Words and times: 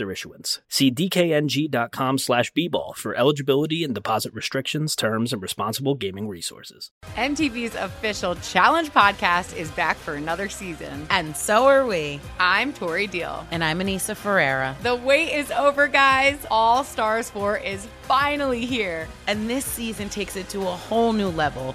issuance. 0.00 0.60
See 0.68 0.90
dkng.com 0.90 2.18
slash 2.18 2.52
bball 2.52 2.94
for 2.96 3.14
eligibility 3.14 3.84
and 3.84 3.94
deposit 3.94 4.32
restrictions, 4.34 4.96
terms, 4.96 5.32
and 5.32 5.42
responsible 5.42 5.94
gaming 5.94 6.28
resources. 6.28 6.90
MTV's 7.16 7.74
official 7.74 8.34
Challenge 8.36 8.90
podcast 8.92 9.56
is 9.56 9.70
back 9.72 9.96
for 9.96 10.14
another 10.14 10.48
season. 10.48 11.06
And 11.10 11.36
so 11.36 11.66
are 11.66 11.86
we. 11.86 12.20
I'm 12.40 12.72
Tori 12.72 13.06
Deal. 13.06 13.46
And 13.50 13.62
I'm 13.62 13.80
Anissa 13.80 14.16
Ferreira. 14.16 14.76
The 14.82 14.94
wait 14.94 15.32
is 15.32 15.50
over, 15.50 15.88
guys. 15.88 16.44
All 16.50 16.84
Stars 16.84 17.30
4 17.30 17.58
is 17.58 17.86
finally 18.02 18.66
here. 18.66 19.08
And 19.26 19.48
this 19.48 19.64
season 19.64 20.08
takes 20.08 20.36
it 20.36 20.48
to 20.50 20.60
a 20.60 20.64
whole 20.64 21.12
new 21.12 21.28
level. 21.28 21.74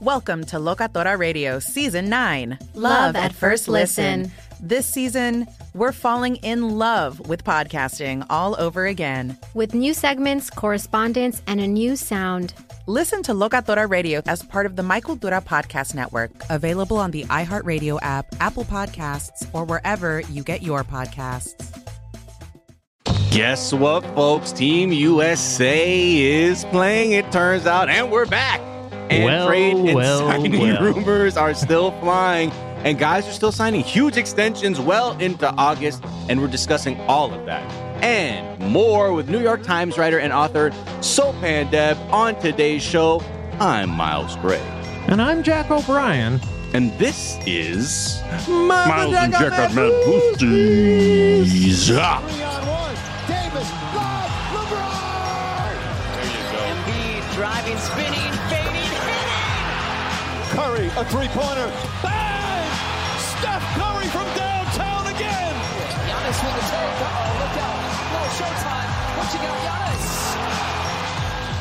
Welcome 0.00 0.44
to 0.44 0.56
Locatora 0.58 1.18
Radio 1.18 1.58
Season 1.58 2.08
9 2.08 2.56
Love, 2.74 2.74
Love 2.74 3.16
at 3.16 3.32
First 3.32 3.66
listen. 3.66 4.22
listen. 4.22 4.32
This 4.60 4.86
season, 4.86 5.48
we're 5.74 5.90
falling 5.90 6.36
in 6.36 6.78
love 6.78 7.28
with 7.28 7.42
podcasting 7.42 8.24
all 8.30 8.54
over 8.60 8.86
again. 8.86 9.36
With 9.54 9.74
new 9.74 9.92
segments, 9.92 10.50
correspondence, 10.50 11.42
and 11.48 11.60
a 11.60 11.66
new 11.66 11.96
sound. 11.96 12.54
Listen 12.86 13.24
to 13.24 13.32
Locatora 13.32 13.90
Radio 13.90 14.22
as 14.26 14.40
part 14.40 14.66
of 14.66 14.76
the 14.76 14.84
My 14.84 15.00
Cultura 15.00 15.44
Podcast 15.44 15.96
Network, 15.96 16.30
available 16.48 16.96
on 16.96 17.10
the 17.10 17.24
iHeartRadio 17.24 17.98
app, 18.02 18.26
Apple 18.38 18.64
Podcasts, 18.64 19.48
or 19.52 19.64
wherever 19.64 20.20
you 20.30 20.44
get 20.44 20.62
your 20.62 20.84
podcasts. 20.84 21.54
Guess 23.32 23.72
what, 23.72 24.04
folks? 24.14 24.52
Team 24.52 24.92
USA 24.92 26.16
is 26.16 26.64
playing, 26.66 27.12
it 27.12 27.30
turns 27.32 27.66
out, 27.66 27.88
and 27.88 28.12
we're 28.12 28.26
back. 28.26 28.60
And 29.10 29.24
well, 29.24 29.46
trade 29.48 29.76
and 29.76 29.94
well, 29.94 30.28
signing 30.28 30.58
well. 30.58 30.82
rumors 30.94 31.36
are 31.36 31.54
still 31.54 31.92
flying, 32.00 32.50
and 32.84 32.98
guys 32.98 33.26
are 33.28 33.32
still 33.32 33.52
signing 33.52 33.82
huge 33.82 34.16
extensions 34.16 34.78
well 34.78 35.18
into 35.18 35.48
August, 35.56 36.04
and 36.28 36.40
we're 36.40 36.48
discussing 36.48 37.00
all 37.02 37.32
of 37.32 37.46
that 37.46 37.88
and 38.02 38.58
more 38.60 39.12
with 39.12 39.28
New 39.28 39.40
York 39.40 39.62
Times 39.62 39.98
writer 39.98 40.18
and 40.18 40.32
author 40.32 40.70
Sopan 41.00 41.70
Deb 41.70 41.96
on 42.12 42.38
today's 42.40 42.82
show. 42.82 43.22
I'm 43.58 43.90
Miles 43.90 44.36
Gray. 44.36 44.62
And 45.08 45.20
I'm 45.20 45.42
Jack 45.42 45.70
O'Brien. 45.70 46.40
And 46.74 46.92
this 46.98 47.38
is 47.46 48.22
Miles 48.46 49.14
and 49.14 49.32
Jack 49.32 49.52
on 49.52 49.74
Mad 49.74 49.90
Boosties. 50.06 51.46
Davis, 53.26 53.70
love, 53.94 54.30
LeBron! 54.52 55.74
There 56.14 56.26
you 56.26 56.42
go. 56.52 56.58
Embiid 56.68 57.34
driving, 57.34 57.78
spinning, 57.78 58.12
fading, 58.12 58.14
hitting! 58.14 58.27
Curry, 60.58 60.86
a 60.96 61.04
three-pointer. 61.04 61.70
Bang! 62.02 62.68
Steph 63.20 63.62
Curry 63.78 64.08
from 64.08 64.26
downtown 64.34 65.06
again! 65.06 65.54
Giannis 66.04 66.42
with 66.42 66.52
the 66.52 66.60
take. 66.66 66.98
Uh-oh, 66.98 67.38
look 67.38 67.56
out. 67.62 67.78
Little 68.12 68.32
showtime. 68.34 68.90
What 69.18 69.28
you 69.34 69.38
got, 69.38 69.58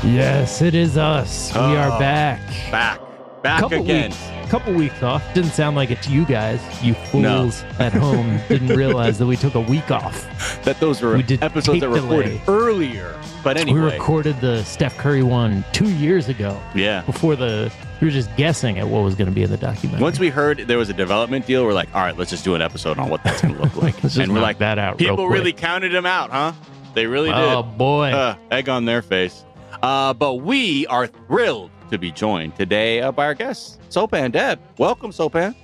Giannis? 0.02 0.16
Yes, 0.16 0.62
it 0.64 0.74
is 0.74 0.98
us. 0.98 1.54
we 1.54 1.60
oh. 1.60 1.76
are 1.76 1.92
Oh, 1.92 2.00
back. 2.00 2.42
Back. 2.72 3.00
Back 3.44 3.60
couple 3.60 3.82
again. 3.84 4.10
weeks, 4.10 4.50
couple 4.50 4.74
weeks 4.74 5.04
off. 5.04 5.22
Didn't 5.36 5.52
sound 5.52 5.76
like 5.76 5.92
it 5.92 6.02
to 6.02 6.10
you 6.12 6.26
guys. 6.26 6.60
You 6.84 6.94
No. 7.14 7.44
fools 7.44 7.64
at 7.80 7.94
home 7.94 8.40
didn't 8.48 8.76
realize 8.76 9.20
that 9.20 9.28
we 9.28 9.36
took 9.36 9.54
a 9.54 9.62
week 9.62 9.92
off. 9.92 10.26
That 10.64 10.80
those 10.80 11.04
were 11.04 11.18
We 11.18 11.22
did 11.22 11.44
episodes 11.44 11.82
that 11.82 11.90
were 11.90 12.02
recorded 12.02 12.42
earlier. 12.48 13.14
But 13.44 13.58
anyway. 13.58 13.80
We 13.80 13.86
recorded 13.92 14.42
the 14.42 14.64
Steph 14.64 14.98
Curry 14.98 15.22
one 15.22 15.64
two 15.72 15.92
years 15.92 16.30
ago. 16.30 16.60
Yeah. 16.74 17.02
Before 17.02 17.36
the 17.36 17.72
we 18.02 18.08
were 18.08 18.12
just 18.12 18.34
guessing 18.38 18.78
at 18.80 18.88
what 18.88 19.04
was 19.04 19.16
going 19.16 19.28
to 19.30 19.34
be 19.34 19.44
in 19.44 19.50
the 19.50 19.58
documentary. 19.58 20.02
Once 20.04 20.20
we 20.20 20.30
heard 20.30 20.60
there 20.60 20.78
was 20.78 20.90
a 20.90 20.94
development 20.94 21.46
deal, 21.48 21.66
we're 21.66 21.74
like, 21.74 21.94
all 21.96 22.02
right, 22.02 22.18
let's 22.18 22.30
just 22.32 22.44
do 22.44 22.56
an 22.56 22.62
episode 22.62 22.98
on 23.00 23.10
what 23.10 23.24
that's 23.24 23.42
going 23.42 23.56
to 23.56 23.62
look 23.62 23.76
like. 23.76 23.96
Let's 24.04 24.16
just 24.16 24.18
and 24.18 24.34
we're 24.34 24.42
like, 24.42 24.60
that 24.60 24.78
out 24.80 25.00
real 25.00 25.10
People 25.12 25.28
really 25.30 25.54
counted 25.54 25.94
him 25.94 26.06
out, 26.06 26.30
huh? 26.32 26.54
They 26.94 27.06
really 27.08 27.30
did. 27.30 27.36
oh 27.38 27.64
boy, 27.64 28.12
Uh, 28.12 28.36
egg 28.52 28.70
on 28.70 28.86
their 28.86 29.02
face. 29.02 29.44
Uh, 29.84 30.14
but 30.14 30.36
we 30.36 30.86
are 30.88 31.08
thrilled 31.08 31.72
to 31.92 31.98
be 31.98 32.12
joined 32.12 32.56
today 32.56 33.02
uh, 33.02 33.12
by 33.12 33.26
our 33.26 33.34
guests, 33.34 33.78
Sopan 33.90 34.32
Deb. 34.32 34.60
Welcome, 34.78 35.12
Sopan. 35.12 35.56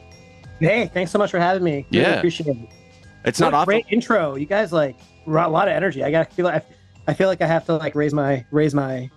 Hey, 0.59 0.89
thanks 0.93 1.11
so 1.11 1.17
much 1.19 1.31
for 1.31 1.39
having 1.39 1.63
me. 1.63 1.85
Really 1.91 2.05
Yeah. 2.05 2.13
appreciate 2.15 2.47
it. 2.55 2.69
It's 3.25 3.39
What 3.39 3.47
not 3.51 3.53
a 3.53 3.57
often. 3.57 3.65
great 3.65 3.85
intro. 3.89 4.35
You 4.35 4.45
guys 4.45 4.71
like 4.71 4.97
a 5.27 5.29
lot 5.31 5.67
of 5.67 5.73
energy. 5.73 6.03
I 6.03 6.11
got 6.11 6.29
to 6.29 6.35
feel 6.35 6.45
like 6.45 6.65
I 7.07 7.13
feel 7.13 7.27
like 7.27 7.41
I 7.41 7.47
have 7.47 7.65
to 7.65 7.75
like 7.75 7.95
raise 7.95 8.13
my 8.13 8.45
raise 8.51 8.73
my 8.73 9.09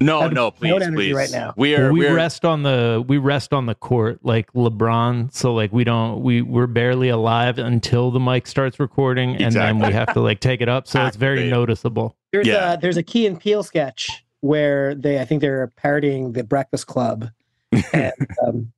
No, 0.00 0.20
have 0.20 0.32
no, 0.32 0.44
no 0.44 0.50
please, 0.52 0.82
energy 0.82 0.96
please. 0.96 1.12
right 1.14 1.30
now. 1.30 1.54
We 1.56 1.74
are. 1.74 1.84
Well, 1.84 1.92
we 1.92 2.00
we're, 2.00 2.14
rest 2.14 2.44
on 2.44 2.62
the 2.62 3.04
we 3.06 3.18
rest 3.18 3.52
on 3.52 3.66
the 3.66 3.74
court 3.74 4.20
like 4.22 4.52
LeBron. 4.52 5.32
So 5.32 5.54
like 5.54 5.72
we 5.72 5.84
don't 5.84 6.22
we 6.22 6.42
we're 6.42 6.66
barely 6.66 7.08
alive 7.08 7.58
until 7.58 8.10
the 8.10 8.20
mic 8.20 8.46
starts 8.46 8.78
recording, 8.78 9.36
and 9.42 9.54
then 9.54 9.78
we 9.78 9.92
have 9.92 10.12
to 10.14 10.20
like 10.20 10.40
take 10.40 10.60
it 10.60 10.68
up. 10.68 10.86
So 10.86 11.04
it's 11.06 11.16
very 11.16 11.50
noticeable. 11.50 12.16
there's 12.32 12.46
Yeah. 12.46 12.74
a 12.74 12.78
there's 12.78 12.96
a 12.96 13.02
Key 13.02 13.26
and 13.26 13.40
Peele 13.40 13.62
sketch 13.62 14.24
where 14.40 14.94
they 14.94 15.20
I 15.20 15.24
think 15.24 15.40
they're 15.40 15.72
parodying 15.76 16.32
the 16.32 16.44
Breakfast 16.44 16.86
Club, 16.86 17.30
and 17.92 18.12
um, 18.46 18.72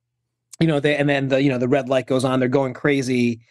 you 0.59 0.67
know 0.67 0.79
they 0.79 0.95
and 0.95 1.07
then 1.07 1.27
the 1.27 1.41
you 1.41 1.49
know 1.49 1.57
the 1.59 1.67
red 1.67 1.87
light 1.87 2.07
goes 2.07 2.25
on. 2.25 2.39
They're 2.39 2.49
going 2.49 2.73
crazy, 2.73 3.41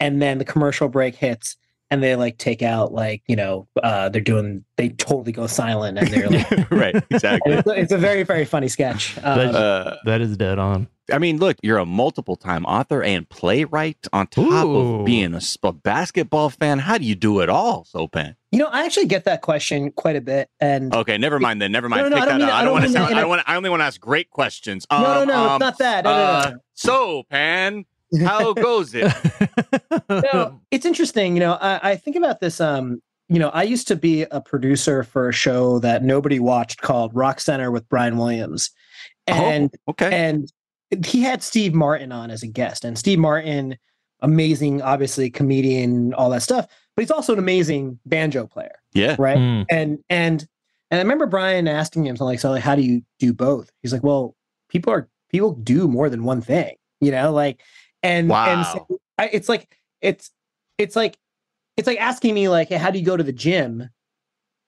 and 0.00 0.20
then 0.20 0.38
the 0.38 0.44
commercial 0.44 0.88
break 0.88 1.14
hits. 1.14 1.56
And 1.92 2.00
they 2.02 2.14
like 2.14 2.38
take 2.38 2.62
out 2.62 2.92
like 2.92 3.22
you 3.26 3.34
know 3.36 3.66
uh, 3.82 4.08
they're 4.10 4.20
doing 4.20 4.64
they 4.76 4.90
totally 4.90 5.32
go 5.32 5.46
silent 5.48 5.98
and 5.98 6.06
they're 6.08 6.28
like 6.28 6.70
right, 6.70 6.94
exactly. 7.10 7.52
it's, 7.54 7.66
a, 7.68 7.72
it's 7.72 7.92
a 7.92 7.98
very 7.98 8.22
very 8.22 8.44
funny 8.44 8.68
sketch. 8.68 9.16
Um, 9.24 9.50
Uh, 9.54 9.96
That 10.04 10.20
is 10.20 10.36
dead 10.36 10.58
on. 10.60 10.86
I 11.12 11.18
mean, 11.18 11.38
look, 11.38 11.56
you're 11.64 11.78
a 11.78 11.84
multiple 11.86 12.36
time 12.36 12.64
author 12.66 13.02
and 13.02 13.28
playwright 13.28 13.98
on 14.12 14.28
top 14.28 14.64
Ooh. 14.64 15.00
of 15.00 15.04
being 15.04 15.34
a, 15.34 15.40
a 15.64 15.72
basketball 15.72 16.50
fan. 16.50 16.78
How 16.78 16.98
do 16.98 17.04
you 17.04 17.16
do 17.16 17.40
it 17.40 17.48
all, 17.48 17.84
Sopan 17.92 18.36
You 18.52 18.60
know, 18.60 18.66
I 18.70 18.84
actually 18.84 19.06
get 19.06 19.24
that 19.24 19.42
question 19.42 19.90
quite 19.90 20.14
a 20.14 20.20
bit, 20.20 20.48
and 20.60 20.94
Okay, 20.94 21.18
never 21.18 21.40
mind 21.40 21.60
then. 21.60 21.72
Never 21.72 21.88
mind. 21.88 22.02
No, 22.04 22.08
no, 22.10 22.14
Take 22.16 22.22
I 22.22 22.26
don't 22.28 22.38
mean- 22.38 22.48
I 22.48 22.52
I 22.52 22.56
don't 22.58 22.64
don't 22.66 22.72
want 22.74 22.84
to 22.84 22.88
mean 22.90 22.92
that 22.94 22.98
sound. 23.00 23.12
in 23.12 23.18
I 23.18 23.22
a- 23.22 23.28
want. 23.28 23.42
I 23.48 23.56
only 23.56 23.70
want 23.70 23.80
to 23.80 23.84
ask 23.86 24.00
great 24.00 24.30
questions. 24.30 24.86
no, 24.92 25.00
no, 25.02 25.20
Um, 25.22 25.26
no, 25.28 25.34
um, 25.48 25.50
it's 25.56 25.60
not 25.60 25.78
that. 25.78 26.04
No, 26.04 26.10
no, 26.10 26.16
Uh, 26.22 26.50
no. 26.52 26.58
so, 26.74 27.22
Pan, 27.28 27.84
how 28.18 28.52
goes 28.52 28.94
it? 28.94 29.12
no, 30.08 30.60
it's 30.70 30.86
interesting. 30.86 31.34
You 31.34 31.40
know, 31.40 31.52
I, 31.54 31.90
I 31.90 31.96
think 31.96 32.16
about 32.16 32.40
this. 32.40 32.60
Um, 32.60 33.00
you 33.28 33.38
know, 33.38 33.50
I 33.50 33.62
used 33.62 33.86
to 33.88 33.96
be 33.96 34.22
a 34.22 34.40
producer 34.40 35.04
for 35.04 35.28
a 35.28 35.32
show 35.32 35.78
that 35.80 36.02
nobody 36.02 36.40
watched 36.40 36.82
called 36.82 37.14
Rock 37.14 37.40
Center 37.40 37.70
with 37.70 37.88
Brian 37.88 38.18
Williams, 38.18 38.70
and 39.26 39.70
oh, 39.86 39.92
okay. 39.92 40.12
and 40.12 40.52
he 41.06 41.22
had 41.22 41.42
Steve 41.42 41.72
Martin 41.72 42.10
on 42.10 42.30
as 42.30 42.42
a 42.42 42.48
guest, 42.48 42.84
and 42.84 42.98
Steve 42.98 43.20
Martin, 43.20 43.76
amazing, 44.20 44.82
obviously 44.82 45.30
comedian, 45.30 46.12
all 46.14 46.30
that 46.30 46.42
stuff, 46.42 46.66
but 46.96 47.02
he's 47.02 47.10
also 47.10 47.32
an 47.32 47.38
amazing 47.38 47.98
banjo 48.04 48.46
player, 48.46 48.80
yeah. 48.92 49.14
right? 49.18 49.38
Mm. 49.38 49.66
and 49.70 49.98
and 50.10 50.46
and 50.90 50.98
I 50.98 51.02
remember 51.02 51.26
Brian 51.26 51.68
asking 51.68 52.06
him 52.06 52.16
something 52.16 52.32
like, 52.32 52.40
"So, 52.40 52.50
like, 52.50 52.64
how 52.64 52.74
do 52.74 52.82
you 52.82 53.02
do 53.20 53.32
both?" 53.32 53.70
He's 53.82 53.92
like, 53.92 54.02
"Well, 54.02 54.34
people 54.68 54.92
are 54.92 55.08
people 55.28 55.52
do 55.52 55.86
more 55.86 56.10
than 56.10 56.24
one 56.24 56.40
thing, 56.40 56.74
you 57.00 57.12
know, 57.12 57.32
like." 57.32 57.60
And 58.02 58.30
and 58.32 58.66
so 58.66 58.86
I, 59.18 59.28
it's 59.32 59.48
like 59.48 59.76
it's 60.00 60.30
it's 60.78 60.96
like 60.96 61.18
it's 61.76 61.86
like 61.86 62.00
asking 62.00 62.34
me 62.34 62.48
like, 62.48 62.68
hey, 62.68 62.76
how 62.76 62.90
do 62.90 62.98
you 62.98 63.04
go 63.04 63.16
to 63.16 63.22
the 63.22 63.32
gym? 63.32 63.88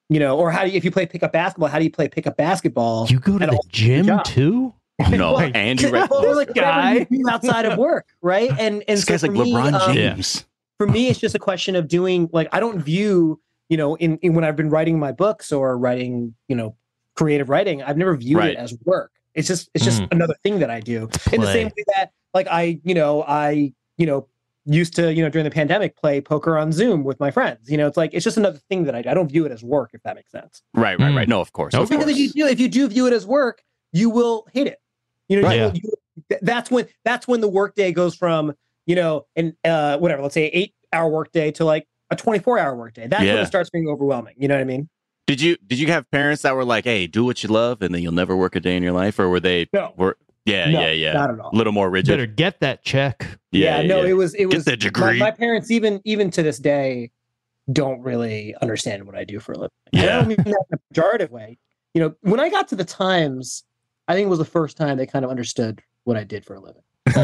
You 0.08 0.20
know, 0.20 0.38
or 0.38 0.50
how 0.50 0.64
do 0.64 0.70
you 0.70 0.76
if 0.76 0.84
you 0.84 0.90
play 0.90 1.06
pickup 1.06 1.32
basketball, 1.32 1.68
how 1.68 1.78
do 1.78 1.84
you 1.84 1.90
play 1.90 2.08
pickup 2.08 2.36
basketball? 2.36 3.06
You 3.08 3.18
go 3.18 3.38
to 3.38 3.46
the 3.46 3.60
gym 3.68 4.06
job? 4.06 4.24
too? 4.24 4.74
No, 5.10 5.32
my 5.32 5.46
and 5.54 5.80
you 5.80 5.90
Well, 5.90 6.08
read 6.10 6.36
like 6.36 6.54
guy. 6.54 6.94
whatever 6.94 7.06
you 7.14 7.24
do 7.24 7.30
outside 7.30 7.64
of 7.64 7.78
work, 7.78 8.06
right? 8.20 8.50
And 8.58 8.84
and 8.86 8.98
this 8.98 9.04
so 9.04 9.12
guy's 9.14 9.22
like 9.22 9.32
for 9.32 9.38
me, 9.44 9.52
LeBron 9.52 9.74
um, 9.80 9.94
James. 9.94 10.44
for 10.78 10.86
me, 10.86 11.08
it's 11.08 11.18
just 11.18 11.34
a 11.34 11.38
question 11.38 11.74
of 11.76 11.88
doing 11.88 12.28
like 12.32 12.48
I 12.52 12.60
don't 12.60 12.78
view 12.80 13.40
you 13.70 13.78
know 13.78 13.94
in, 13.96 14.18
in 14.18 14.34
when 14.34 14.44
I've 14.44 14.56
been 14.56 14.68
writing 14.68 14.98
my 14.98 15.12
books 15.12 15.50
or 15.50 15.78
writing 15.78 16.34
you 16.48 16.56
know 16.56 16.76
creative 17.16 17.48
writing, 17.48 17.82
I've 17.82 17.96
never 17.96 18.14
viewed 18.16 18.38
Right. 18.38 18.50
it 18.52 18.56
as 18.58 18.74
work. 18.84 19.12
It's 19.34 19.48
just 19.48 19.70
it's 19.74 19.84
just 19.84 20.02
another 20.12 20.34
thing 20.42 20.58
that 20.58 20.68
I 20.70 20.80
do 20.80 21.08
in 21.32 21.40
the 21.40 21.46
same 21.52 21.68
way 21.68 21.84
that 21.96 22.10
like 22.34 22.46
I 22.50 22.80
you 22.84 22.94
know 22.94 23.22
I 23.24 23.72
you 23.98 24.06
know 24.06 24.28
used 24.64 24.94
to 24.96 25.12
you 25.12 25.22
know 25.22 25.28
during 25.28 25.44
the 25.44 25.50
pandemic 25.50 25.96
play 25.96 26.20
poker 26.20 26.56
on 26.56 26.72
Zoom 26.72 27.04
with 27.04 27.18
my 27.20 27.30
friends. 27.30 27.70
You 27.70 27.76
know, 27.76 27.86
it's 27.86 27.96
like 27.96 28.14
it's 28.14 28.24
just 28.24 28.36
another 28.36 28.58
thing 28.68 28.84
that 28.84 28.94
I 28.94 29.02
do. 29.02 29.10
I 29.10 29.14
don't 29.14 29.28
view 29.30 29.44
it 29.44 29.52
as 29.52 29.62
work 29.62 29.90
if 29.92 30.02
that 30.04 30.14
makes 30.16 30.30
sense. 30.30 30.62
Right, 30.74 30.98
right, 30.98 31.10
Mm. 31.12 31.16
right. 31.16 31.28
No, 31.28 31.40
of 31.40 31.52
course. 31.52 31.74
Okay. 31.74 31.82
Of 31.82 31.88
Because 31.90 32.04
course. 32.04 32.16
if 32.16 32.18
you 32.36 32.44
do 32.44 32.46
if 32.46 32.60
you 32.60 32.68
do 32.68 32.88
view 32.88 33.06
it 33.06 33.12
as 33.12 33.26
work, 33.26 33.62
you 33.92 34.08
will 34.10 34.46
hate 34.52 34.66
it. 34.68 34.78
You 35.28 35.40
know, 35.40 35.48
Right. 35.48 35.56
you 35.56 35.62
will- 35.62 35.74
you- 35.74 36.38
that's 36.42 36.70
when 36.70 36.86
that's 37.04 37.26
when 37.26 37.40
the 37.40 37.48
workday 37.48 37.90
goes 37.92 38.14
from 38.14 38.54
you 38.86 38.94
know 38.94 39.26
an 39.36 39.56
uh 39.64 39.98
whatever 39.98 40.22
let's 40.22 40.34
say 40.34 40.46
eight 40.46 40.74
hour 40.92 41.08
workday 41.08 41.50
to 41.52 41.64
like 41.64 41.86
a 42.10 42.16
24 42.16 42.58
hour 42.58 42.76
workday. 42.76 43.06
That's 43.06 43.22
when 43.24 43.38
it 43.38 43.46
starts 43.46 43.70
being 43.70 43.88
overwhelming. 43.88 44.34
You 44.38 44.46
know 44.48 44.54
what 44.54 44.60
I 44.60 44.64
mean? 44.64 44.88
Did 45.26 45.40
you 45.40 45.56
did 45.66 45.78
you 45.78 45.86
have 45.88 46.08
parents 46.10 46.42
that 46.42 46.54
were 46.54 46.64
like, 46.64 46.84
"Hey, 46.84 47.06
do 47.06 47.24
what 47.24 47.42
you 47.42 47.48
love, 47.48 47.80
and 47.80 47.94
then 47.94 48.02
you'll 48.02 48.12
never 48.12 48.36
work 48.36 48.54
a 48.56 48.60
day 48.60 48.76
in 48.76 48.82
your 48.82 48.92
life," 48.92 49.18
or 49.18 49.28
were 49.28 49.40
they? 49.40 49.66
No. 49.72 49.92
Were 49.96 50.18
yeah, 50.44 50.70
No, 50.70 50.80
yeah, 50.80 50.90
yeah. 50.90 51.12
Not 51.12 51.30
at 51.30 51.40
all. 51.40 51.50
A 51.52 51.56
little 51.56 51.72
more 51.72 51.90
rigid. 51.90 52.12
Better 52.12 52.26
get 52.26 52.60
that 52.60 52.82
check. 52.84 53.26
Yeah, 53.52 53.82
no, 53.82 54.02
it 54.02 54.14
was 54.14 54.34
it 54.34 54.48
Get 54.48 54.54
was 54.54 54.64
the 54.64 54.76
degree. 54.76 55.18
My, 55.18 55.26
my 55.26 55.30
parents 55.30 55.70
even 55.70 56.00
even 56.04 56.30
to 56.32 56.42
this 56.42 56.58
day 56.58 57.10
don't 57.70 58.00
really 58.02 58.54
understand 58.60 59.04
what 59.04 59.14
I 59.14 59.24
do 59.24 59.38
for 59.38 59.52
a 59.52 59.58
living. 59.58 59.70
And 59.92 60.02
I 60.02 60.04
Yeah. 60.06 60.16
don't 60.16 60.28
mean 60.28 60.36
that 60.44 60.64
in 60.70 60.78
a 60.78 60.94
pejorative 60.94 61.30
way. 61.30 61.58
You 61.94 62.02
know, 62.02 62.14
when 62.22 62.40
I 62.40 62.48
got 62.48 62.68
to 62.68 62.76
the 62.76 62.84
Times, 62.84 63.64
I 64.08 64.14
think 64.14 64.26
it 64.26 64.30
was 64.30 64.38
the 64.38 64.44
first 64.44 64.76
time 64.76 64.96
they 64.96 65.06
kind 65.06 65.24
of 65.24 65.30
understood 65.30 65.80
what 66.04 66.16
I 66.16 66.24
did 66.24 66.44
for 66.44 66.54
a 66.54 66.60
living. 66.60 66.82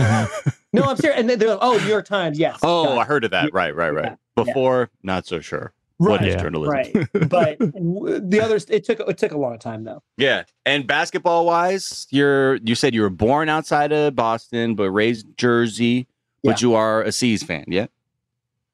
no, 0.73 0.83
I'm 0.85 0.97
serious. 0.97 1.19
And 1.19 1.29
they're 1.31 1.49
like, 1.49 1.59
"Oh, 1.61 1.79
New 1.79 1.89
York 1.89 2.05
Times, 2.07 2.39
yes." 2.39 2.59
oh, 2.63 2.99
I 2.99 3.05
heard 3.05 3.25
of 3.25 3.31
that. 3.33 3.53
Right, 3.53 3.75
right, 3.75 3.91
right. 3.91 4.05
Yeah, 4.05 4.45
yeah. 4.45 4.45
Before, 4.45 4.91
not 5.03 5.27
so 5.27 5.41
sure. 5.41 5.73
Right, 6.01 6.13
What 6.21 6.25
is 6.29 6.35
Yeah. 6.35 6.43
journalism? 6.43 6.73
right. 6.75 6.93
But 7.29 7.59
the 7.59 8.41
others, 8.43 8.67
it 8.71 8.85
took 8.85 9.01
it 9.01 9.19
took 9.19 9.33
a 9.33 9.39
long 9.39 9.59
time 9.59 9.85
though. 9.85 10.03
Yeah, 10.17 10.45
and 10.65 10.87
basketball 10.87 11.45
wise, 11.47 12.07
you're 12.11 12.57
you 12.57 12.75
said 12.75 12.95
you 12.95 13.03
were 13.03 13.11
born 13.11 13.49
outside 13.49 13.93
of 13.93 14.15
Boston, 14.15 14.75
but 14.75 14.91
raised 14.91 15.27
in 15.27 15.35
Jersey, 15.37 16.07
but 16.45 16.63
you 16.63 16.75
are 16.75 17.03
a 17.03 17.11
C's 17.13 17.43
fan. 17.43 17.65
Yeah. 17.69 17.87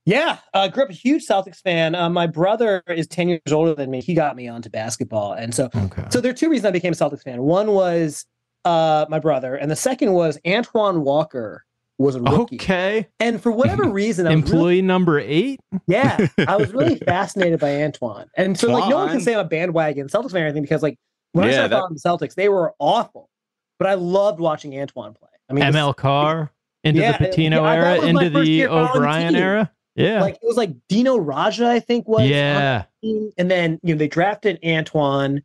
Yeah, 0.07 0.37
uh, 0.53 0.69
grew 0.69 0.83
up 0.85 0.91
a 0.91 0.93
huge 0.93 1.27
Celtics 1.27 1.63
fan. 1.63 1.95
Uh, 1.95 2.11
my 2.11 2.27
brother 2.27 2.83
is 2.89 3.07
ten 3.07 3.27
years 3.29 3.41
older 3.51 3.75
than 3.75 3.91
me. 3.91 4.03
He 4.03 4.13
got 4.13 4.37
me 4.37 4.49
onto 4.49 4.69
basketball, 4.69 5.33
and 5.33 5.55
so 5.55 5.71
Okay. 5.75 6.05
so 6.11 6.21
there 6.21 6.31
are 6.31 6.35
two 6.35 6.51
reasons 6.51 6.67
I 6.67 6.73
became 6.73 6.93
a 6.93 6.97
Celtics 6.97 7.23
fan. 7.23 7.41
One 7.43 7.73
was 7.73 8.27
uh, 8.67 9.07
my 9.09 9.19
brother, 9.19 9.55
and 9.57 9.71
the 9.71 9.77
second 9.77 10.13
was 10.13 10.39
Antoine 10.47 11.05
Walker 11.05 11.65
was 11.99 12.17
a 12.17 12.21
rookie. 12.21 12.57
Okay. 12.57 13.07
And 13.21 13.41
for 13.41 13.53
whatever 13.53 13.85
reason, 13.89 14.27
I 14.27 14.35
was 14.35 14.43
really, 14.45 14.53
Employee 14.53 14.83
number 14.83 15.21
eight. 15.21 15.61
yeah, 15.87 16.27
I 16.47 16.57
was 16.57 16.73
really 16.73 16.97
fascinated 17.07 17.61
by 17.61 17.83
Antoine. 17.83 18.27
And 18.37 18.59
so 18.59 18.73
like 18.73 18.89
no 18.91 18.97
one 18.99 19.11
can 19.11 19.21
say 19.21 19.35
I'm 19.35 19.41
a 19.41 19.45
bandwagon 19.45 20.09
Celtics 20.09 20.33
fan 20.33 20.43
or 20.43 20.47
anything 20.47 20.63
because 20.63 20.83
like 20.83 20.99
when 21.33 21.45
I 21.45 21.49
Yeah, 21.49 21.53
started 21.55 21.73
that- 21.73 21.77
following 21.79 21.95
the 21.95 22.27
Celtics, 22.27 22.35
they 22.35 22.49
were 22.49 22.75
awful. 22.79 23.31
But 23.79 23.89
I 23.89 23.95
loved 23.95 24.41
watching 24.41 24.79
Antoine 24.79 25.15
play. 25.15 25.29
I 25.51 25.53
mean, 25.53 25.65
ML 25.65 25.95
Carr 25.97 26.51
into 26.85 27.01
Yeah, 27.01 27.19
the 27.19 27.27
Pitino 27.27 27.63
yeah, 27.63 27.73
era, 27.75 28.07
into 28.07 28.31
the 28.31 28.47
year 28.47 28.69
the 28.69 28.75
O'Brien 28.75 29.35
era. 29.37 29.71
Yeah. 29.97 30.21
like 30.21 30.35
it 30.35 30.41
was 30.47 30.57
like 30.57 30.73
Dino 30.89 31.19
Radja, 31.19 31.67
I 31.67 31.79
think 31.81 32.09
was 32.09 32.23
on 32.23 32.29
yeah. 32.29 32.85
the 33.03 33.09
team. 33.09 33.31
and 33.39 33.51
then 33.51 33.79
you 33.83 33.95
know 33.95 33.99
they 33.99 34.09
drafted 34.09 34.59
Antoine, 34.65 35.43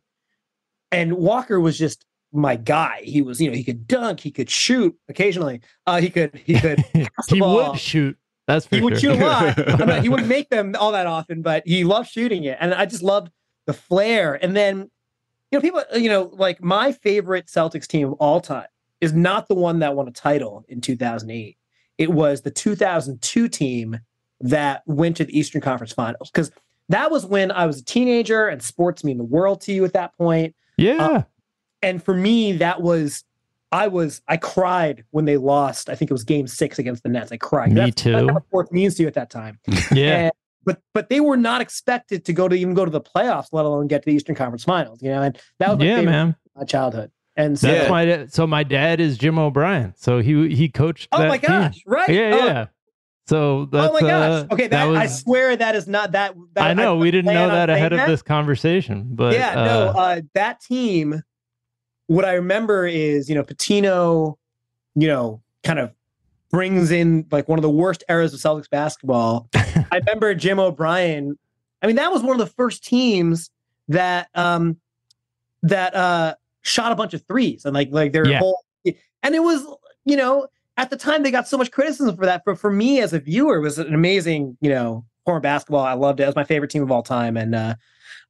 and 0.90 1.12
Walker 1.14 1.60
was 1.60 1.78
just 1.78 2.04
my 2.32 2.56
guy. 2.56 3.00
He 3.02 3.22
was 3.22 3.40
you 3.40 3.50
know 3.50 3.56
he 3.56 3.64
could 3.64 3.86
dunk, 3.86 4.20
he 4.20 4.30
could 4.30 4.50
shoot 4.50 4.96
occasionally. 5.08 5.60
Uh, 5.86 6.00
he 6.00 6.10
could 6.10 6.40
he 6.44 6.58
could 6.58 6.84
he 7.28 7.40
would 7.40 7.78
shoot. 7.78 8.16
That's 8.46 8.66
for 8.66 8.76
he 8.76 8.82
would 8.82 9.00
sure. 9.00 9.14
shoot 9.14 9.22
a 9.22 9.26
lot. 9.26 9.80
I 9.80 9.84
mean, 9.84 10.02
he 10.02 10.08
wouldn't 10.08 10.28
make 10.38 10.50
them 10.50 10.74
all 10.78 10.92
that 10.92 11.06
often, 11.06 11.42
but 11.42 11.62
he 11.66 11.84
loved 11.84 12.10
shooting 12.10 12.44
it, 12.44 12.58
and 12.60 12.74
I 12.74 12.86
just 12.86 13.02
loved 13.02 13.30
the 13.66 13.72
flair. 13.72 14.42
And 14.42 14.56
then, 14.56 14.90
you 15.50 15.58
know, 15.58 15.60
people, 15.60 15.82
you 15.94 16.08
know, 16.08 16.30
like 16.32 16.62
my 16.62 16.90
favorite 16.90 17.46
Celtics 17.46 17.86
team 17.86 18.08
of 18.08 18.14
all 18.14 18.40
time 18.40 18.66
is 19.00 19.12
not 19.12 19.48
the 19.48 19.54
one 19.54 19.78
that 19.78 19.94
won 19.94 20.08
a 20.08 20.12
title 20.12 20.64
in 20.68 20.80
2008. 20.80 21.56
It 21.98 22.10
was 22.10 22.42
the 22.42 22.50
2002 22.50 23.48
team 23.48 24.00
that 24.40 24.82
went 24.86 25.16
to 25.18 25.24
the 25.24 25.38
Eastern 25.38 25.60
Conference 25.60 25.92
Finals 25.92 26.30
because 26.30 26.50
that 26.88 27.10
was 27.10 27.24
when 27.24 27.52
I 27.52 27.66
was 27.66 27.80
a 27.80 27.84
teenager 27.84 28.48
and 28.48 28.62
sports 28.62 29.04
mean 29.04 29.18
the 29.18 29.24
world 29.24 29.60
to 29.62 29.72
you 29.72 29.84
at 29.84 29.92
that 29.92 30.16
point. 30.16 30.54
Yeah. 30.76 31.24
And 31.82 32.02
for 32.02 32.14
me, 32.14 32.52
that 32.58 32.82
was. 32.82 33.24
I 33.72 33.86
was 33.86 34.20
I 34.26 34.36
cried 34.36 35.04
when 35.12 35.26
they 35.26 35.36
lost. 35.36 35.88
I 35.88 35.94
think 35.94 36.10
it 36.10 36.14
was 36.14 36.24
Game 36.24 36.48
Six 36.48 36.80
against 36.80 37.04
the 37.04 37.08
Nets. 37.08 37.30
I 37.30 37.36
cried. 37.36 37.68
Me 37.68 37.74
That's- 37.76 37.94
That's 38.04 38.26
too. 38.26 38.40
what 38.50 38.72
means 38.72 38.96
to 38.96 39.02
you 39.02 39.06
at 39.08 39.14
that 39.14 39.30
time. 39.30 39.60
yeah. 39.92 40.16
And- 40.24 40.32
but 40.64 40.82
but 40.92 41.08
they 41.08 41.20
were 41.20 41.36
not 41.36 41.60
expected 41.60 42.24
to 42.26 42.32
go 42.32 42.48
to 42.48 42.54
even 42.56 42.74
go 42.74 42.84
to 42.84 42.90
the 42.90 43.00
playoffs, 43.00 43.46
let 43.52 43.64
alone 43.64 43.86
get 43.86 44.02
to 44.02 44.06
the 44.10 44.14
Eastern 44.14 44.34
Conference 44.34 44.64
Finals. 44.64 45.00
You 45.02 45.10
know, 45.10 45.22
and 45.22 45.38
that 45.60 45.68
was 45.70 45.78
my 45.78 45.84
Yeah, 45.84 46.02
man. 46.02 46.36
my 46.56 46.64
childhood. 46.64 47.10
And 47.36 47.56
so, 47.58 47.68
That's 47.68 47.88
my 47.88 48.04
da- 48.04 48.26
so 48.26 48.44
my 48.46 48.62
dad 48.64 49.00
is 49.00 49.16
Jim 49.16 49.38
O'Brien. 49.38 49.94
So 49.96 50.18
he 50.18 50.54
he 50.54 50.68
coached 50.68 51.08
oh 51.12 51.18
that 51.20 51.28
my 51.28 51.38
team. 51.38 51.48
gosh, 51.50 51.80
right? 51.86 52.08
Yeah, 52.10 52.30
oh, 52.34 52.46
yeah. 52.46 52.66
So 53.28 53.66
that's 53.66 53.88
oh 53.88 53.92
my 53.92 54.00
gosh. 54.00 54.46
uh, 54.50 54.54
Okay, 54.54 54.66
that, 54.66 54.82
I 54.82 54.86
was 55.04 55.20
swear 55.20 55.56
that 55.56 55.76
is 55.76 55.86
not 55.86 56.12
that. 56.12 56.34
that 56.54 56.66
I 56.66 56.74
know 56.74 56.96
I 56.96 56.98
we 56.98 57.10
didn't 57.12 57.32
know 57.32 57.48
that 57.48 57.70
ahead 57.70 57.92
of 57.92 57.98
that. 58.00 58.08
this 58.08 58.20
conversation, 58.20 59.06
but 59.12 59.32
yeah, 59.34 59.50
uh, 59.52 59.64
no, 59.64 59.86
uh, 59.96 60.20
that 60.34 60.60
team. 60.60 61.22
What 62.10 62.24
I 62.24 62.32
remember 62.34 62.88
is 62.88 63.28
you 63.28 63.36
know 63.36 63.44
Pitino, 63.44 64.34
you 64.96 65.06
know, 65.06 65.40
kind 65.62 65.78
of 65.78 65.92
brings 66.50 66.90
in 66.90 67.24
like 67.30 67.48
one 67.48 67.56
of 67.56 67.62
the 67.62 67.70
worst 67.70 68.02
eras 68.08 68.34
of 68.34 68.40
Celtics 68.40 68.68
basketball. 68.68 69.48
I 69.54 70.00
remember 70.04 70.34
Jim 70.34 70.58
O'Brien. 70.58 71.38
I 71.82 71.86
mean, 71.86 71.94
that 71.96 72.10
was 72.10 72.22
one 72.22 72.32
of 72.32 72.38
the 72.38 72.52
first 72.52 72.84
teams 72.84 73.48
that 73.86 74.28
um 74.34 74.76
that 75.62 75.94
uh 75.94 76.34
shot 76.62 76.90
a 76.90 76.96
bunch 76.96 77.14
of 77.14 77.24
threes 77.28 77.64
and 77.64 77.74
like 77.74 77.90
like 77.92 78.10
their 78.10 78.26
Yeah. 78.26 78.40
whole 78.40 78.58
and 79.22 79.34
it 79.34 79.44
was 79.44 79.64
you 80.04 80.16
know 80.16 80.48
at 80.78 80.90
the 80.90 80.96
time 80.96 81.22
they 81.22 81.30
got 81.30 81.46
so 81.46 81.56
much 81.56 81.70
criticism 81.70 82.16
for 82.16 82.26
that 82.26 82.42
but 82.44 82.58
for 82.58 82.70
me 82.72 83.00
as 83.00 83.12
a 83.12 83.20
viewer 83.20 83.56
it 83.56 83.60
was 83.60 83.78
an 83.78 83.94
amazing 83.94 84.56
you 84.60 84.70
know 84.70 85.04
form 85.24 85.36
of 85.36 85.42
basketball 85.42 85.84
i 85.84 85.92
loved 85.92 86.18
it 86.20 86.24
it 86.24 86.26
was 86.26 86.36
my 86.36 86.44
favorite 86.44 86.70
team 86.70 86.82
of 86.82 86.90
all 86.90 87.02
time 87.02 87.36
and 87.36 87.54
uh 87.54 87.74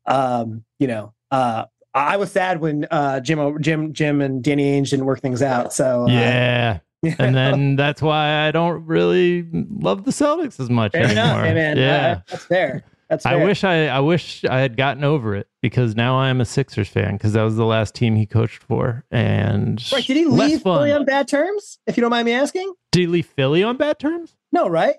um 0.07 0.65
you 0.79 0.87
know 0.87 1.13
uh 1.31 1.65
I 1.95 2.17
was 2.17 2.31
sad 2.31 2.61
when 2.61 2.87
uh, 2.91 3.21
Jim, 3.21 3.61
Jim, 3.61 3.93
Jim, 3.93 4.21
and 4.21 4.43
Danny 4.43 4.81
Ainge 4.81 4.91
didn't 4.91 5.07
work 5.07 5.21
things 5.21 5.43
out. 5.43 5.73
So 5.73 6.05
uh, 6.05 6.07
yeah. 6.07 6.79
And 7.19 7.35
then 7.35 7.77
that's 7.77 8.03
why 8.03 8.47
I 8.47 8.51
don't 8.51 8.85
really 8.85 9.49
love 9.53 10.05
the 10.05 10.11
Celtics 10.11 10.61
as 10.61 10.69
much 10.69 10.93
fair 10.93 11.05
anymore. 11.05 11.45
hey, 11.45 11.55
man. 11.55 11.79
Yeah. 11.79 12.19
Uh, 12.19 12.21
that's 12.29 12.45
fair. 12.45 12.85
That's 13.09 13.25
fair. 13.25 13.41
I 13.41 13.45
wish 13.45 13.65
I 13.65 13.87
I 13.87 14.01
wish 14.01 14.45
I 14.45 14.61
had 14.61 14.77
gotten 14.77 15.03
over 15.03 15.35
it 15.35 15.49
because 15.63 15.97
now 15.97 16.19
I 16.19 16.29
am 16.29 16.43
a 16.43 16.45
Sixers 16.45 16.89
fan 16.89 17.17
because 17.17 17.33
that 17.33 17.43
was 17.43 17.57
the 17.57 17.65
last 17.65 17.95
team 17.95 18.17
he 18.17 18.27
coached 18.27 18.63
for. 18.63 19.05
And 19.11 19.83
Right? 19.91 20.05
Did 20.07 20.17
he 20.17 20.27
leave. 20.27 20.63
Philly 20.63 20.93
on 20.93 21.07
bad 21.07 21.27
terms? 21.27 21.79
If 21.87 21.97
you 21.97 22.03
don't 22.03 22.11
mind 22.11 22.27
me 22.27 22.33
asking. 22.33 22.73
Did 22.93 23.01
he 23.01 23.07
leave 23.07 23.27
Philly 23.27 23.63
on 23.63 23.79
bad 23.79 23.99
terms? 23.99 24.37
No, 24.53 24.69
right? 24.69 24.97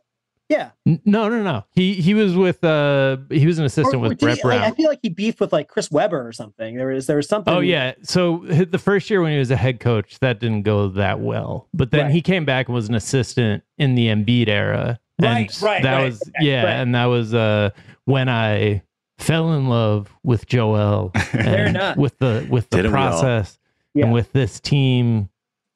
Yeah. 0.52 0.72
N- 0.86 1.02
No, 1.06 1.30
no, 1.30 1.42
no. 1.44 1.64
He 1.72 1.94
he 1.94 2.14
was 2.14 2.36
with 2.36 2.62
uh 2.64 3.18
he 3.30 3.46
was 3.48 3.58
an 3.58 3.66
assistant 3.66 3.96
Or- 3.96 4.06
or 4.06 4.10
with 4.10 4.18
did 4.20 4.26
Brett 4.26 4.38
he- 4.38 4.42
Brown. 4.42 4.62
like, 4.62 4.74
I 4.74 4.76
feel 4.76 4.88
like 4.90 5.00
he 5.02 5.10
beefed 5.10 5.40
with 5.40 5.54
like 5.54 5.68
Chris 5.70 5.90
Webber 5.90 6.28
or 6.28 6.32
something. 6.34 6.76
There 6.76 6.88
was 6.88 7.08
there 7.08 7.16
was 7.18 7.28
something. 7.30 7.54
Oh 7.54 7.60
yeah. 7.62 7.94
So 8.04 8.40
the 8.48 8.78
first 8.78 9.10
year 9.10 9.22
when 9.22 9.32
he 9.32 9.40
was 9.40 9.50
a 9.52 9.56
head 9.56 9.80
coach, 9.80 10.20
that 10.20 10.40
didn't 10.40 10.64
go 10.64 10.90
that 10.90 11.22
well. 11.22 11.70
But 11.74 11.92
then 11.92 12.06
Right. 12.06 12.12
he 12.12 12.22
came 12.22 12.44
back 12.44 12.68
and 12.68 12.76
was 12.76 12.90
an 12.90 12.96
assistant 12.96 13.64
in 13.78 13.96
the 13.96 14.08
Embiid 14.08 14.50
era. 14.50 15.00
Right, 15.22 15.50
and 15.52 15.62
right, 15.64 15.84
That 15.84 15.96
right, 15.98 16.06
was 16.06 16.22
okay, 16.22 16.32
yeah, 16.48 16.64
right. 16.64 16.72
and 16.74 16.94
that 16.96 17.06
was 17.06 17.34
uh 17.34 17.70
when 18.06 18.28
I 18.28 18.82
fell 19.20 19.54
in 19.54 19.70
love 19.70 20.14
with 20.24 20.48
Joel. 20.48 21.12
Fair 21.32 21.66
and 21.68 21.76
enough. 21.78 21.96
With 21.98 22.18
the 22.18 22.46
with 22.50 22.70
the 22.72 22.78
Didn't 22.78 22.92
process 22.92 23.58
Yeah. 23.94 24.06
and 24.06 24.14
with 24.14 24.34
this 24.34 24.60
team. 24.60 25.30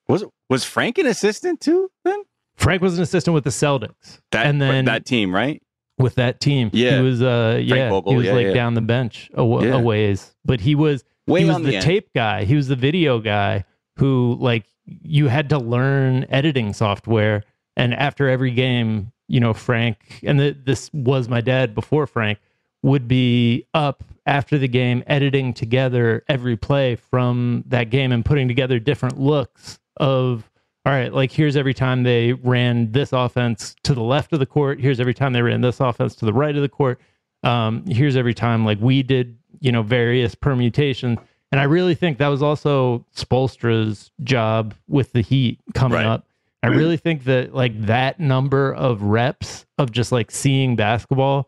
Was 0.10 0.26
was 0.50 0.64
Frank 0.64 0.98
an 0.98 1.06
assistant 1.06 1.62
too? 1.62 1.90
Then 2.04 2.22
Frank 2.58 2.82
was 2.82 2.98
an 2.98 3.04
assistant 3.04 3.34
with 3.34 3.44
the 3.44 3.50
Celtics. 3.50 4.20
that 4.32 4.46
and 4.46 4.62
then 4.62 4.86
that 4.86 5.06
team, 5.06 5.34
right? 5.34 5.62
with 5.98 6.16
that 6.16 6.40
team. 6.40 6.70
Yeah. 6.74 6.98
He 6.98 7.04
was 7.04 7.22
uh 7.22 7.60
yeah, 7.62 7.90
Vogel, 7.90 8.12
he 8.12 8.18
was 8.18 8.26
yeah, 8.28 8.34
like 8.34 8.48
yeah. 8.48 8.54
down 8.54 8.74
the 8.74 8.82
bench 8.82 9.30
a, 9.34 9.38
w- 9.38 9.68
Yeah. 9.68 9.76
a 9.76 9.80
ways. 9.80 10.36
But 10.44 10.62
he 10.62 10.76
was 10.76 11.04
Way 11.28 11.42
he 11.42 11.46
was 11.48 11.58
the, 11.58 11.64
the, 11.64 11.80
tape 11.80 12.10
guy. 12.14 12.44
He 12.44 12.56
was 12.56 12.68
the 12.68 12.76
video 12.76 13.20
guy 13.20 13.66
who 13.98 14.38
like 14.40 14.66
you 14.86 15.28
had 15.28 15.50
to 15.50 15.58
learn 15.58 16.26
editing 16.30 16.74
software 16.74 17.44
and 17.78 17.94
after 17.94 18.30
every 18.30 18.52
game, 18.52 19.12
you 19.28 19.40
know, 19.40 19.54
Frank 19.54 20.20
and 20.24 20.40
the, 20.40 20.52
this 20.66 20.90
was 20.94 21.28
my 21.30 21.42
dad 21.42 21.74
before 21.74 22.08
Frank 22.08 22.40
would 22.84 23.08
be 23.08 23.66
up 23.74 24.04
after 24.28 24.58
the 24.58 24.68
game 24.68 25.04
editing 25.08 25.54
together 25.54 26.24
every 26.28 26.56
play 26.56 26.96
from 26.96 27.64
that 27.68 27.90
game 27.90 28.12
and 28.12 28.24
putting 28.24 28.48
together 28.48 28.80
different 28.80 29.20
looks 29.20 29.80
of 29.98 30.50
all 30.86 30.92
right, 30.94 31.12
like 31.14 31.32
here's 31.32 31.56
every 31.56 31.74
time 31.74 32.04
they 32.04 32.34
ran 32.34 32.92
this 32.92 33.12
offense 33.12 33.76
to 33.84 33.94
the 33.94 34.04
left 34.04 34.34
of 34.34 34.40
the 34.40 34.46
court. 34.46 34.80
Here's 34.80 35.00
every 35.00 35.14
time 35.14 35.34
they 35.34 35.42
ran 35.42 35.62
this 35.62 35.80
offense 35.80 36.16
to 36.18 36.26
the 36.26 36.34
right 36.34 36.56
of 36.56 36.62
the 36.62 36.70
court. 36.70 37.00
Um, 37.44 37.84
here's 37.88 38.16
every 38.16 38.34
time 38.34 38.66
like 38.66 38.80
we 38.80 39.02
did, 39.04 39.38
you 39.60 39.72
know, 39.72 39.82
various 39.82 40.36
permutations. 40.36 41.18
And 41.52 41.62
I 41.62 41.66
really 41.66 41.96
think 41.96 42.18
that 42.18 42.28
was 42.28 42.44
also 42.44 43.06
Spoelstra's 43.16 44.12
job 44.24 44.74
with 44.88 45.14
the 45.14 45.22
Heat 45.22 45.60
coming 45.74 45.98
Right. 45.98 46.06
up. 46.06 46.28
I 46.64 46.68
really 46.70 46.98
think 46.98 47.26
that 47.26 47.54
like 47.54 47.80
that 47.86 48.20
number 48.20 48.74
of 48.74 49.04
reps 49.04 49.68
of 49.78 49.92
just 49.92 50.12
like 50.12 50.32
seeing 50.32 50.76
basketball 50.76 51.48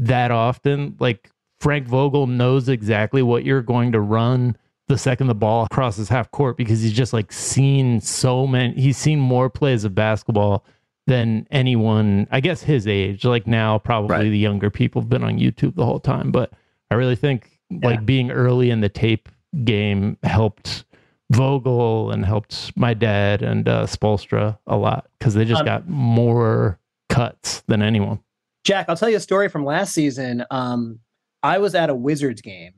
that 0.00 0.32
often, 0.32 0.96
like 0.98 1.30
Frank 1.60 1.86
Vogel 1.86 2.26
knows 2.26 2.68
exactly 2.68 3.22
what 3.22 3.44
you're 3.44 3.62
going 3.62 3.92
to 3.92 4.00
run 4.00 4.56
the 4.88 4.98
second 4.98 5.26
the 5.26 5.34
ball 5.34 5.66
crosses 5.72 6.08
half 6.08 6.30
court 6.30 6.56
because 6.56 6.80
he's 6.82 6.92
just 6.92 7.12
like 7.12 7.32
seen 7.32 8.00
so 8.00 8.46
many 8.46 8.72
he's 8.80 8.96
seen 8.96 9.18
more 9.18 9.50
plays 9.50 9.84
of 9.84 9.94
basketball 9.94 10.64
than 11.06 11.46
anyone 11.50 12.26
I 12.30 12.40
guess 12.40 12.62
his 12.62 12.86
age. 12.86 13.24
Like 13.24 13.46
now 13.46 13.78
probably 13.78 14.16
Right. 14.16 14.22
the 14.30 14.38
younger 14.38 14.70
people 14.70 15.02
have 15.02 15.08
been 15.08 15.22
on 15.24 15.38
YouTube 15.38 15.74
the 15.76 15.84
whole 15.84 16.00
time. 16.00 16.30
But 16.32 16.52
I 16.90 16.94
really 16.94 17.16
think 17.16 17.50
like 17.82 18.06
being 18.06 18.30
early 18.30 18.70
in 18.70 18.80
the 18.80 18.88
tape 18.88 19.28
game 19.64 20.16
helped 20.22 20.84
Vogel 21.32 22.12
and 22.12 22.24
helped 22.24 22.76
my 22.76 22.94
dad 22.94 23.42
and 23.42 23.68
uh, 23.68 23.86
Spoelstra 23.86 24.56
a 24.68 24.76
lot 24.76 25.08
because 25.18 25.34
they 25.34 25.44
just 25.44 25.60
Um, 25.60 25.66
got 25.66 25.88
more 25.88 26.78
cuts 27.08 27.62
than 27.66 27.82
anyone. 27.82 28.20
Jack, 28.64 28.86
I'll 28.88 28.96
tell 28.96 29.10
you 29.10 29.16
a 29.16 29.20
story 29.20 29.48
from 29.48 29.64
last 29.64 29.92
season. 29.92 30.44
Um, 30.50 31.00
I 31.42 31.58
was 31.58 31.74
at 31.74 31.90
a 31.90 31.94
Wizards 31.94 32.40
game, 32.42 32.74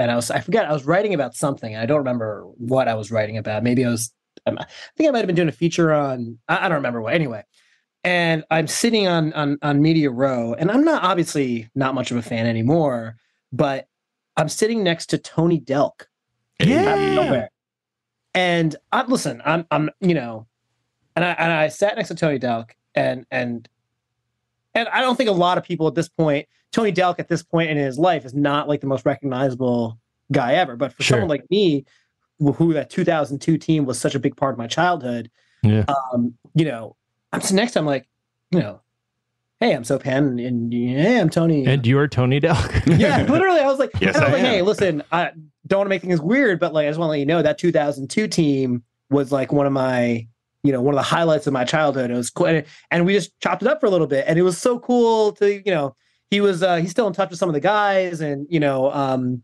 and 0.00 0.10
I 0.10 0.16
was 0.16 0.30
I 0.30 0.40
forget 0.40 0.64
I 0.64 0.72
was 0.72 0.86
writing 0.86 1.14
about 1.14 1.34
something. 1.34 1.74
and 1.74 1.82
I 1.82 1.86
don't 1.86 1.98
remember 1.98 2.44
what 2.56 2.88
I 2.88 2.94
was 2.94 3.10
writing 3.10 3.36
about. 3.36 3.62
Maybe 3.62 3.84
I 3.84 3.90
was 3.90 4.12
um, 4.46 4.58
I 4.58 4.66
think 4.96 5.08
I 5.08 5.12
might 5.12 5.18
have 5.18 5.26
been 5.26 5.36
doing 5.36 5.48
a 5.48 5.52
feature 5.52 5.92
on 5.92 6.38
I, 6.48 6.66
I 6.66 6.68
don't 6.68 6.76
remember 6.76 7.02
what. 7.02 7.14
Anyway, 7.14 7.44
and 8.02 8.44
I'm 8.50 8.66
sitting 8.66 9.06
on 9.06 9.32
on 9.34 9.58
on 9.62 9.82
media 9.82 10.10
row, 10.10 10.54
and 10.54 10.70
I'm 10.70 10.84
not 10.84 11.02
obviously 11.04 11.68
not 11.74 11.94
much 11.94 12.10
of 12.10 12.16
a 12.16 12.22
fan 12.22 12.46
anymore, 12.46 13.16
but 13.52 13.88
I'm 14.36 14.48
sitting 14.48 14.82
next 14.82 15.06
to 15.10 15.18
Tony 15.18 15.60
Delk. 15.60 16.06
nowhere. 17.14 17.50
And 18.34 18.76
I 18.92 19.04
listen, 19.04 19.42
I'm 19.44 19.66
I'm 19.70 19.90
you 20.00 20.14
know, 20.14 20.46
and 21.14 21.24
I 21.24 21.32
and 21.32 21.52
I 21.52 21.68
sat 21.68 21.96
next 21.96 22.08
to 22.08 22.14
Tony 22.14 22.38
Delk 22.38 22.70
and 22.94 23.26
and 23.30 23.68
and 24.74 24.88
I 24.88 25.00
don't 25.00 25.16
think 25.16 25.28
a 25.28 25.32
lot 25.32 25.58
of 25.58 25.64
people 25.64 25.86
at 25.88 25.94
this 25.94 26.08
point, 26.08 26.46
Tony 26.72 26.92
Delk 26.92 27.16
at 27.18 27.28
this 27.28 27.42
point 27.42 27.70
in 27.70 27.76
his 27.76 27.98
life 27.98 28.24
is 28.24 28.34
not 28.34 28.68
like 28.68 28.80
the 28.80 28.86
most 28.86 29.04
recognizable 29.04 29.98
guy 30.32 30.54
ever. 30.54 30.76
But 30.76 30.92
for 30.92 31.02
Sure. 31.02 31.16
someone 31.16 31.28
like 31.28 31.50
me, 31.50 31.84
who 32.38 32.72
that 32.72 32.88
2002 32.90 33.58
team 33.58 33.84
was 33.84 33.98
such 34.00 34.14
a 34.14 34.18
big 34.18 34.36
part 34.36 34.54
of 34.54 34.58
my 34.58 34.66
childhood, 34.66 35.30
Yeah. 35.62 35.84
um, 36.12 36.34
you 36.54 36.64
know, 36.64 36.96
I'm 37.32 37.40
sitting 37.40 37.56
next 37.56 37.76
him 37.76 37.84
like, 37.86 38.08
you 38.50 38.60
know, 38.60 38.80
hey, 39.60 39.72
I'm 39.74 39.82
Sopan, 39.82 40.16
and, 40.46 40.72
and 40.72 40.72
hey, 40.72 41.20
I'm 41.20 41.28
Tony. 41.28 41.66
And 41.66 41.86
you're 41.86 42.08
Tony 42.08 42.40
Delk. 42.40 42.82
yeah, 42.98 43.24
literally, 43.24 43.60
I 43.60 43.66
was 43.66 43.78
like, 43.78 43.90
Yes, 44.00 44.16
I 44.16 44.20
was 44.20 44.28
I 44.28 44.32
like, 44.32 44.40
hey, 44.42 44.62
listen, 44.62 45.02
I 45.12 45.32
don't 45.66 45.80
want 45.80 45.86
to 45.86 45.90
make 45.90 46.00
things 46.02 46.20
weird, 46.20 46.58
but 46.60 46.72
like, 46.72 46.86
I 46.86 46.88
just 46.90 46.98
want 46.98 47.08
to 47.08 47.12
let 47.12 47.18
you 47.20 47.26
know 47.26 47.42
that 47.42 47.58
2002 47.58 48.26
team 48.28 48.82
was 49.10 49.30
like 49.32 49.52
one 49.52 49.66
of 49.66 49.72
my, 49.72 50.26
you 50.62 50.72
know, 50.72 50.80
one 50.82 50.94
of 50.94 50.98
the 50.98 51.02
highlights 51.02 51.46
of 51.46 51.52
my 51.52 51.64
childhood. 51.64 52.10
It 52.10 52.14
was 52.14 52.30
cool, 52.30 52.46
and, 52.46 52.64
and 52.90 53.06
we 53.06 53.14
just 53.14 53.38
chopped 53.40 53.62
it 53.62 53.68
up 53.68 53.80
for 53.80 53.86
a 53.86 53.90
little 53.90 54.06
bit, 54.06 54.24
and 54.28 54.38
it 54.38 54.42
was 54.42 54.58
so 54.58 54.78
cool 54.78 55.32
to, 55.32 55.54
you 55.54 55.72
know, 55.72 55.94
he 56.30 56.40
was 56.40 56.62
uh, 56.62 56.76
he's 56.76 56.90
still 56.90 57.06
in 57.06 57.12
touch 57.12 57.30
with 57.30 57.38
some 57.38 57.48
of 57.48 57.54
the 57.54 57.60
guys, 57.60 58.20
and 58.20 58.46
you 58.50 58.60
know, 58.60 58.90
um, 58.92 59.42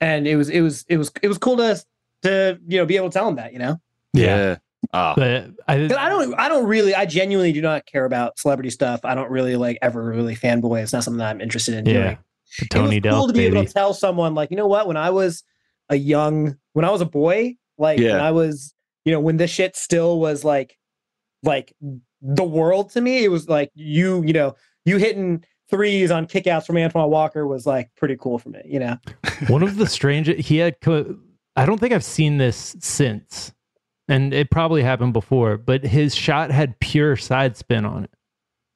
and 0.00 0.26
it 0.26 0.36
was 0.36 0.48
it 0.50 0.60
was 0.60 0.84
it 0.88 0.96
was 0.96 1.10
it 1.22 1.28
was 1.28 1.38
cool 1.38 1.56
to 1.58 1.82
to 2.22 2.58
you 2.66 2.78
know 2.78 2.86
be 2.86 2.96
able 2.96 3.08
to 3.10 3.14
tell 3.14 3.28
him 3.28 3.36
that, 3.36 3.52
you 3.52 3.58
know. 3.58 3.80
Yeah. 4.12 4.56
Oh, 4.94 5.14
But 5.16 5.50
I, 5.66 5.78
'Cause 5.88 5.96
I 5.96 6.08
don't, 6.08 6.34
I 6.38 6.48
don't 6.48 6.66
really, 6.66 6.94
I 6.94 7.06
genuinely 7.06 7.52
do 7.52 7.60
not 7.60 7.86
care 7.86 8.04
about 8.04 8.38
celebrity 8.38 8.70
stuff. 8.70 9.00
I 9.04 9.14
don't 9.16 9.30
really 9.30 9.56
like 9.56 9.78
ever 9.82 10.02
really 10.02 10.36
fanboy. 10.36 10.82
It's 10.82 10.92
not 10.92 11.02
something 11.02 11.18
that 11.18 11.28
I'm 11.30 11.40
interested 11.40 11.74
in 11.74 11.84
doing. 11.84 11.96
yeah. 11.96 12.16
Tony 12.70 12.96
it 12.98 13.04
was 13.04 13.12
cool 13.14 13.26
to 13.26 13.32
be 13.32 13.46
able 13.46 13.64
to 13.64 13.72
tell 13.72 13.92
someone 13.92 14.34
like 14.34 14.50
you 14.52 14.56
know 14.56 14.68
what 14.68 14.86
when 14.86 14.96
i 14.96 15.10
was 15.10 15.42
a 15.90 15.96
young 15.96 16.56
when 16.74 16.84
i 16.84 16.90
was 16.90 17.00
a 17.00 17.04
boy 17.04 17.56
like 17.76 17.98
Yeah. 17.98 18.12
when 18.12 18.20
i 18.20 18.30
was 18.30 18.72
you 19.06 19.12
know 19.12 19.20
when 19.20 19.38
this 19.38 19.50
shit 19.50 19.74
still 19.74 20.20
was 20.20 20.44
like 20.44 20.76
like 21.42 21.74
the 22.20 22.44
world 22.44 22.90
to 22.90 23.00
me 23.00 23.24
it 23.24 23.30
was 23.30 23.48
like 23.48 23.70
you 23.74 24.22
you 24.24 24.34
know 24.34 24.54
you 24.84 24.98
hitting 24.98 25.42
threes 25.70 26.10
on 26.10 26.26
kickouts 26.26 26.66
from 26.66 26.76
antoine 26.76 27.10
walker 27.10 27.46
was 27.46 27.66
like 27.66 27.88
pretty 27.96 28.16
cool 28.16 28.38
for 28.38 28.50
me 28.50 28.60
you 28.66 28.78
know 28.78 28.96
One 29.48 29.62
of 29.62 29.76
the 29.76 29.86
strange 29.86 30.28
he 30.28 30.56
had 30.58 30.80
co- 30.80 31.16
I 31.56 31.66
don't 31.66 31.78
think 31.78 31.92
I've 31.92 32.04
seen 32.04 32.38
this 32.38 32.76
since. 32.80 33.52
And 34.08 34.32
it 34.32 34.50
probably 34.50 34.82
happened 34.82 35.12
before, 35.14 35.56
but 35.56 35.82
his 35.84 36.14
shot 36.14 36.50
had 36.50 36.78
pure 36.78 37.16
side 37.16 37.56
spin 37.56 37.84
on 37.84 38.04
it. 38.04 38.10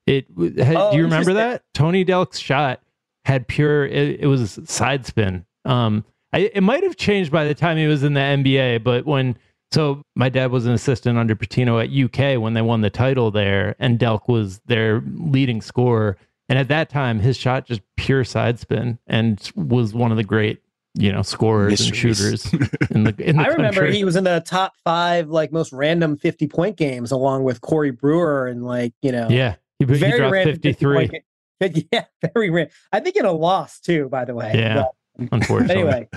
It 0.07 0.59
had, 0.59 0.77
Oh, 0.77 0.91
do 0.91 0.97
you 0.97 1.05
remember 1.05 1.35
that? 1.35 1.63
Tony 1.73 2.05
Delk's 2.05 2.39
shot 2.39 2.81
had 3.25 3.47
pure 3.47 3.87
it, 3.87 4.21
it 4.21 4.27
was 4.27 4.59
side 4.65 5.07
spin. 5.07 5.47
Um 5.65 6.05
I, 6.33 6.51
it 6.55 6.63
might 6.63 6.83
have 6.85 6.97
changed 6.97 7.33
by 7.33 7.45
the 7.45 7.55
time 7.55 7.77
he 7.77 7.87
was 7.87 8.05
in 8.05 8.15
the 8.15 8.21
NBA, 8.21 8.85
but 8.85 9.05
when 9.05 9.37
so 9.73 10.03
my 10.17 10.29
dad 10.29 10.51
was 10.51 10.67
an 10.67 10.73
assistant 10.73 11.19
under 11.19 11.35
Pitino 11.37 11.81
at 11.83 11.91
UK 11.91 12.41
when 12.41 12.55
they 12.55 12.63
won 12.63 12.81
the 12.81 12.91
title 12.91 13.31
there, 13.31 13.77
and 13.79 13.99
Delk 13.99 14.29
was 14.29 14.61
their 14.67 15.03
leading 15.17 15.61
scorer. 15.61 16.17
And 16.49 16.59
at 16.59 16.67
that 16.69 16.91
time, 16.91 17.21
his 17.21 17.37
shot 17.37 17.67
just 17.67 17.81
pure 17.97 18.25
side 18.25 18.59
spin 18.59 18.99
and 19.07 19.39
was 19.55 19.95
one 19.95 20.11
of 20.11 20.17
the 20.17 20.25
great, 20.25 20.61
you 20.95 21.13
know, 21.13 21.23
scorers 21.23 21.71
Mysteries. 21.91 22.43
and 22.43 22.51
shooters 22.51 22.53
in 22.91 23.05
the 23.05 23.15
in 23.21 23.37
the 23.37 23.43
i 23.45 23.47
remember 23.47 23.87
he 23.87 24.03
was 24.03 24.17
in 24.17 24.25
the 24.25 24.43
top 24.45 24.73
five 24.83 25.29
like 25.29 25.53
most 25.53 25.73
random 25.73 26.17
50 26.17 26.49
point 26.49 26.77
games 26.77 27.13
along 27.13 27.45
with 27.45 27.61
corey 27.61 27.93
brewer 27.93 28.49
and 28.49 28.65
like 28.65 28.93
you 29.03 29.13
know 29.13 29.29
yeah, 29.31 29.55
he, 29.79 29.85
he 29.87 29.95
very 29.95 30.19
dropped 30.19 30.33
random 30.33 30.57
53. 30.59 31.07
50 31.07 31.09
point 31.13 31.25
ga- 31.73 31.87
yeah 31.93 32.05
very 32.35 32.51
random 32.51 32.73
i 32.93 32.99
think 32.99 33.15
in 33.15 33.25
a 33.25 33.31
loss 33.31 33.79
too 33.79 34.09
by 34.09 34.25
the 34.25 34.35
way 34.35 34.51
Yeah, 34.53 34.87
But 35.17 35.29
unfortunately. 35.33 35.77
anyway 35.77 36.09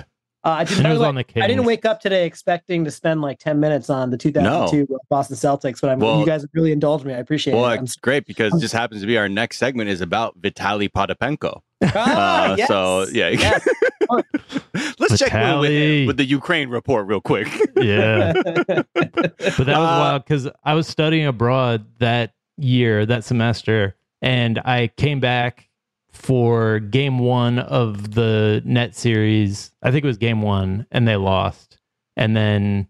uh, 0.44 0.48
I, 0.50 0.64
did, 0.64 0.76
And 0.78 0.80
it 0.80 0.82
by 0.84 0.90
was 0.90 0.98
the 0.98 1.02
way, 1.02 1.08
on 1.08 1.14
the 1.14 1.24
I 1.42 1.46
didn't 1.46 1.64
wake 1.64 1.84
up 1.84 2.00
today 2.00 2.26
expecting 2.26 2.84
to 2.84 2.90
spend 2.90 3.22
like 3.22 3.38
10 3.38 3.58
minutes 3.60 3.88
on 3.90 4.10
the 4.10 4.16
2002 4.18 4.86
Boston 5.08 5.36
Celtics, 5.36 5.80
but 5.80 5.90
I'm, 5.90 5.98
Well- 6.00 6.20
you 6.20 6.26
guys 6.26 6.44
really 6.52 6.72
indulged 6.72 7.04
me. 7.04 7.14
I 7.14 7.18
appreciate 7.18 7.54
well, 7.54 7.64
it. 7.66 7.78
I'm, 7.78 7.84
it's 7.84 7.96
great 7.96 8.26
because 8.26 8.54
it 8.54 8.60
just 8.60 8.74
happens 8.74 9.00
to 9.00 9.06
be 9.06 9.16
our 9.16 9.28
next 9.28 9.56
segment 9.58 9.88
is 9.90 10.00
about 10.00 10.40
Vitaly 10.40 10.88
Potapenko. 10.90 11.60
Ah, 11.96 12.52
Uh, 12.52 12.56
yes. 12.56 12.68
So 12.68 13.06
yeah, 13.12 13.28
Yes. 13.30 13.66
let's 14.98 15.18
check 15.18 15.34
in 15.34 15.58
with, 15.60 16.06
with 16.08 16.16
the 16.16 16.24
Ukraine 16.24 16.68
report 16.70 17.06
real 17.06 17.20
quick. 17.20 17.48
yeah. 17.76 18.32
But 18.34 18.86
that 18.94 19.58
was 19.58 19.68
Uh, 19.68 20.00
wild 20.00 20.24
because 20.24 20.48
I 20.64 20.74
was 20.74 20.86
studying 20.86 21.26
abroad 21.26 21.84
that 21.98 22.32
year, 22.56 23.04
that 23.06 23.24
semester, 23.24 23.96
and 24.22 24.58
I 24.60 24.88
came 24.96 25.20
back 25.20 25.68
for 26.14 26.78
game 26.78 27.18
one 27.18 27.58
of 27.58 28.14
the 28.14 28.62
net 28.64 28.94
series. 28.94 29.72
I 29.82 29.90
think 29.90 30.04
it 30.04 30.06
was 30.06 30.16
game 30.16 30.40
one, 30.40 30.86
and 30.90 31.06
they 31.06 31.16
lost. 31.16 31.78
And 32.16 32.36
then 32.36 32.88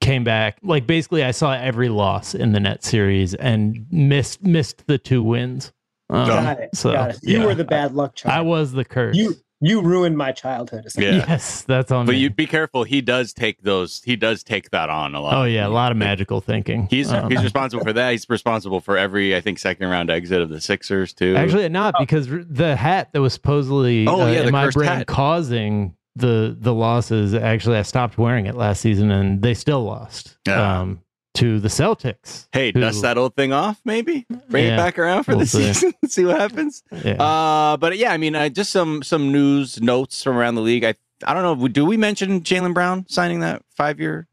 came 0.00 0.24
back. 0.24 0.58
Like 0.62 0.86
basically, 0.86 1.24
I 1.24 1.30
saw 1.30 1.54
every 1.54 1.88
loss 1.88 2.34
in 2.34 2.52
the 2.52 2.60
net 2.60 2.84
series 2.84 3.34
and 3.34 3.86
missed 3.90 4.42
missed 4.42 4.86
the 4.86 4.98
two 4.98 5.22
wins. 5.22 5.72
Um, 6.10 6.26
got 6.26 6.60
it. 6.60 6.70
So, 6.74 6.92
got 6.92 7.10
it. 7.10 7.18
You 7.22 7.40
yeah. 7.40 7.46
were 7.46 7.54
the 7.54 7.64
bad 7.64 7.94
luck 7.94 8.14
child. 8.14 8.34
I 8.34 8.40
was 8.42 8.72
the 8.72 8.84
curse. 8.84 9.16
You 9.16 9.34
you 9.60 9.80
ruined 9.82 10.16
my 10.16 10.32
childhood. 10.32 10.86
Yeah. 10.96 11.24
Yes, 11.28 11.62
that's 11.62 11.90
on 11.90 12.06
But 12.06 12.12
me. 12.12 12.18
you 12.18 12.30
be 12.30 12.46
careful. 12.46 12.84
He 12.84 13.00
does 13.00 13.32
take 13.32 13.62
those. 13.62 14.02
He 14.04 14.14
does 14.16 14.42
take 14.44 14.70
that 14.70 14.88
on 14.90 15.14
a 15.14 15.20
lot. 15.20 15.34
oh 15.34 15.44
yeah, 15.44 15.66
a 15.66 15.68
lot 15.68 15.90
of 15.92 15.98
magical 15.98 16.40
thinking. 16.40 16.86
He's 16.90 17.10
Um, 17.12 17.30
he's 17.30 17.42
responsible 17.42 17.82
for 17.84 17.92
that. 17.92 18.10
He's 18.12 18.28
responsible 18.28 18.80
for 18.80 18.96
every 18.96 19.34
I 19.36 19.40
think 19.40 19.58
second 19.58 19.88
round 19.88 20.10
exit 20.10 20.40
of 20.40 20.48
the 20.48 20.60
Sixers 20.60 21.12
too. 21.12 21.36
Actually, 21.36 21.68
not 21.68 21.94
because 21.98 22.28
the 22.28 22.76
hat 22.76 23.10
that 23.12 23.20
was 23.20 23.32
supposedly 23.32 24.06
Oh, 24.06 24.22
uh, 24.22 24.26
yeah, 24.30 24.42
in 24.42 24.52
my 24.52 24.70
brain 24.70 24.88
hat. 24.88 25.06
causing 25.06 25.94
the 26.16 26.56
the 26.58 26.74
losses. 26.74 27.34
Actually, 27.34 27.78
I 27.78 27.82
stopped 27.82 28.18
wearing 28.18 28.46
it 28.46 28.54
last 28.54 28.80
season, 28.80 29.10
and 29.10 29.40
they 29.42 29.54
still 29.54 29.82
lost 29.84 30.36
Yeah. 30.46 30.80
um, 30.80 31.00
to 31.38 31.60
the 31.60 31.68
Celtics. 31.68 32.48
hey, 32.52 32.72
who- 32.72 32.80
dust 32.80 33.02
that 33.02 33.18
old 33.18 33.34
thing 33.34 33.52
off, 33.52 33.80
maybe 33.84 34.26
bring 34.48 34.66
it 34.66 34.76
back 34.76 34.98
around 34.98 35.24
for 35.24 35.32
we'll 35.32 35.40
the 35.40 35.46
see. 35.46 35.72
season. 35.72 35.94
See 36.06 36.24
what 36.24 36.38
happens. 36.40 36.82
Yeah. 37.04 37.22
Uh, 37.22 37.76
but 37.76 37.96
yeah, 37.96 38.12
I 38.12 38.16
mean, 38.16 38.34
uh, 38.34 38.48
just 38.48 38.70
some 38.70 39.02
some 39.02 39.32
news 39.32 39.80
notes 39.80 40.22
from 40.22 40.36
around 40.36 40.54
the 40.56 40.62
league. 40.62 40.84
I 40.84 40.94
I 41.26 41.34
don't 41.34 41.42
know. 41.42 41.68
Do 41.68 41.84
we 41.84 41.96
mention 41.96 42.40
Jaylen 42.42 42.74
Brown 42.74 43.06
signing 43.08 43.40
that 43.40 43.62
five 43.70 44.00
year, 44.00 44.26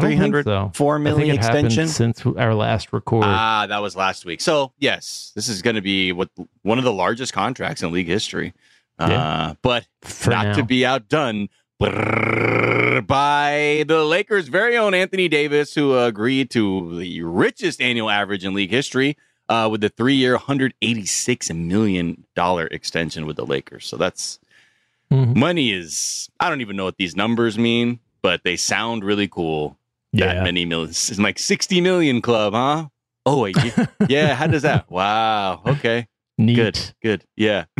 three 0.00 0.16
hundred 0.16 0.44
so. 0.44 0.70
four 0.74 0.98
it 1.04 1.28
extension? 1.28 1.88
since 1.88 2.24
our 2.26 2.54
last 2.54 2.92
record. 2.92 3.24
Ah, 3.24 3.66
that 3.66 3.82
was 3.82 3.96
last 3.96 4.24
week. 4.24 4.40
So 4.40 4.72
yes, 4.78 5.32
this 5.34 5.48
is 5.48 5.62
going 5.62 5.76
to 5.76 5.82
be 5.82 6.12
what 6.12 6.30
one 6.62 6.78
of 6.78 6.84
the 6.84 6.92
largest 6.92 7.32
contracts 7.32 7.82
in 7.82 7.92
league 7.92 8.08
history. 8.08 8.54
Uh, 8.98 9.54
but 9.60 9.86
for 10.02 10.30
not 10.30 10.46
now. 10.46 10.54
to 10.54 10.62
be 10.62 10.86
outdone 10.86 11.48
by 13.06 13.84
the 13.86 14.04
Lakers' 14.04 14.48
very 14.48 14.76
own 14.76 14.94
Anthony 14.94 15.28
Davis, 15.28 15.74
who 15.74 15.98
agreed 15.98 16.50
to 16.50 16.98
the 16.98 17.22
richest 17.22 17.80
annual 17.80 18.10
average 18.10 18.44
in 18.44 18.54
league 18.54 18.70
history 18.70 19.16
uh, 19.48 19.68
with 19.70 19.80
the 19.80 19.88
three-year, 19.88 20.36
hundred 20.36 20.74
eighty-six 20.82 21.52
million 21.52 22.24
dollar 22.34 22.66
extension 22.68 23.26
with 23.26 23.36
the 23.36 23.46
Lakers. 23.46 23.86
So 23.86 23.96
that's 23.96 24.38
Mhm. 25.12 25.36
money. 25.36 25.70
Is 25.72 26.28
I 26.40 26.48
don't 26.48 26.60
even 26.60 26.76
know 26.76 26.84
what 26.84 26.96
these 26.96 27.14
numbers 27.14 27.56
mean, 27.58 28.00
but 28.22 28.42
they 28.44 28.56
sound 28.56 29.04
really 29.04 29.28
cool. 29.28 29.76
that 30.12 30.36
Yeah. 30.36 30.42
many 30.44 30.64
millions. 30.64 31.10
It's 31.10 31.18
like 31.18 31.38
60 31.38 31.80
million 31.82 32.22
club, 32.22 32.54
huh? 32.54 32.86
Oh, 33.26 33.42
wait. 33.42 33.54
y- 33.56 33.86
yeah. 34.08 34.34
How 34.34 34.46
does 34.46 34.62
that? 34.62 34.86
Wow. 34.90 35.60
Okay. 35.66 36.06
Neat. 36.38 36.54
Good. 36.56 36.78
Good. 37.02 37.24
Yeah. 37.36 37.64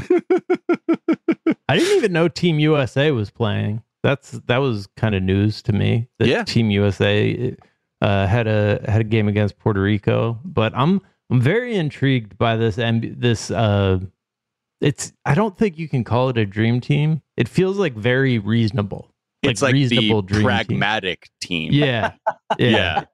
I 1.69 1.77
didn't 1.79 1.97
even 1.97 2.13
know 2.13 2.29
Team 2.29 2.59
USA 2.59 3.11
was 3.11 3.31
playing. 3.31 3.83
That's 4.07 4.31
that 4.47 4.59
was 4.59 4.87
kind 4.97 5.17
of 5.17 5.23
news 5.25 5.63
to 5.63 5.73
me. 5.73 6.09
That 6.21 6.29
Yeah. 6.29 6.45
Team 6.45 6.71
USA 6.71 7.57
uh, 8.01 8.27
had 8.29 8.47
a 8.47 8.81
had 8.89 9.01
a 9.01 9.05
game 9.05 9.27
against 9.27 9.59
Puerto 9.59 9.83
Rico, 9.83 10.39
but 10.45 10.73
I'm 10.77 11.01
I'm 11.29 11.41
very 11.41 11.75
intrigued 11.75 12.39
by 12.39 12.57
this 12.57 12.79
and 12.79 13.17
this. 13.19 13.51
Uh, 13.51 13.99
it's 14.81 15.13
I 15.25 15.35
don't 15.35 15.59
think 15.59 15.77
you 15.77 15.89
can 15.89 16.05
call 16.05 16.29
it 16.29 16.39
a 16.39 16.47
dream 16.47 16.81
team. 16.81 17.21
It 17.37 17.49
feels 17.49 17.79
like 17.79 17.95
very 17.95 18.39
reasonable. 18.39 19.11
It's 19.43 19.61
like 19.61 19.73
reasonable 19.73 20.23
the 20.23 20.29
dream 20.29 20.41
team. 20.43 20.47
pragmatic 20.47 21.29
team. 21.41 21.73
Yeah, 21.73 22.13
yeah, 22.59 22.69
Yeah. 22.69 23.05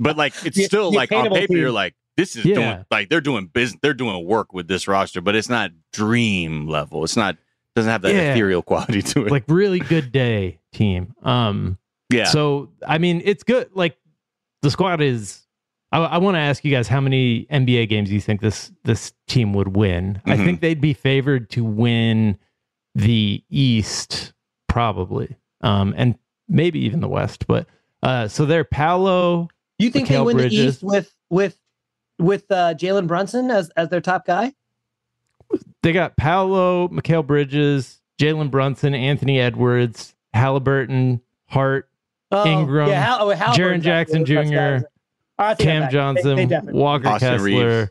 But 0.00 0.16
like, 0.16 0.32
it's 0.44 0.56
The- 0.56 0.64
still 0.64 0.90
the 0.90 0.96
like 0.96 1.12
on 1.12 1.18
attainable 1.26 1.36
paper, 1.36 1.56
you're 1.56 1.70
like, 1.70 1.94
this 2.16 2.34
is 2.36 2.44
Yeah. 2.44 2.54
doing 2.56 2.84
like 2.90 3.08
they're 3.08 3.20
doing 3.20 3.46
business, 3.46 3.78
they're 3.82 3.94
doing 3.94 4.24
work 4.26 4.52
with 4.52 4.66
this 4.66 4.88
roster, 4.88 5.20
but 5.20 5.36
it's 5.36 5.48
not 5.48 5.70
dream 5.92 6.66
level. 6.66 7.04
It's 7.04 7.16
not 7.16 7.36
doesn't 7.76 7.90
have 7.90 8.02
that 8.02 8.14
Yeah. 8.14 8.32
ethereal 8.32 8.62
quality 8.62 9.02
to 9.02 9.26
it. 9.26 9.30
like 9.32 9.44
really 9.48 9.78
good 9.80 10.12
day 10.12 10.58
team. 10.72 11.14
Um, 11.22 11.78
yeah. 12.10 12.24
So 12.24 12.70
I 12.86 12.98
mean, 12.98 13.22
it's 13.24 13.42
good. 13.42 13.70
Like 13.74 13.96
the 14.62 14.70
squad 14.70 15.00
is. 15.00 15.42
I, 15.92 15.98
I 15.98 16.18
want 16.18 16.36
to 16.36 16.38
ask 16.40 16.64
you 16.64 16.70
guys 16.70 16.86
how 16.86 17.00
many 17.00 17.46
NBA 17.50 17.88
games 17.88 18.12
you 18.12 18.20
think 18.20 18.40
this 18.40 18.70
this 18.84 19.12
team 19.26 19.52
would 19.54 19.76
win. 19.76 20.20
I 20.24 20.36
Mhm. 20.36 20.44
think 20.44 20.60
they'd 20.60 20.80
be 20.80 20.92
favored 20.94 21.50
to 21.50 21.64
win 21.64 22.38
the 22.94 23.42
East 23.50 24.32
probably, 24.68 25.36
um, 25.62 25.92
and 25.96 26.16
maybe 26.48 26.78
even 26.80 27.00
the 27.00 27.08
West. 27.08 27.46
But 27.48 27.66
uh, 28.02 28.28
so 28.28 28.44
they're 28.46 28.64
Paolo. 28.64 29.48
You 29.78 29.90
think 29.90 30.06
Mikal 30.08 30.10
they 30.10 30.20
win 30.20 30.36
Bridges. 30.36 30.58
the 30.58 30.66
East 30.68 30.82
with 30.82 31.14
with 31.30 31.58
with 32.20 32.50
uh, 32.50 32.74
Jalen 32.74 33.06
Brunson 33.08 33.50
as 33.50 33.70
as 33.70 33.88
their 33.88 34.00
top 34.00 34.26
guy? 34.26 34.54
They 35.82 35.92
got 35.92 36.16
Paolo, 36.16 36.88
Mikal 36.88 37.26
Bridges, 37.26 38.00
Jalen 38.20 38.50
Brunson, 38.50 38.94
Anthony 38.94 39.40
Edwards, 39.40 40.14
Halliburton, 40.34 41.20
Hart, 41.46 41.88
Oh, 42.32 42.46
Ingram, 42.46 42.88
yeah, 42.88 43.02
Hal, 43.04 43.28
oh, 43.28 43.34
Jaren 43.34 43.80
Jackson 43.80 44.20
actually 44.20 44.36
one 44.36 44.44
of 44.46 44.50
the 44.50 44.50
best 44.50 44.50
Jr., 44.50 44.54
guys. 44.56 44.82
Oh, 45.38 45.44
I 45.44 45.54
think 45.54 45.68
I'm 45.68 45.72
Cam 45.72 45.80
back. 45.82 45.90
They- 45.90 45.92
Johnson, 46.46 46.48
they 46.66 46.72
Walker 46.72 47.08
Austin 47.08 47.28
Kessler, 47.30 47.78
Reaves. 47.80 47.90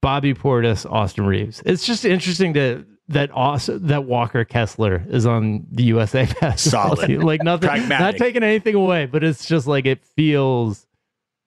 Bobby 0.00 0.34
Portis, 0.34 0.90
Austin 0.90 1.26
Reaves. 1.26 1.62
It's 1.64 1.86
just 1.86 2.04
interesting 2.04 2.54
to 2.54 2.84
that 3.08 3.30
also 3.30 3.78
that 3.78 4.04
Walker 4.04 4.44
Kessler 4.44 5.04
is 5.08 5.26
on 5.26 5.64
the 5.70 5.84
USA 5.84 6.24
basketball 6.40 6.96
Solid. 6.96 7.06
team. 7.06 7.20
Like 7.20 7.42
nothing, 7.44 7.88
not 7.88 8.16
taking 8.16 8.42
anything 8.42 8.74
away, 8.74 9.06
but 9.06 9.22
it's 9.22 9.46
just 9.46 9.66
like 9.68 9.86
it 9.86 10.04
feels 10.04 10.86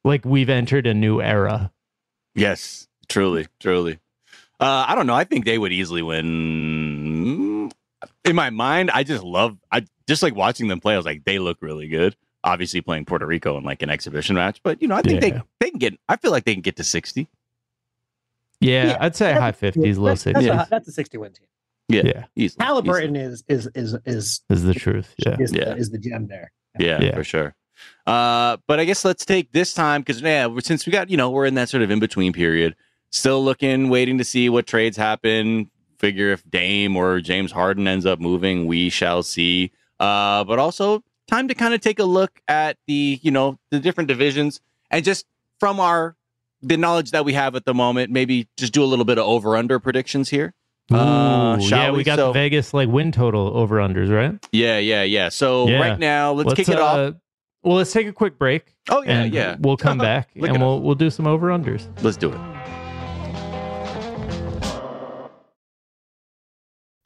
like 0.05 0.23
we've 0.23 0.49
entered 0.49 0.87
a 0.87 0.93
new 0.93 1.21
era. 1.21 1.71
Yes, 2.33 2.87
truly, 3.09 3.47
truly. 3.59 3.99
Uh, 4.59 4.85
I 4.87 4.95
don't 4.95 5.07
know. 5.07 5.13
I 5.15 5.23
think 5.25 5.45
they 5.45 5.57
would 5.57 5.71
easily 5.73 6.01
win. 6.01 7.71
In 8.23 8.35
my 8.35 8.49
mind, 8.49 8.89
I 8.91 9.03
just 9.03 9.23
love. 9.23 9.57
I 9.71 9.85
just 10.07 10.23
like 10.23 10.35
watching 10.35 10.67
them 10.67 10.79
play. 10.79 10.93
I 10.93 10.97
was 10.97 11.05
like, 11.05 11.23
they 11.25 11.39
look 11.39 11.57
really 11.61 11.87
good. 11.87 12.15
Obviously, 12.43 12.81
playing 12.81 13.05
Puerto 13.05 13.25
Rico 13.25 13.57
in 13.57 13.63
like 13.63 13.81
an 13.81 13.89
exhibition 13.89 14.35
match, 14.35 14.61
but 14.63 14.81
you 14.81 14.87
know, 14.87 14.95
I 14.95 15.01
think 15.01 15.21
Yeah. 15.23 15.29
they 15.29 15.41
they 15.59 15.69
can 15.71 15.79
get. 15.79 15.99
I 16.07 16.15
feel 16.17 16.31
like 16.31 16.45
they 16.45 16.53
can 16.53 16.61
get 16.61 16.75
to 16.77 16.83
sixty. 16.83 17.27
Yeah, 18.61 18.85
Yeah, 18.87 18.97
I'd 19.01 19.15
say 19.15 19.33
high 19.33 19.51
fifties, 19.51 19.97
low 19.97 20.09
That's, 20.09 20.23
that's, 20.23 20.37
sixties. 20.39 20.49
a, 20.53 20.67
that's 20.69 20.87
a 20.87 20.91
sixty 20.91 21.17
win 21.17 21.33
team. 21.33 21.47
Yeah, 21.89 22.01
Yeah, 22.05 22.23
easily. 22.35 22.63
Halliburton 22.65 23.15
is 23.15 23.43
is 23.47 23.67
is 23.75 23.95
is 24.05 24.41
is 24.49 24.63
the 24.63 24.73
truth. 24.73 25.13
Yeah, 25.17 25.35
is, 25.39 25.51
Yeah. 25.53 25.65
the, 25.65 25.75
is 25.77 25.89
the 25.89 25.97
gem 25.97 26.27
there. 26.27 26.51
Yeah, 26.79 27.01
Yeah. 27.01 27.15
for 27.15 27.23
sure. 27.23 27.55
Uh, 28.07 28.57
but 28.67 28.79
I 28.79 28.85
guess 28.85 29.03
let's 29.03 29.25
take 29.25 29.51
this 29.51 29.73
time 29.73 30.01
because 30.01 30.21
yeah, 30.21 30.47
since 30.63 30.85
we 30.85 30.91
got 30.91 31.09
you 31.09 31.17
know 31.17 31.29
we're 31.31 31.45
in 31.45 31.55
that 31.55 31.69
sort 31.69 31.83
of 31.83 31.91
in 31.91 31.99
between 31.99 32.31
period, 32.31 32.75
still 33.11 33.43
looking, 33.43 33.89
waiting 33.89 34.17
to 34.17 34.23
see 34.23 34.49
what 34.49 34.67
trades 34.67 34.97
happen. 34.97 35.69
Figure 35.99 36.31
if 36.31 36.43
Dame 36.49 36.95
or 36.97 37.21
James 37.21 37.51
Harden 37.51 37.87
ends 37.87 38.05
up 38.05 38.19
moving, 38.19 38.65
we 38.67 38.89
shall 38.89 39.23
see. 39.23 39.71
Uh, 39.99 40.43
but 40.43 40.59
also 40.59 41.01
time 41.27 41.47
to 41.47 41.55
kind 41.55 41.73
of 41.73 41.81
take 41.81 41.99
a 41.99 42.03
look 42.03 42.39
at 42.47 42.77
the 42.87 43.19
you 43.23 43.31
know 43.31 43.57
the 43.71 43.79
different 43.79 44.07
divisions 44.07 44.59
and 44.91 45.03
just 45.05 45.25
from 45.59 45.79
our 45.79 46.15
the 46.61 46.77
knowledge 46.77 47.11
that 47.11 47.23
we 47.25 47.33
have 47.33 47.55
at 47.55 47.63
the 47.65 47.73
moment, 47.73 48.11
maybe 48.11 48.47
just 48.57 48.73
do 48.73 48.83
a 48.83 48.85
little 48.85 49.05
bit 49.05 49.17
of 49.17 49.25
over 49.25 49.55
under 49.55 49.79
predictions 49.79 50.29
here. 50.29 50.53
Uh, 50.91 51.57
Ooh, 51.59 51.61
shall 51.67 51.79
yeah, 51.79 51.91
we? 51.91 51.97
we 51.97 52.03
got 52.03 52.17
So- 52.17 52.31
Vegas 52.33 52.73
like 52.73 52.89
win 52.89 53.11
total 53.11 53.55
over 53.57 53.77
unders, 53.77 54.09
right? 54.13 54.37
Yeah, 54.51 54.77
yeah, 54.79 55.03
yeah. 55.03 55.29
So 55.29 55.67
Yeah. 55.67 55.79
right 55.79 55.97
now, 55.99 56.33
let's, 56.33 56.53
kick 56.53 56.69
it 56.69 56.79
off. 56.79 56.97
uh, 56.97 57.11
Well, 57.63 57.77
let's 57.77 57.91
take 57.93 58.07
a 58.07 58.13
quick 58.13 58.37
break. 58.37 58.75
Oh 58.89 59.01
yeah, 59.01 59.23
yeah. 59.23 59.55
We'll 59.59 59.77
come 59.77 59.97
back 60.11 60.29
and 60.35 60.59
we'll 60.61 60.81
we'll 60.81 60.95
do 60.95 61.09
some 61.09 61.25
over 61.25 61.47
unders. 61.47 61.87
Let's 62.03 62.17
do 62.17 62.31
it. 62.31 62.54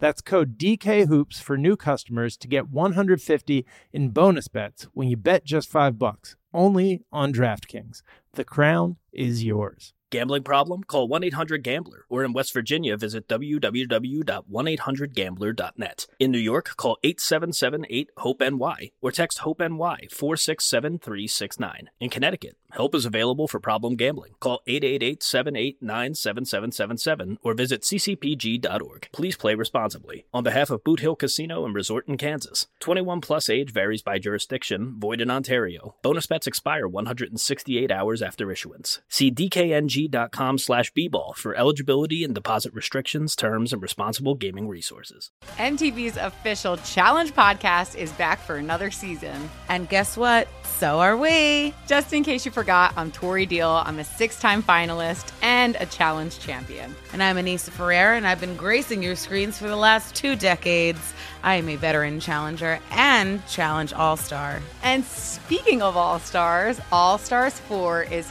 That's 0.00 0.22
code 0.22 0.56
DKHOOPS 0.56 1.42
for 1.42 1.58
new 1.58 1.76
customers 1.76 2.38
to 2.38 2.48
get 2.48 2.70
150 2.70 3.66
in 3.92 4.08
bonus 4.08 4.48
bets 4.48 4.84
when 4.94 5.08
you 5.08 5.18
bet 5.18 5.44
just 5.44 5.68
5 5.68 5.98
bucks. 5.98 6.36
Only 6.54 7.02
on 7.12 7.34
DraftKings. 7.34 8.00
The 8.32 8.44
crown 8.44 8.96
is 9.12 9.44
yours. 9.44 9.92
Gambling 10.10 10.42
problem? 10.42 10.82
Call 10.84 11.06
1 11.06 11.22
800 11.22 11.62
Gambler. 11.62 12.06
Or 12.08 12.24
in 12.24 12.32
West 12.32 12.54
Virginia, 12.54 12.96
visit 12.96 13.28
www.1800Gambler.net. 13.28 16.06
In 16.18 16.30
New 16.32 16.38
York, 16.38 16.76
call 16.76 16.96
877 17.04 17.86
8 17.88 18.10
HOPE 18.16 18.40
NY 18.40 18.90
or 19.02 19.12
text 19.12 19.38
HOPE 19.40 19.60
NY 19.60 20.08
467 20.10 20.98
369. 20.98 21.90
In 22.00 22.08
Connecticut, 22.10 22.56
help 22.72 22.94
is 22.94 23.04
available 23.04 23.48
for 23.48 23.60
problem 23.60 23.96
gambling. 23.96 24.34
Call 24.40 24.60
888 24.66 25.22
789 25.22 26.14
7777 26.14 27.38
or 27.42 27.54
visit 27.54 27.82
ccpg.org. 27.82 29.08
Please 29.12 29.36
play 29.36 29.54
responsibly. 29.54 30.24
On 30.32 30.42
behalf 30.42 30.70
of 30.70 30.84
Boot 30.84 31.00
Hill 31.00 31.16
Casino 31.16 31.64
and 31.64 31.74
Resort 31.74 32.08
in 32.08 32.16
Kansas, 32.16 32.66
21 32.80 33.20
plus 33.20 33.48
age 33.48 33.72
varies 33.72 34.02
by 34.02 34.18
jurisdiction, 34.18 34.94
void 34.98 35.20
in 35.20 35.30
Ontario. 35.30 35.94
Bonus 36.02 36.26
bets 36.26 36.46
expire 36.46 36.86
168 36.86 37.90
hours 37.90 38.22
after 38.22 38.50
issuance. 38.50 39.00
See 39.08 39.30
DKNG 39.30 40.30
com 40.30 40.58
slash 40.58 40.92
bball 40.92 41.34
for 41.36 41.54
eligibility 41.54 42.24
and 42.24 42.34
deposit 42.34 42.72
restrictions, 42.74 43.34
terms, 43.34 43.72
and 43.72 43.82
responsible 43.82 44.34
gaming 44.34 44.68
resources. 44.68 45.30
MTV's 45.56 46.16
official 46.16 46.76
Challenge 46.78 47.32
podcast 47.34 47.96
is 47.96 48.12
back 48.12 48.40
for 48.40 48.56
another 48.56 48.90
season. 48.90 49.50
And 49.68 49.88
guess 49.88 50.16
what? 50.16 50.48
So 50.78 51.00
are 51.00 51.16
we. 51.16 51.74
Just 51.86 52.12
in 52.12 52.22
case 52.22 52.44
you 52.44 52.50
forgot, 52.50 52.59
I'm 52.68 53.10
Tori 53.10 53.46
Deal. 53.46 53.70
I'm 53.70 53.98
a 53.98 54.04
six 54.04 54.38
time 54.38 54.62
finalist 54.62 55.32
and 55.40 55.76
a 55.80 55.86
challenge 55.86 56.40
champion. 56.40 56.94
And 57.14 57.22
I'm 57.22 57.36
Anissa 57.36 57.70
Ferreira, 57.70 58.18
and 58.18 58.26
I've 58.26 58.40
been 58.40 58.54
gracing 58.54 59.02
your 59.02 59.16
screens 59.16 59.56
for 59.56 59.66
the 59.66 59.76
last 59.76 60.14
two 60.14 60.36
decades. 60.36 61.00
I 61.42 61.54
am 61.54 61.70
a 61.70 61.76
veteran 61.76 62.20
challenger 62.20 62.78
and 62.90 63.46
challenge 63.46 63.94
all 63.94 64.18
star. 64.18 64.60
And 64.82 65.04
speaking 65.06 65.80
of 65.80 65.96
All 65.96 66.18
Stars, 66.18 66.78
All 66.92 67.16
Stars 67.16 67.58
4 67.60 68.02
is 68.02 68.30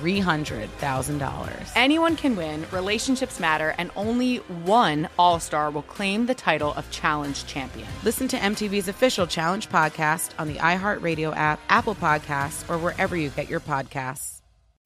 $300,000. 0.00 1.72
Anyone 1.74 2.16
can 2.16 2.36
win, 2.36 2.66
relationships 2.72 3.40
matter, 3.40 3.74
and 3.78 3.90
only 3.96 4.36
one 4.36 5.08
All 5.18 5.40
Star 5.40 5.70
will 5.70 5.82
claim 5.82 6.26
the 6.26 6.34
title 6.34 6.72
of 6.74 6.90
Challenge 6.90 7.46
Champion. 7.46 7.88
Listen 8.04 8.28
to 8.28 8.36
MTV's 8.36 8.88
official 8.88 9.26
Challenge 9.26 9.68
podcast 9.68 10.30
on 10.38 10.48
the 10.48 10.56
iHeartRadio 10.56 11.36
app, 11.36 11.60
Apple 11.68 11.94
Podcasts, 11.94 12.68
or 12.70 12.78
wherever 12.78 13.16
you 13.16 13.30
get 13.30 13.48
your 13.48 13.60
podcasts. 13.60 14.37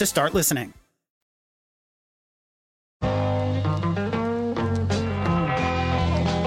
to 0.00 0.06
start 0.06 0.32
listening. 0.32 0.72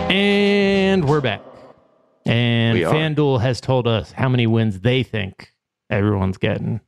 And 0.09 1.07
we're 1.07 1.21
back. 1.21 1.41
And 2.25 2.79
We. 2.79 2.83
FanDuel 2.83 3.41
has 3.41 3.61
told 3.61 3.87
us 3.87 4.11
how 4.11 4.27
many 4.27 4.47
wins 4.47 4.79
they 4.79 5.03
think 5.03 5.53
everyone's 5.91 6.37
getting. 6.37 6.81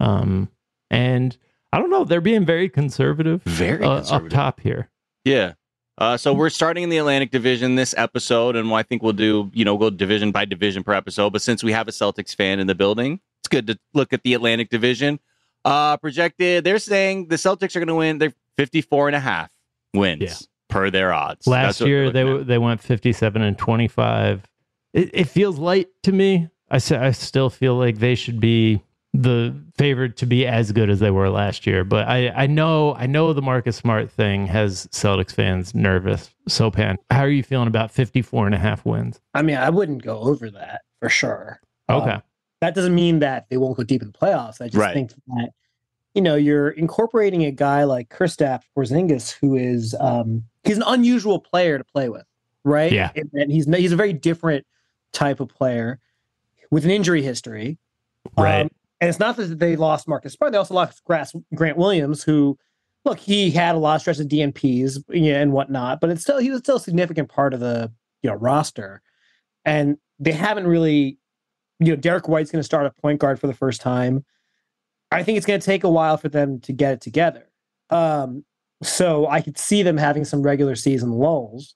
Um, 0.00 0.48
and 0.90 1.36
I 1.74 1.78
don't 1.78 1.90
know, 1.90 2.04
they're 2.04 2.22
being 2.22 2.46
very 2.46 2.70
conservative, 2.70 3.42
Very 3.42 3.84
uh, 3.84 3.96
conservative. 3.96 4.32
up 4.32 4.34
top 4.34 4.60
here. 4.60 4.88
Yeah. 5.26 5.52
Uh, 5.98 6.16
so 6.16 6.32
we're 6.32 6.48
starting 6.48 6.84
in 6.84 6.88
the 6.88 6.96
Atlantic 6.96 7.30
Division 7.30 7.74
this 7.74 7.94
episode, 7.98 8.56
and 8.56 8.72
I 8.72 8.82
think 8.82 9.02
we'll 9.02 9.12
do, 9.12 9.50
you 9.52 9.66
know, 9.66 9.76
go 9.76 9.90
division 9.90 10.32
by 10.32 10.46
division 10.46 10.84
per 10.84 10.94
episode. 10.94 11.34
But 11.34 11.42
since 11.42 11.62
we 11.62 11.72
have 11.72 11.86
a 11.86 11.90
Celtics 11.90 12.34
fan 12.34 12.60
in 12.60 12.66
the 12.66 12.74
building, 12.74 13.20
it's 13.42 13.48
good 13.48 13.66
to 13.66 13.78
look 13.92 14.14
at 14.14 14.22
the 14.22 14.32
Atlantic 14.32 14.70
Division. 14.70 15.20
Uh, 15.64 15.96
projected, 15.98 16.64
they're 16.64 16.78
saying 16.78 17.28
the 17.28 17.36
Celtics 17.36 17.76
are 17.76 17.80
going 17.80 17.88
to 17.88 17.94
win. 17.94 18.18
They're 18.18 18.34
54 18.58 19.08
and 19.08 19.16
a 19.16 19.20
half 19.20 19.50
wins 19.94 20.22
Yeah. 20.22 20.34
per 20.68 20.90
their 20.90 21.12
odds. 21.12 21.46
Last 21.46 21.78
That's 21.78 21.88
year 21.88 22.10
they're 22.10 22.42
they 22.42 22.58
went 22.58 22.80
57 22.80 23.40
and 23.42 23.56
25. 23.56 24.44
It, 24.92 25.10
it 25.12 25.24
feels 25.28 25.58
light 25.58 25.88
to 26.02 26.12
me. 26.12 26.48
I 26.70 26.78
say 26.78 26.96
I 26.96 27.10
still 27.12 27.50
feel 27.50 27.76
like 27.76 27.98
they 27.98 28.14
should 28.14 28.40
be 28.40 28.82
the 29.14 29.54
favored 29.76 30.16
to 30.16 30.26
be 30.26 30.46
as 30.46 30.72
good 30.72 30.88
as 30.88 30.98
they 31.00 31.10
were 31.10 31.28
last 31.28 31.66
year. 31.66 31.84
But 31.84 32.08
I 32.08 32.28
I 32.30 32.46
know 32.46 32.94
I 32.94 33.06
know 33.06 33.32
the 33.32 33.42
Marcus 33.42 33.76
Smart 33.76 34.10
thing 34.10 34.46
has 34.46 34.86
Celtics 34.88 35.32
fans 35.34 35.74
nervous. 35.74 36.30
Sopan, 36.48 36.96
how 37.10 37.20
are 37.20 37.28
you 37.28 37.42
feeling 37.42 37.68
about 37.68 37.90
54 37.90 38.46
and 38.46 38.54
a 38.54 38.58
half 38.58 38.84
wins? 38.84 39.20
I 39.34 39.42
mean, 39.42 39.56
I 39.56 39.70
wouldn't 39.70 40.02
go 40.02 40.18
over 40.18 40.50
that 40.50 40.80
for 41.00 41.08
sure. 41.08 41.60
Okay. 41.88 42.10
Um, 42.10 42.22
that 42.62 42.76
doesn't 42.76 42.94
mean 42.94 43.18
that 43.18 43.48
they 43.50 43.56
won't 43.56 43.76
go 43.76 43.82
deep 43.82 44.02
in 44.02 44.12
the 44.12 44.16
playoffs. 44.16 44.60
I 44.60 44.66
just 44.66 44.76
Right. 44.76 44.94
think 44.94 45.12
that 45.26 45.50
you 46.14 46.22
know 46.22 46.36
you're 46.36 46.70
incorporating 46.70 47.44
a 47.44 47.50
guy 47.50 47.82
like 47.82 48.08
Kristaps 48.08 48.62
Porzingis, 48.76 49.32
who 49.40 49.56
is 49.56 49.96
um, 49.98 50.44
he's 50.62 50.76
an 50.76 50.84
unusual 50.86 51.40
player 51.40 51.76
to 51.76 51.82
play 51.84 52.08
with, 52.08 52.24
right? 52.64 52.92
Yeah. 52.92 53.10
and, 53.16 53.28
and 53.34 53.50
he's 53.50 53.66
he's 53.66 53.90
a 53.90 53.96
very 53.96 54.12
different 54.12 54.64
type 55.12 55.40
of 55.40 55.48
player 55.48 55.98
with 56.70 56.84
an 56.84 56.90
injury 56.92 57.20
history, 57.20 57.78
Right. 58.38 58.62
Um, 58.62 58.70
and 59.00 59.08
it's 59.10 59.18
not 59.18 59.36
that 59.38 59.58
they 59.58 59.74
lost 59.74 60.06
Marcus 60.06 60.34
Smart; 60.34 60.52
they 60.52 60.58
also 60.58 60.74
lost 60.74 61.02
Grass, 61.04 61.34
Grant 61.56 61.76
Williams, 61.76 62.22
who 62.22 62.56
look 63.04 63.18
he 63.18 63.50
had 63.50 63.74
a 63.74 63.78
lot 63.78 63.96
of 63.96 64.00
stress 64.02 64.20
of 64.20 64.28
DNPs 64.28 65.02
yeah, 65.10 65.40
and 65.40 65.52
whatnot, 65.52 66.00
but 66.00 66.10
it's 66.10 66.22
still 66.22 66.38
he 66.38 66.50
was 66.50 66.60
still 66.60 66.76
a 66.76 66.80
significant 66.80 67.28
part 67.28 67.52
of 67.54 67.58
the 67.58 67.90
you 68.22 68.30
know 68.30 68.36
roster, 68.36 69.02
and 69.64 69.96
they 70.20 70.30
haven't 70.30 70.68
really 70.68 71.18
you 71.86 71.92
know, 71.92 71.96
Derrick 72.00 72.28
White's 72.28 72.50
going 72.50 72.60
to 72.60 72.64
start 72.64 72.86
a 72.86 72.90
point 72.90 73.20
guard 73.20 73.38
for 73.40 73.46
the 73.46 73.54
first 73.54 73.80
time. 73.80 74.24
I 75.10 75.22
think 75.22 75.36
it's 75.36 75.46
going 75.46 75.60
to 75.60 75.64
take 75.66 75.84
a 75.84 75.90
while 75.90 76.16
for 76.16 76.28
them 76.28 76.60
to 76.60 76.72
get 76.72 76.92
it 76.94 77.00
together. 77.00 77.48
Um, 77.90 78.44
so 78.82 79.26
I 79.28 79.40
could 79.42 79.58
see 79.58 79.82
them 79.82 79.96
having 79.96 80.24
some 80.24 80.42
regular 80.42 80.74
season 80.74 81.10
lulls, 81.12 81.74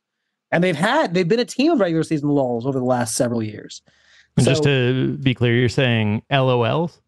and 0.50 0.64
they've 0.64 0.74
had 0.76 1.14
they've 1.14 1.28
been 1.28 1.38
a 1.40 1.44
team 1.44 1.72
of 1.72 1.80
regular 1.80 2.02
season 2.02 2.30
lulls 2.30 2.66
over 2.66 2.78
the 2.78 2.84
last 2.84 3.14
several 3.14 3.42
years. 3.42 3.82
And 4.36 4.44
just 4.46 4.62
to 4.64 5.16
be 5.18 5.34
clear, 5.34 5.54
you're 5.54 5.68
saying 5.68 6.22
LOLs? 6.30 7.00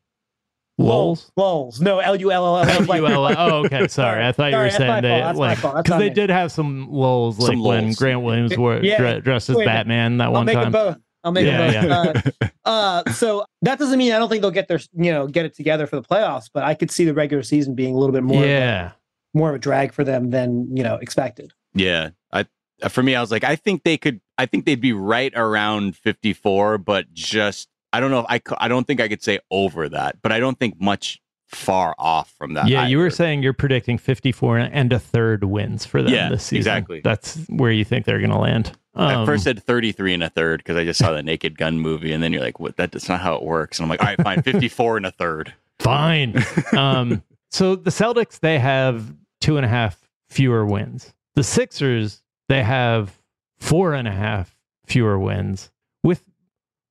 Lulls? 0.81 1.33
lulls, 1.37 1.81
no 1.81 1.99
L 1.99 2.15
U 2.15 2.31
L 2.31 2.47
L 2.47 2.57
L. 2.65 2.85
like- 2.85 3.03
Oh, 3.39 3.65
okay. 3.65 3.89
Sorry. 3.89 4.25
I 4.25 4.31
thought 4.31 4.53
you 4.53 4.57
were 4.59 4.71
Sorry, 4.71 4.71
that's 4.71 4.79
my 4.79 4.87
saying 4.87 5.03
they 5.03 5.09
that's 5.09 5.39
like 5.39 5.57
because 5.85 5.99
they 5.99 6.09
me. 6.09 6.15
did 6.15 6.31
have 6.31 6.53
some 6.53 6.89
lulls, 6.89 7.39
like 7.41 7.49
Some 7.49 7.65
when 7.65 7.85
lulls. 7.87 7.97
Grant 7.97 8.23
Williams 8.23 8.57
wore 8.57 8.77
Yeah. 8.83 9.19
dressed 9.19 9.51
as 9.51 9.57
Wait. 9.57 9.65
Batman 9.65 10.19
that 10.19 10.27
I'll 10.27 10.33
one 10.35 10.47
time. 10.47 10.71
both. 10.71 10.99
I'll 11.25 11.33
make 11.33 11.47
Yeah, 11.47 11.83
them 11.87 12.13
both. 12.23 12.33
Uh, 12.65 12.69
uh, 13.05 13.13
so 13.13 13.45
that 13.63 13.79
doesn't 13.79 13.99
mean 13.99 14.13
I 14.13 14.19
don't 14.19 14.29
think 14.29 14.43
they'll 14.43 14.51
get 14.51 14.69
their 14.69 14.81
you 14.95 15.11
know 15.13 15.27
get 15.27 15.45
it 15.45 15.55
together 15.55 15.87
for 15.87 15.97
the 15.97 16.03
playoffs, 16.03 16.49
but 16.53 16.63
I 16.65 16.75
could 16.75 16.91
see 16.91 17.05
the 17.05 17.15
regular 17.15 17.43
season 17.43 17.75
being 17.75 17.95
a 17.95 17.99
little 17.99 18.13
bit 18.13 18.23
more 18.23 18.43
of 18.43 18.49
a- 18.49 18.53
yeah. 18.53 18.91
more 19.35 19.49
of 19.51 19.55
a 19.57 19.59
drag 19.59 19.93
for 19.93 20.05
them 20.05 20.31
than 20.31 20.75
you 20.77 20.83
know 20.83 20.97
expected. 20.97 21.53
Yeah, 21.75 22.11
I 22.33 22.45
for 22.89 23.03
me, 23.03 23.15
I 23.15 23.21
was 23.21 23.31
like, 23.31 23.45
I 23.45 23.57
think 23.57 23.83
they 23.85 23.97
could. 23.97 24.21
I 24.39 24.47
think 24.47 24.65
they'd 24.65 24.81
be 24.81 24.93
right 24.93 25.33
around 25.35 25.97
fifty 25.97 26.33
four, 26.33 26.79
but 26.79 27.13
just 27.13 27.69
I 27.93 28.01
don't 28.01 28.11
know. 28.11 28.21
If 28.21 28.27
I 28.29 28.39
cou- 28.39 28.57
I 28.59 28.69
don't 28.69 28.87
think 28.87 29.01
I 29.01 29.09
could 29.09 29.23
say 29.23 29.41
over 29.51 29.89
that, 29.89 30.17
but 30.23 30.31
I 30.33 30.39
don't 30.41 30.59
think 30.59 30.81
much 30.81 31.21
far 31.49 31.95
off 31.99 32.33
from 32.39 32.55
that. 32.55 32.69
Yeah, 32.69 32.87
you 32.87 32.99
were 32.99 33.11
saying 33.11 33.43
you're 33.43 33.53
predicting 33.53 33.99
54 33.99 34.59
and 34.59 34.93
a 34.93 34.99
third 34.99 35.45
wins 35.45 35.85
for 35.87 36.03
them 36.03 36.13
Yeah, 36.13 36.29
this 36.29 36.45
season. 36.45 36.57
exactly. 36.59 37.01
That's 37.01 37.37
where 37.49 37.73
you 37.73 37.85
think 37.85 38.05
they're 38.05 38.19
going 38.21 38.31
to 38.31 38.39
land. 38.39 38.73
I 38.95 39.15
Um, 39.15 39.27
first 39.27 39.45
said 39.45 39.63
33 39.63 40.15
and 40.15 40.23
a 40.25 40.29
third 40.31 40.59
because 40.61 40.77
I 40.77 40.85
just 40.85 40.99
saw 40.99 41.13
the 41.13 41.23
Naked 41.23 41.57
Gun 41.57 41.79
movie, 41.79 42.13
and 42.13 42.23
then 42.23 42.33
you're 42.33 42.43
like, 42.43 42.59
"What? 42.61 42.77
That, 42.77 42.93
that's 42.93 43.09
not 43.09 43.21
how 43.21 43.35
it 43.37 43.43
works." 43.45 43.79
And 43.79 43.85
I'm 43.85 43.89
like, 43.91 44.01
"All 44.01 44.07
right, 44.09 44.21
fine, 44.23 44.43
54 44.43 44.97
and 44.99 45.07
a 45.07 45.11
third. 45.11 45.55
Fine. 45.81 46.43
um, 46.77 47.23
so 47.51 47.77
the 47.77 47.91
Celtics, 47.91 48.41
they 48.41 48.59
have 48.59 49.15
two 49.41 49.57
and 49.57 49.65
a 49.65 49.69
half 49.69 50.09
fewer 50.29 50.67
wins. 50.67 51.15
The 51.37 51.45
Sixers, 51.45 52.23
they 52.49 52.65
have 52.65 53.17
four 53.59 53.95
and 53.95 54.09
a 54.09 54.13
half 54.13 54.57
fewer 54.87 55.17
wins 55.19 55.71
with 56.03 56.25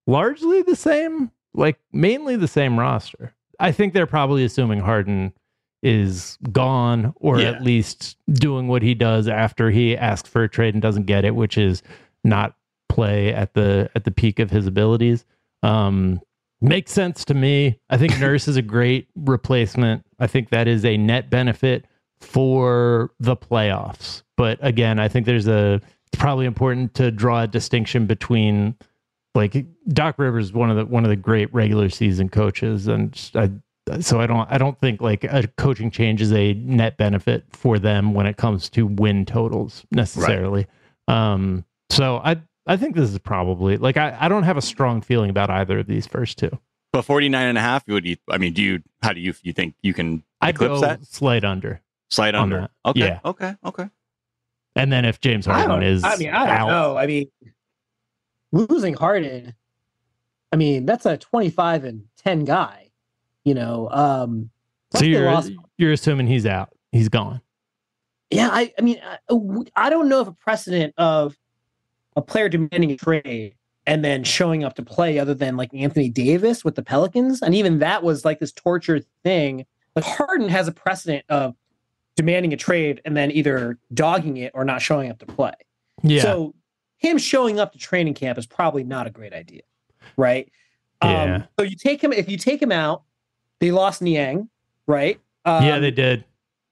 largely 0.07 0.61
the 0.61 0.75
same, 0.77 1.31
like 1.53 1.77
mainly 1.91 2.37
the 2.37 2.47
same 2.47 2.79
roster. 2.79 3.33
I 3.59 3.71
think 3.71 3.93
they're 3.93 4.05
probably 4.05 4.43
assuming 4.43 4.79
Harden 4.79 5.33
is 5.83 6.37
gone 6.51 7.13
or 7.17 7.39
Yeah. 7.39 7.51
at 7.51 7.61
least 7.63 8.17
doing 8.31 8.67
what 8.67 8.81
he 8.81 8.93
does 8.93 9.27
after 9.27 9.69
he 9.71 9.95
asks 9.95 10.29
for 10.29 10.43
a 10.43 10.49
trade 10.49 10.73
and 10.73 10.81
doesn't 10.81 11.05
get 11.05 11.23
it, 11.25 11.35
which 11.35 11.57
is 11.57 11.83
not 12.23 12.55
play 12.89 13.33
at 13.33 13.53
the 13.53 13.89
at 13.95 14.03
the 14.03 14.11
peak 14.11 14.39
of 14.39 14.49
his 14.49 14.65
abilities. 14.67 15.23
Um, 15.63 16.19
makes 16.61 16.91
sense 16.91 17.23
to 17.25 17.33
me. 17.33 17.79
I 17.89 17.97
think 17.97 18.17
Nurse 18.19 18.47
is 18.47 18.57
a 18.57 18.61
great 18.61 19.07
replacement. 19.15 20.03
I 20.19 20.27
think 20.27 20.49
that 20.49 20.67
is 20.67 20.83
a 20.83 20.97
net 20.97 21.29
benefit 21.29 21.85
for 22.19 23.11
the 23.19 23.35
playoffs. 23.37 24.23
But 24.35 24.57
again, 24.61 24.99
I 24.99 25.07
think 25.07 25.25
there's 25.25 25.47
a 25.47 25.75
it's 26.07 26.17
probably 26.19 26.45
important 26.47 26.93
to 26.95 27.11
draw 27.11 27.43
a 27.43 27.47
distinction 27.47 28.05
between 28.07 28.75
like 29.37 29.65
Doc 29.87 30.15
Rivers 30.17 30.47
is 30.47 30.53
one 30.53 30.69
of 30.69 30.75
the 30.75 30.85
one 30.85 31.05
of 31.05 31.09
the 31.09 31.15
great 31.15 31.53
regular 31.53 31.89
season 31.89 32.27
coaches 32.27 32.87
and 32.87 33.31
I 33.35 33.51
so 34.01 34.19
I 34.19 34.27
don't 34.27 34.51
I 34.51 34.57
don't 34.57 34.77
think 34.79 35.01
like 35.01 35.23
a 35.23 35.47
coaching 35.57 35.89
change 35.91 36.21
is 36.21 36.33
a 36.33 36.53
net 36.55 36.97
benefit 36.97 37.45
for 37.51 37.79
them 37.79 38.13
when 38.13 38.25
it 38.25 38.35
comes 38.35 38.69
to 38.71 38.85
win 38.85 39.25
totals 39.25 39.85
necessarily. 39.91 40.67
Um 41.07 41.63
so 41.89 42.17
I 42.17 42.41
I 42.65 42.75
think 42.75 42.95
this 42.95 43.09
is 43.09 43.19
probably 43.19 43.77
like 43.77 43.95
I, 43.95 44.17
I 44.19 44.27
don't 44.27 44.43
have 44.43 44.57
a 44.57 44.61
strong 44.61 45.01
feeling 45.01 45.29
about 45.29 45.49
either 45.49 45.79
of 45.79 45.87
these 45.87 46.05
first 46.05 46.37
two. 46.37 46.51
But 46.91 47.03
49 47.03 47.47
and 47.47 47.57
a 47.57 47.61
half, 47.61 47.87
would 47.87 48.05
you? 48.05 48.17
I 48.29 48.37
mean, 48.37 48.53
do 48.53 48.61
you? 48.61 48.81
How 49.03 49.13
do 49.13 49.19
you? 49.19 49.33
You 49.43 49.53
think 49.53 49.75
you 49.83 49.93
can 49.93 50.23
I'd 50.41 50.55
eclipse 50.55 50.75
go 50.75 50.81
that? 50.81 51.05
slight 51.05 51.43
under. 51.43 51.81
Slide 52.09 52.33
under. 52.33 52.61
that. 52.61 52.71
Okay. 52.85 52.99
Yeah. 52.99 53.19
Okay. 53.23 53.55
Okay. 53.63 53.89
And 54.75 54.91
then 54.91 55.05
if 55.05 55.19
James 55.19 55.47
I 55.47 55.53
Harden 55.53 55.69
don't, 55.69 55.83
is 55.83 56.03
I 56.03 56.15
mean, 56.17 56.29
I 56.29 56.45
don't 56.45 56.55
out, 56.55 56.67
know. 56.69 56.97
I 56.97 57.07
mean, 57.07 57.29
losing 58.51 58.93
Harden, 58.93 59.53
I 60.51 60.55
mean, 60.55 60.85
that's 60.85 61.05
a 61.05 61.17
25 61.17 61.83
and 61.83 62.03
10 62.17 62.45
guy, 62.45 62.89
you 63.43 63.53
know. 63.53 63.89
Um, 63.91 64.49
so 64.93 65.03
you're 65.03 65.25
lost- 65.25 65.51
you're 65.77 65.91
assuming 65.91 66.27
he's 66.27 66.45
out. 66.45 66.69
He's 66.91 67.09
gone. 67.09 67.41
yeah, 68.31 68.49
I, 68.51 68.73
I 68.77 68.81
mean, 68.81 68.99
I, 69.03 69.17
I 69.75 69.89
don't 69.89 70.09
know 70.09 70.21
if 70.21 70.27
a 70.27 70.31
precedent 70.31 70.93
of 70.97 71.37
a 72.15 72.21
player 72.21 72.49
demanding 72.49 72.91
a 72.91 72.97
trade 72.97 73.55
and 73.85 74.03
then 74.03 74.23
showing 74.23 74.63
up 74.63 74.75
to 74.75 74.83
play 74.83 75.19
other 75.19 75.33
than 75.33 75.55
like 75.55 75.73
Anthony 75.73 76.09
Davis 76.09 76.65
with 76.65 76.75
the 76.75 76.81
Pelicans. 76.83 77.41
And 77.41 77.55
even 77.55 77.79
that 77.79 78.03
was 78.03 78.25
like 78.25 78.39
this 78.39 78.51
tortured 78.51 79.05
thing. 79.23 79.65
Like 79.95 80.03
Harden 80.05 80.49
has 80.49 80.67
a 80.67 80.71
precedent 80.71 81.25
of 81.29 81.55
demanding 82.15 82.51
a 82.51 82.57
trade 82.57 83.01
and 83.05 83.15
then 83.15 83.31
either 83.31 83.77
dogging 83.93 84.37
it 84.37 84.51
or 84.55 84.65
not 84.65 84.81
showing 84.81 85.09
up 85.09 85.19
to 85.19 85.25
play. 85.25 85.53
Yeah. 86.03 86.21
So 86.21 86.53
him 86.97 87.17
showing 87.17 87.59
up 87.59 87.71
to 87.73 87.77
training 87.77 88.13
camp 88.15 88.37
is 88.37 88.45
probably 88.45 88.83
not 88.83 89.07
a 89.07 89.09
great 89.09 89.33
idea, 89.33 89.61
right? 90.17 90.51
Yeah. 91.03 91.35
Um, 91.35 91.43
so 91.59 91.63
you 91.63 91.75
take 91.75 92.03
him 92.03 92.11
if 92.11 92.29
you 92.29 92.37
take 92.37 92.61
him 92.61 92.71
out, 92.71 93.03
they 93.59 93.71
lost 93.71 94.01
Niang, 94.01 94.49
right? 94.87 95.19
Um, 95.45 95.63
yeah, 95.63 95.79
they 95.79 95.91
did. 95.91 96.23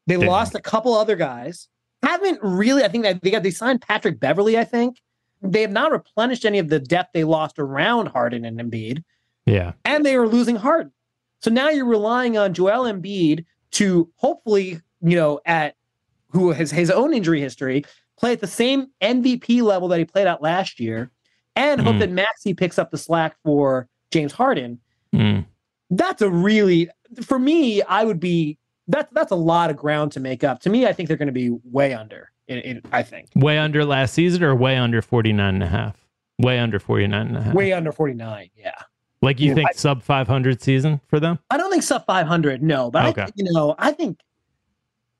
they 0.07 0.17
lost 0.17 0.55
a 0.55 0.61
couple 0.61 0.93
other 0.93 1.15
guys. 1.15 1.67
Haven't 2.03 2.39
really. 2.41 2.83
I 2.83 2.87
think 2.87 3.03
that 3.03 3.21
they 3.21 3.31
got 3.31 3.43
they 3.43 3.51
signed 3.51 3.81
Patrick 3.81 4.19
Beverley. 4.19 4.57
I 4.57 4.63
think 4.63 5.01
they 5.41 5.61
have 5.61 5.71
not 5.71 5.91
replenished 5.91 6.45
any 6.45 6.59
of 6.59 6.69
the 6.69 6.79
depth 6.79 7.11
they 7.13 7.23
lost 7.23 7.59
around 7.59 8.07
Harden 8.07 8.45
and 8.45 8.59
Embiid, 8.59 9.03
Yeah. 9.45 9.73
and 9.83 10.05
they 10.05 10.17
were 10.17 10.27
losing 10.27 10.55
Harden. 10.55 10.91
So 11.41 11.51
now 11.51 11.69
you're 11.69 11.85
relying 11.85 12.37
on 12.37 12.53
Joel 12.53 12.85
Embiid 12.91 13.45
to 13.71 14.09
hopefully, 14.15 14.81
you 15.01 15.15
know, 15.15 15.39
at 15.45 15.75
who 16.29 16.51
has 16.51 16.71
his 16.71 16.89
own 16.89 17.13
injury 17.13 17.41
history, 17.41 17.85
play 18.17 18.31
at 18.33 18.39
the 18.41 18.47
same 18.47 18.87
MVP 19.01 19.61
level 19.61 19.87
that 19.89 19.99
he 19.99 20.05
played 20.05 20.27
at 20.27 20.41
last 20.41 20.79
year, 20.79 21.11
and 21.55 21.81
hope 21.81 21.95
Mm. 21.95 21.99
that 21.99 22.11
Maxey 22.11 22.53
picks 22.53 22.77
up 22.79 22.91
the 22.91 22.97
slack 22.97 23.35
for 23.43 23.87
James 24.11 24.31
Harden. 24.33 24.79
Mm. 25.13 25.45
That's 25.89 26.21
a 26.21 26.29
really 26.29 26.89
for 27.23 27.37
me, 27.39 27.81
I 27.83 28.03
would 28.03 28.19
be 28.19 28.57
that's 28.87 29.11
that's 29.13 29.31
a 29.31 29.35
lot 29.35 29.69
of 29.69 29.77
ground 29.77 30.11
to 30.13 30.19
make 30.19 30.43
up. 30.43 30.59
To 30.61 30.69
me, 30.69 30.85
I 30.85 30.93
think 30.93 31.07
they're 31.07 31.17
going 31.17 31.27
to 31.27 31.31
be 31.31 31.49
way 31.71 31.93
under. 31.93 32.31
In, 32.47 32.59
in, 32.59 32.81
I 32.91 33.01
think 33.01 33.29
Way 33.35 33.57
under 33.57 33.83
last 33.83 34.13
season 34.13 34.43
or 34.43 34.53
way 34.55 34.77
under 34.77 35.01
49 35.01 35.55
and 35.55 35.63
a 35.63 35.67
half? 35.67 35.95
Way 36.37 36.59
under 36.59 36.77
49 36.77 37.27
and 37.27 37.37
a 37.37 37.41
half. 37.41 37.53
way 37.55 37.73
under 37.73 37.91
49. 37.91 38.49
Yeah. 38.55 38.71
like 39.23 39.39
you 39.39 39.49
Yeah, 39.49 39.53
think 39.55 39.69
I- 39.69 39.73
sub 39.73 40.03
500 40.03 40.61
season 40.61 41.01
for 41.07 41.19
them? 41.19 41.39
I 41.49 41.57
don't 41.57 41.71
think 41.71 41.81
sub 41.81 42.05
500, 42.05 42.61
no, 42.61 42.91
but 42.91 43.05
Okay. 43.07 43.23
I, 43.23 43.29
you 43.35 43.51
know, 43.51 43.73
I 43.79 43.91
think 43.93 44.19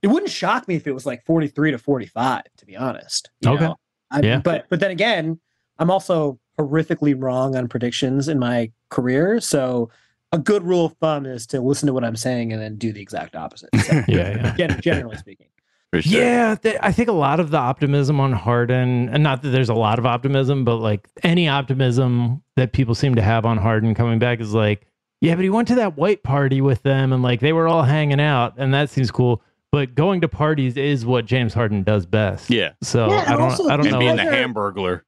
it 0.06 0.10
wouldn't 0.10 0.32
shock 0.32 0.68
me 0.68 0.76
if 0.76 0.86
it 0.86 0.92
was 0.94 1.06
like 1.06 1.26
43 1.26 1.72
to 1.72 1.78
45, 1.80 2.44
to 2.58 2.66
be 2.66 2.78
honest. 2.78 3.32
you 3.42 3.50
Okay. 3.52 3.64
know? 3.66 3.76
I, 4.12 4.20
Yeah. 4.22 4.40
But 4.44 4.68
but 4.70 4.80
then 4.80 4.92
again, 4.92 5.40
I'm 5.80 5.90
also 5.90 6.40
horrifically 6.60 7.16
wrong 7.18 7.56
on 7.56 7.68
predictions 7.68 8.28
in 8.28 8.38
my 8.40 8.72
career, 8.90 9.42
so 9.42 9.90
a 10.32 10.38
good 10.38 10.64
rule 10.64 10.86
of 10.86 10.94
thumb 11.02 11.26
is 11.26 11.48
to 11.48 11.60
listen 11.60 11.88
to 11.88 11.94
what 11.94 12.04
I'm 12.04 12.16
saying 12.16 12.54
and 12.54 12.62
then 12.62 12.76
do 12.78 12.94
the 12.94 13.02
exact 13.02 13.36
opposite. 13.36 13.70
So, 13.84 13.94
Yeah, 14.08 14.30
yeah. 14.38 14.56
gen- 14.56 14.82
generally 14.82 15.18
speaking. 15.18 15.48
Sure. 15.94 16.02
Yeah, 16.22 16.56
th- 16.56 16.78
I 16.82 16.92
think 16.92 17.08
a 17.10 17.14
lot 17.14 17.40
of 17.40 17.52
the 17.52 17.58
optimism 17.58 18.20
on 18.20 18.34
Harden, 18.34 19.08
and 19.10 19.24
not 19.24 19.42
that 19.44 19.50
there's 19.50 19.70
a 19.70 19.74
lot 19.74 19.98
of 19.98 20.06
optimism, 20.06 20.66
but 20.66 20.76
like 20.78 21.08
any 21.24 21.48
optimism 21.48 22.44
that 22.58 22.74
people 22.74 22.94
seem 22.96 23.16
to 23.16 23.22
have 23.22 23.46
on 23.46 23.58
Harden 23.58 23.96
coming 23.96 24.20
back 24.20 24.40
is 24.42 24.54
like, 24.54 24.86
yeah, 25.22 25.36
but 25.36 25.44
he 25.46 25.50
went 25.50 25.70
to 25.70 25.76
that 25.76 25.96
white 25.98 26.22
party 26.22 26.60
with 26.60 26.84
them 26.84 27.14
and 27.14 27.24
like 27.24 27.40
they 27.40 27.54
were 27.54 27.68
all 27.68 27.84
hanging 27.84 28.20
out, 28.20 28.54
and 28.58 28.74
that 28.74 28.90
seems 28.90 29.10
cool. 29.10 29.42
But 29.72 29.94
going 29.96 30.22
to 30.22 30.28
parties 30.28 30.78
is 30.78 31.06
what 31.06 31.26
James 31.26 31.54
Harden 31.54 31.84
does 31.84 32.06
best. 32.06 32.50
Yeah. 32.50 32.72
So 32.82 33.10
Yeah, 33.10 33.26
I 33.28 33.32
don't, 33.32 33.42
also 33.42 33.68
I 33.68 33.76
don't 33.78 33.84
these 33.84 33.94
And 33.94 33.94
know. 33.94 34.00
being 34.00 34.16
the 34.16 34.24
Those 34.24 34.34
are- 34.34 34.48
hamburglar. 34.48 35.02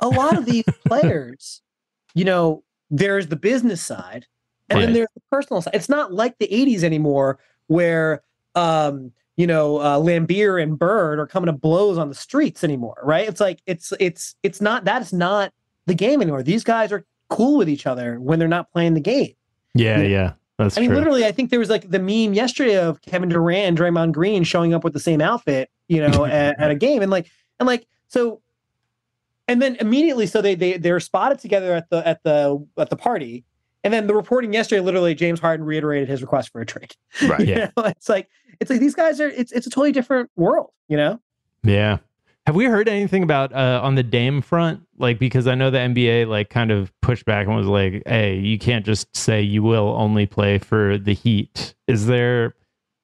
a 0.00 0.08
lot 0.08 0.36
of 0.36 0.44
these 0.44 0.64
players, 0.86 1.62
you 2.14 2.24
know, 2.24 2.64
there's 2.90 3.28
the 3.28 3.36
business 3.36 3.82
side 3.82 4.26
and 4.70 4.80
then 4.82 4.92
there's 4.92 5.08
the 5.14 5.20
personal 5.30 5.62
side. 5.62 5.74
It's 5.74 5.88
not 5.88 6.12
like 6.12 6.36
the 6.38 6.48
80s 6.48 6.82
anymore 6.82 7.38
where 7.68 8.22
um, 8.54 9.12
you 9.36 9.46
know, 9.46 9.76
uh, 9.76 9.98
Laimbeer 9.98 10.60
and 10.60 10.76
Bird 10.76 11.20
are 11.20 11.26
coming 11.26 11.46
to 11.46 11.52
blows 11.52 11.96
on 11.96 12.08
the 12.08 12.14
streets 12.14 12.64
anymore, 12.64 12.98
right? 13.04 13.28
It's 13.28 13.40
like 13.40 13.60
it's 13.66 13.92
it's 14.00 14.34
it's 14.42 14.60
not 14.60 14.84
that's 14.84 15.12
not 15.12 15.52
the 15.86 15.94
game 15.94 16.20
anymore. 16.20 16.42
These 16.42 16.64
guys 16.64 16.90
are 16.90 17.04
cool 17.30 17.56
with 17.56 17.68
each 17.68 17.86
other 17.86 18.18
when 18.18 18.40
they're 18.40 18.48
not 18.48 18.72
playing 18.72 18.94
the 18.94 19.00
game. 19.00 19.34
Yeah, 19.76 20.00
yeah, 20.02 20.32
that's 20.58 20.76
I 20.76 20.80
mean, 20.80 20.90
true. 20.90 20.98
literally, 20.98 21.24
I 21.24 21.32
think 21.32 21.50
there 21.50 21.58
was 21.60 21.70
like 21.70 21.88
the 21.90 21.98
meme 21.98 22.34
yesterday 22.34 22.76
of 22.76 23.00
Kevin 23.02 23.28
Durant, 23.28 23.78
Draymond 23.78 24.12
Green 24.12 24.44
showing 24.44 24.74
up 24.74 24.84
with 24.84 24.92
the 24.92 25.00
same 25.00 25.20
outfit, 25.20 25.70
you 25.88 26.00
know, 26.06 26.24
at, 26.26 26.58
at 26.60 26.70
a 26.70 26.74
game, 26.74 27.00
and 27.02 27.10
like, 27.10 27.30
and 27.60 27.66
like, 27.66 27.86
so, 28.08 28.40
and 29.46 29.62
then 29.62 29.76
immediately, 29.76 30.26
so 30.26 30.42
they 30.42 30.54
they 30.54 30.76
they're 30.76 31.00
spotted 31.00 31.38
together 31.38 31.72
at 31.74 31.88
the 31.90 32.06
at 32.06 32.22
the 32.24 32.66
at 32.76 32.90
the 32.90 32.96
party, 32.96 33.44
and 33.84 33.94
then 33.94 34.06
the 34.06 34.14
reporting 34.14 34.52
yesterday, 34.52 34.80
literally, 34.80 35.14
James 35.14 35.40
Harden 35.40 35.64
reiterated 35.64 36.08
his 36.08 36.20
request 36.22 36.50
for 36.52 36.60
a 36.60 36.66
trade. 36.66 36.94
Right. 37.28 37.40
You 37.46 37.54
Yeah. 37.54 37.70
know, 37.76 37.84
it's 37.84 38.08
like 38.08 38.28
it's 38.60 38.70
like 38.70 38.80
these 38.80 38.94
guys 38.94 39.20
are 39.20 39.28
it's 39.28 39.52
it's 39.52 39.66
a 39.66 39.70
totally 39.70 39.92
different 39.92 40.30
world, 40.36 40.70
you 40.88 40.96
know. 40.96 41.20
Yeah. 41.62 41.98
Have 42.48 42.54
we 42.54 42.64
heard 42.64 42.88
anything 42.88 43.22
about 43.22 43.52
uh, 43.52 43.78
on 43.84 43.94
the 43.94 44.02
Dame 44.02 44.40
front? 44.40 44.80
Like, 44.96 45.18
because 45.18 45.46
I 45.46 45.54
know 45.54 45.70
the 45.70 45.76
NBA 45.76 46.28
like 46.28 46.48
kind 46.48 46.70
of 46.70 46.90
pushed 47.02 47.26
back 47.26 47.46
and 47.46 47.54
was 47.54 47.66
like, 47.66 48.02
"Hey, 48.06 48.38
you 48.38 48.58
can't 48.58 48.86
just 48.86 49.14
say 49.14 49.42
you 49.42 49.62
will 49.62 49.94
only 49.98 50.24
play 50.24 50.56
for 50.56 50.96
the 50.96 51.12
Heat." 51.12 51.74
Is 51.88 52.06
there 52.06 52.54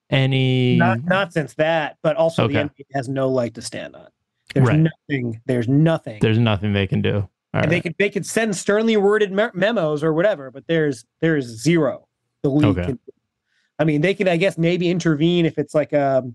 any? 0.09 0.77
Not 0.77 1.03
not 1.05 1.31
since 1.31 1.53
that, 1.53 1.97
but 2.01 2.15
also 2.15 2.45
Okay. 2.45 2.53
the 2.53 2.59
NBA 2.69 2.85
has 2.95 3.07
no 3.07 3.29
leg 3.29 3.53
to 3.53 3.61
stand 3.61 3.95
on. 3.95 4.07
There's 4.55 4.67
Right. 4.67 4.79
nothing. 4.79 5.39
There's 5.45 5.67
nothing. 5.67 6.17
There's 6.21 6.39
nothing 6.39 6.73
they 6.73 6.87
can 6.87 7.03
do. 7.03 7.29
All 7.53 7.61
and 7.61 7.71
they 7.71 7.81
could 7.81 7.93
they 7.99 8.09
could 8.09 8.25
send 8.25 8.55
sternly 8.55 8.97
worded 8.97 9.31
me- 9.31 9.49
memos 9.53 10.03
or 10.03 10.11
whatever, 10.11 10.49
but 10.49 10.65
there's 10.65 11.05
there's 11.21 11.45
zero. 11.45 12.07
The 12.41 12.49
league. 12.49 12.79
Okay. 12.79 12.85
Can, 12.87 12.99
I 13.77 13.83
mean, 13.83 14.01
they 14.01 14.15
could 14.15 14.27
I 14.27 14.37
guess 14.37 14.57
maybe 14.57 14.89
intervene 14.89 15.45
if 15.45 15.59
it's 15.59 15.75
like 15.75 15.93
um 15.93 16.33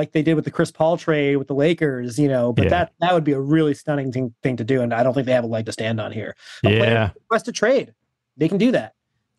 like 0.00 0.12
they 0.12 0.22
did 0.22 0.34
with 0.34 0.44
the 0.46 0.50
Chris 0.50 0.70
Paul 0.70 0.96
trade 0.96 1.36
with 1.36 1.46
the 1.48 1.54
Lakers, 1.54 2.18
you 2.18 2.26
know. 2.28 2.52
But 2.52 2.64
Yeah. 2.64 2.70
that 2.70 2.92
that 3.00 3.12
would 3.14 3.24
be 3.24 3.32
a 3.32 3.40
really 3.40 3.74
stunning 3.74 4.10
thing, 4.10 4.34
thing 4.42 4.56
to 4.56 4.64
do, 4.64 4.80
and 4.80 4.92
I 4.94 5.02
don't 5.02 5.12
think 5.14 5.26
they 5.26 5.32
have 5.32 5.44
a 5.44 5.48
leg 5.48 5.66
to 5.66 5.72
stand 5.72 6.00
on 6.00 6.10
here. 6.12 6.34
A 6.64 6.70
Yeah. 6.70 7.10
request 7.14 7.48
a 7.48 7.52
trade, 7.52 7.92
they 8.36 8.48
can 8.48 8.58
do 8.58 8.72
that. 8.72 8.94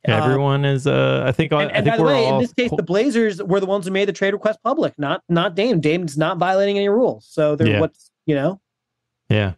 Uh, 0.07 0.13
Everyone 0.13 0.65
is. 0.65 0.87
Uh, 0.87 1.23
I 1.25 1.31
think. 1.31 1.51
and, 1.51 1.61
I 1.61 1.65
and 1.65 1.73
think 1.85 1.93
by 1.93 1.97
the 1.97 2.03
we're 2.03 2.13
way, 2.13 2.27
in 2.27 2.37
this 2.39 2.53
case, 2.53 2.71
the 2.75 2.81
Blazers 2.83 3.41
were 3.43 3.59
the 3.59 3.65
ones 3.67 3.85
who 3.85 3.91
made 3.91 4.07
the 4.07 4.13
trade 4.13 4.33
request 4.33 4.59
public, 4.63 4.97
not 4.97 5.21
not 5.29 5.53
Dame. 5.55 5.79
Dame's 5.79 6.17
not 6.17 6.37
violating 6.37 6.77
any 6.77 6.89
rules, 6.89 7.25
so 7.29 7.55
they're 7.55 7.67
Yeah. 7.67 7.79
what's 7.81 8.09
you 8.25 8.33
know. 8.35 8.59
yeah, 9.29 9.53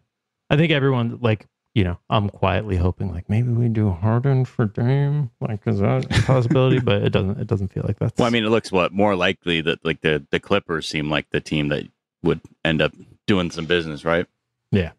I 0.49 0.57
think 0.57 0.71
everyone 0.71 1.19
like 1.21 1.45
you 1.73 1.83
know. 1.83 1.97
I'm 2.09 2.29
quietly 2.29 2.77
hoping 2.77 3.12
like 3.12 3.29
maybe 3.29 3.49
we 3.51 3.67
do 3.69 3.91
Harden 3.91 4.45
for 4.45 4.65
Dame. 4.65 5.31
Like, 5.41 5.62
is 5.67 5.79
that 5.79 6.05
a 6.05 6.21
possibility? 6.23 6.79
but 6.79 7.01
it 7.03 7.12
doesn't. 7.12 7.39
It 7.39 7.47
doesn't 7.47 7.71
feel 7.73 7.83
like 7.86 7.99
that. 7.99 8.13
Well, 8.17 8.27
I 8.27 8.31
mean, 8.31 8.43
it 8.45 8.49
looks 8.49 8.71
what 8.71 8.91
more 8.91 9.15
likely 9.15 9.62
that 9.62 9.83
like 9.86 10.01
the 10.01 10.25
the 10.31 10.39
Clippers 10.39 10.88
seem 10.88 11.09
like 11.09 11.29
the 11.31 11.41
team 11.41 11.69
that 11.69 11.83
would 12.21 12.41
end 12.63 12.81
up 12.81 12.93
doing 13.27 13.51
some 13.51 13.65
business, 13.65 14.05
right? 14.05 14.25
Yeah. 14.71 14.91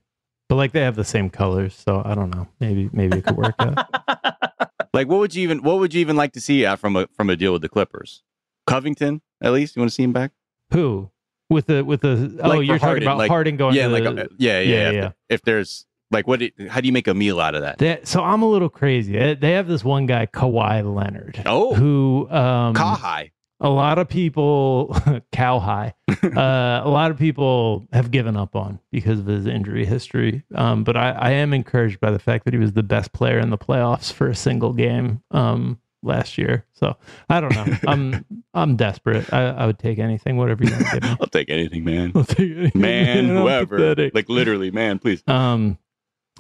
But 0.49 0.57
like 0.57 0.73
they 0.73 0.83
have 0.83 0.97
the 0.97 1.05
same 1.05 1.31
colors, 1.31 1.75
so 1.75 2.03
I 2.05 2.15
don't 2.15 2.31
know. 2.35 2.49
Maybe 2.61 2.91
maybe 2.93 3.19
it 3.19 3.25
could 3.27 3.37
work 3.37 3.55
out. 3.59 3.89
Like, 4.95 5.09
what 5.09 5.19
would 5.19 5.35
you 5.35 5.43
even 5.43 5.63
what 5.65 5.81
would 5.81 5.93
you 5.93 6.01
even 6.01 6.15
like 6.15 6.33
to 6.35 6.41
see 6.41 6.65
uh, 6.65 6.77
from 6.77 6.95
a 6.95 7.09
from 7.17 7.29
a 7.29 7.35
deal 7.35 7.53
with 7.53 7.63
the 7.63 7.69
Clippers? 7.69 8.23
Covington, 8.65 9.23
at 9.43 9.53
least 9.53 9.75
you 9.75 9.81
want 9.81 9.91
to 9.91 9.95
see 9.95 10.05
him 10.05 10.13
back? 10.13 10.31
Who? 10.71 11.11
With 11.51 11.67
the 11.67 11.85
with 11.85 12.01
the 12.03 12.39
oh 12.41 12.49
Like 12.51 12.67
you're 12.67 12.79
talking 12.79 13.03
about 13.03 13.19
like- 13.19 13.29
Harden 13.29 13.57
going 13.57 13.75
yeah, 13.75 13.89
like 13.89 14.05
the, 14.05 14.11
uh, 14.11 14.29
yeah, 14.39 14.61
yeah, 14.61 14.61
yeah, 14.61 14.89
If, 14.89 14.95
yeah. 14.95 15.11
if 15.29 15.43
there's 15.43 15.87
like, 16.15 16.27
what? 16.27 16.41
how 16.71 16.81
do 16.81 16.87
you 16.87 16.93
make 16.93 17.07
a 17.09 17.15
meal 17.15 17.41
out 17.41 17.55
of 17.55 17.61
that? 17.63 17.79
That, 17.79 18.09
so 18.09 18.23
I'm 18.23 18.41
a 18.43 18.49
little 18.49 18.71
crazy. 18.71 19.35
They 19.35 19.53
have 19.53 19.69
this 19.69 19.85
one 19.85 20.07
guy, 20.07 20.27
Kawhi 20.27 20.83
Leonard, 20.95 21.43
Oh, 21.45 21.75
who 21.75 22.27
um, 22.31 22.75
Kawhi. 22.75 23.31
a 23.61 23.69
lot 23.69 23.99
of 23.99 24.09
people, 24.09 24.97
cow 25.33 25.59
high, 25.59 25.95
uh, 26.23 26.81
a 26.85 26.89
lot 26.89 27.11
of 27.11 27.19
people 27.19 27.87
have 27.93 28.11
given 28.11 28.37
up 28.37 28.57
on 28.57 28.79
because 28.91 29.19
of 29.19 29.27
his 29.27 29.47
injury 29.47 29.85
history. 29.85 30.43
Um, 30.55 30.85
but 30.85 30.97
I, 30.97 31.11
I 31.11 31.31
am 31.33 31.53
encouraged 31.53 32.01
by 32.01 32.11
the 32.11 32.19
fact 32.19 32.45
that 32.47 32.55
he 32.55 32.59
was 32.61 32.73
the 32.73 32.83
best 32.83 33.13
player 33.13 33.39
in 33.39 33.51
the 33.51 33.59
playoffs 33.59 34.13
for 34.13 34.29
a 34.29 34.35
single 34.35 34.73
game 34.73 35.23
um, 35.33 35.79
last 36.03 36.37
year. 36.39 36.65
So 36.75 36.97
I 37.29 37.41
don't 37.41 37.55
know. 37.55 37.77
I'm 37.89 38.25
I'm 38.53 38.77
desperate. 38.77 39.33
I, 39.33 39.47
I 39.47 39.67
would 39.67 39.79
take 39.79 39.99
anything, 39.99 40.37
whatever 40.37 40.65
you 40.65 40.71
want 40.71 40.85
to 40.87 41.01
give 41.01 41.03
me. 41.03 41.17
I'll 41.21 41.27
take 41.27 41.51
anything, 41.51 41.85
man. 41.85 42.13
I'll 42.15 42.25
take 42.25 42.57
anything. 42.57 42.81
Man, 42.81 43.31
I'm 43.31 43.37
whoever. 43.37 43.95
Like 44.13 44.29
literally, 44.29 44.71
man, 44.71 44.99
please. 44.99 45.23
Um, 45.27 45.79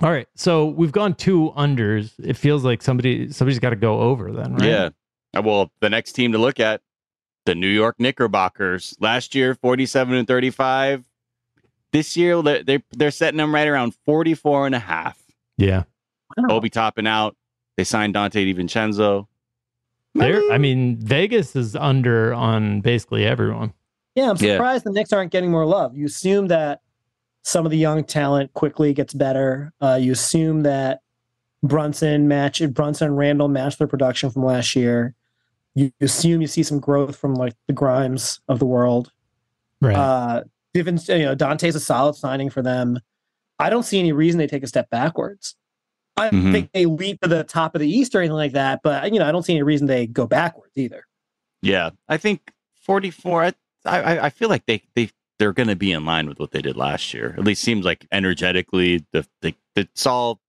all 0.03 0.11
right. 0.11 0.27
So 0.35 0.67
we've 0.67 0.93
gone 0.93 1.15
two 1.15 1.53
unders. 1.57 2.13
It 2.23 2.37
feels 2.37 2.65
like 2.65 2.83
somebody 2.83 3.31
somebody's 3.33 3.59
got 3.59 3.71
to 3.71 3.77
go 3.77 4.01
over 4.01 4.33
then, 4.33 4.55
right? 4.57 4.69
Yeah. 4.69 4.89
Uh, 5.37 5.43
Well, 5.43 5.71
the 5.81 5.91
next 5.91 6.13
team 6.13 6.33
to 6.33 6.39
look 6.39 6.59
at, 6.61 6.81
the 7.47 7.55
New 7.55 7.69
York 7.69 7.97
Knickerbockers. 7.99 8.97
Last 9.01 9.35
year, 9.35 9.55
47 9.55 10.15
and 10.15 10.27
35. 10.27 11.05
This 11.93 12.17
year, 12.17 12.41
they're, 12.43 12.63
they're, 12.65 12.83
they're 12.93 13.11
setting 13.11 13.39
them 13.39 13.55
right 13.55 13.69
around 13.69 13.95
44 14.07 14.67
and 14.67 14.75
a 14.75 14.79
half. 14.81 15.23
Yeah. 15.59 15.85
Obi 16.49 16.71
Toppin 16.71 17.07
out. 17.07 17.37
They 17.77 17.85
signed 17.85 18.15
Donte 18.15 18.33
DiVincenzo. 18.55 19.27
They're, 20.15 20.51
I 20.53 20.59
mean, 20.59 20.97
Vegas 20.97 21.55
is 21.57 21.77
under 21.77 22.33
on 22.35 22.81
basically 22.81 23.25
everyone. 23.27 23.73
Yeah, 24.15 24.31
I'm 24.31 24.37
Yeah. 24.41 24.55
surprised 24.55 24.85
the 24.85 24.91
Knicks 24.93 25.13
aren't 25.13 25.31
getting 25.33 25.51
more 25.51 25.67
love. 25.67 25.97
You 25.97 26.07
assume 26.07 26.47
that 26.49 26.81
some 27.45 27.65
of 27.67 27.71
the 27.71 27.79
young 27.79 28.03
talent 28.05 28.53
quickly 28.55 28.93
gets 28.93 29.15
better. 29.15 29.73
Uh, 29.81 29.99
you 30.01 30.13
assume 30.13 30.63
that 30.65 31.01
Brunson 31.63 32.27
match 32.27 32.63
Brunson 32.73 33.09
and 33.09 33.17
Randle 33.19 33.49
match 33.49 33.79
their 33.79 33.87
production 33.87 34.31
from 34.31 34.45
last 34.45 34.75
year. 34.75 35.15
You 35.75 35.93
assume 36.01 36.41
you 36.41 36.47
see 36.47 36.63
some 36.63 36.81
growth 36.81 37.17
from 37.17 37.35
like 37.35 37.55
the 37.67 37.73
Grimes 37.73 38.41
of 38.49 38.59
the 38.59 38.67
world. 38.67 39.13
Right. 39.81 39.97
Uh, 39.97 40.45
Divin, 40.73 40.99
you 41.09 41.19
know, 41.25 41.35
Donte's 41.35 41.75
a 41.75 41.81
solid 41.81 42.15
signing 42.17 42.51
for 42.51 42.63
them. 42.63 42.99
I 43.59 43.71
don't 43.71 43.83
see 43.85 43.99
any 43.99 44.13
reason 44.13 44.39
they 44.39 44.47
take 44.47 44.63
a 44.63 44.67
step 44.69 44.91
backwards. 44.91 45.55
I 46.17 46.31
don't 46.31 46.43
Mhm. 46.45 46.53
think 46.53 46.73
they 46.73 46.87
leap 46.87 47.21
to 47.23 47.29
the 47.29 47.45
top 47.45 47.75
of 47.75 47.81
the 47.81 47.89
East 47.91 48.15
or 48.15 48.19
anything 48.21 48.35
like 48.37 48.53
that, 48.53 48.81
but 48.83 49.13
you 49.13 49.19
know, 49.19 49.27
I 49.29 49.33
don't 49.33 49.43
see 49.43 49.53
any 49.55 49.63
reason 49.63 49.87
they 49.87 50.07
go 50.07 50.27
backwards 50.27 50.73
either. 50.77 51.05
Yeah. 51.63 51.91
I 52.09 52.17
think 52.17 52.53
44. 52.83 53.45
I, 53.45 53.53
I, 53.85 54.25
I 54.27 54.31
feel 54.31 54.49
like 54.49 54.65
they, 54.67 54.83
they, 54.95 55.11
they're 55.39 55.53
going 55.53 55.69
to 55.69 55.77
be 55.77 55.93
in 55.93 56.05
line 56.05 56.29
with 56.29 56.39
what 56.39 56.51
they 56.53 56.63
did 56.63 56.77
last 56.77 57.13
year. 57.15 57.35
At 57.39 57.45
least 57.45 57.63
seems 57.63 57.85
like 57.85 58.07
energetically, 58.13 59.05
the, 59.13 59.27
the, 59.43 59.55
it's 59.77 60.07
all, 60.07 60.41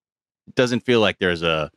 it 0.48 0.56
doesn't 0.56 0.82
feel 0.82 1.00
like 1.00 1.18
there's 1.20 1.42
a, 1.44 1.72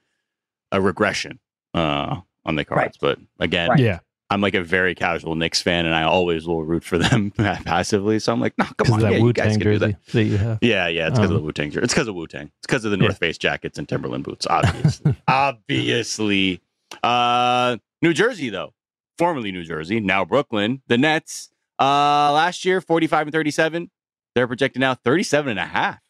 a 0.73 0.81
regression 0.81 1.39
uh, 1.75 2.21
on 2.45 2.57
the 2.57 2.65
cards. 2.65 2.99
But 3.01 3.19
again, 3.41 3.71
Right. 3.71 3.79
Yeah. 3.81 3.99
I'm 4.31 4.43
like 4.43 4.53
a 4.53 4.63
very 4.63 4.95
casual 4.95 5.37
Knicks 5.37 5.63
fan, 5.63 5.87
and 5.87 5.95
I 5.95 6.03
always 6.03 6.47
will 6.47 6.63
root 6.63 6.85
for 6.85 6.99
them 6.99 7.31
passively. 7.31 8.19
So 8.19 8.31
I'm 8.31 8.41
like, 8.41 8.53
no, 8.59 8.67
come 8.77 8.93
on, 8.93 9.01
that 9.01 9.13
yeah, 9.13 9.19
you 9.21 9.33
guys 9.33 9.57
can 9.57 9.61
do 9.73 9.79
that. 9.79 9.97
that. 10.13 10.23
you 10.23 10.37
have. 10.37 10.59
Yeah, 10.61 10.87
yeah, 10.89 11.07
it's 11.09 11.19
because 11.19 11.31
of 11.31 11.37
Um, 11.37 11.41
the 11.41 11.43
Wu 11.45 11.53
Tang. 11.53 11.69
It's 11.73 11.95
because 11.95 12.09
of 12.09 12.15
Wu 12.15 12.27
Tang. 12.27 12.43
It's 12.59 12.67
because 12.67 12.85
of 12.85 12.91
the 12.91 12.99
Yeah. 12.99 13.05
North 13.05 13.17
Face 13.17 13.39
jackets 13.39 13.79
and 13.79 13.89
Timberland 13.89 14.25
boots. 14.25 14.47
Obviously, 14.51 15.17
obviously. 15.27 16.61
Uh, 17.03 17.77
New 18.03 18.13
Jersey, 18.13 18.51
though, 18.51 18.75
formerly 19.17 19.51
New 19.53 19.65
Jersey, 19.65 20.01
now 20.01 20.25
Brooklyn, 20.27 20.83
the 20.89 20.99
Nets, 20.99 21.51
uh, 21.79 22.33
last 22.33 22.65
year, 22.65 22.81
45 22.81 23.29
and 23.29 23.33
37. 23.33 23.91
They're 24.35 24.47
projected 24.47 24.81
now 24.81 24.95
37 24.95 25.51
and 25.51 25.61
a 25.61 25.65
half. 25.65 26.01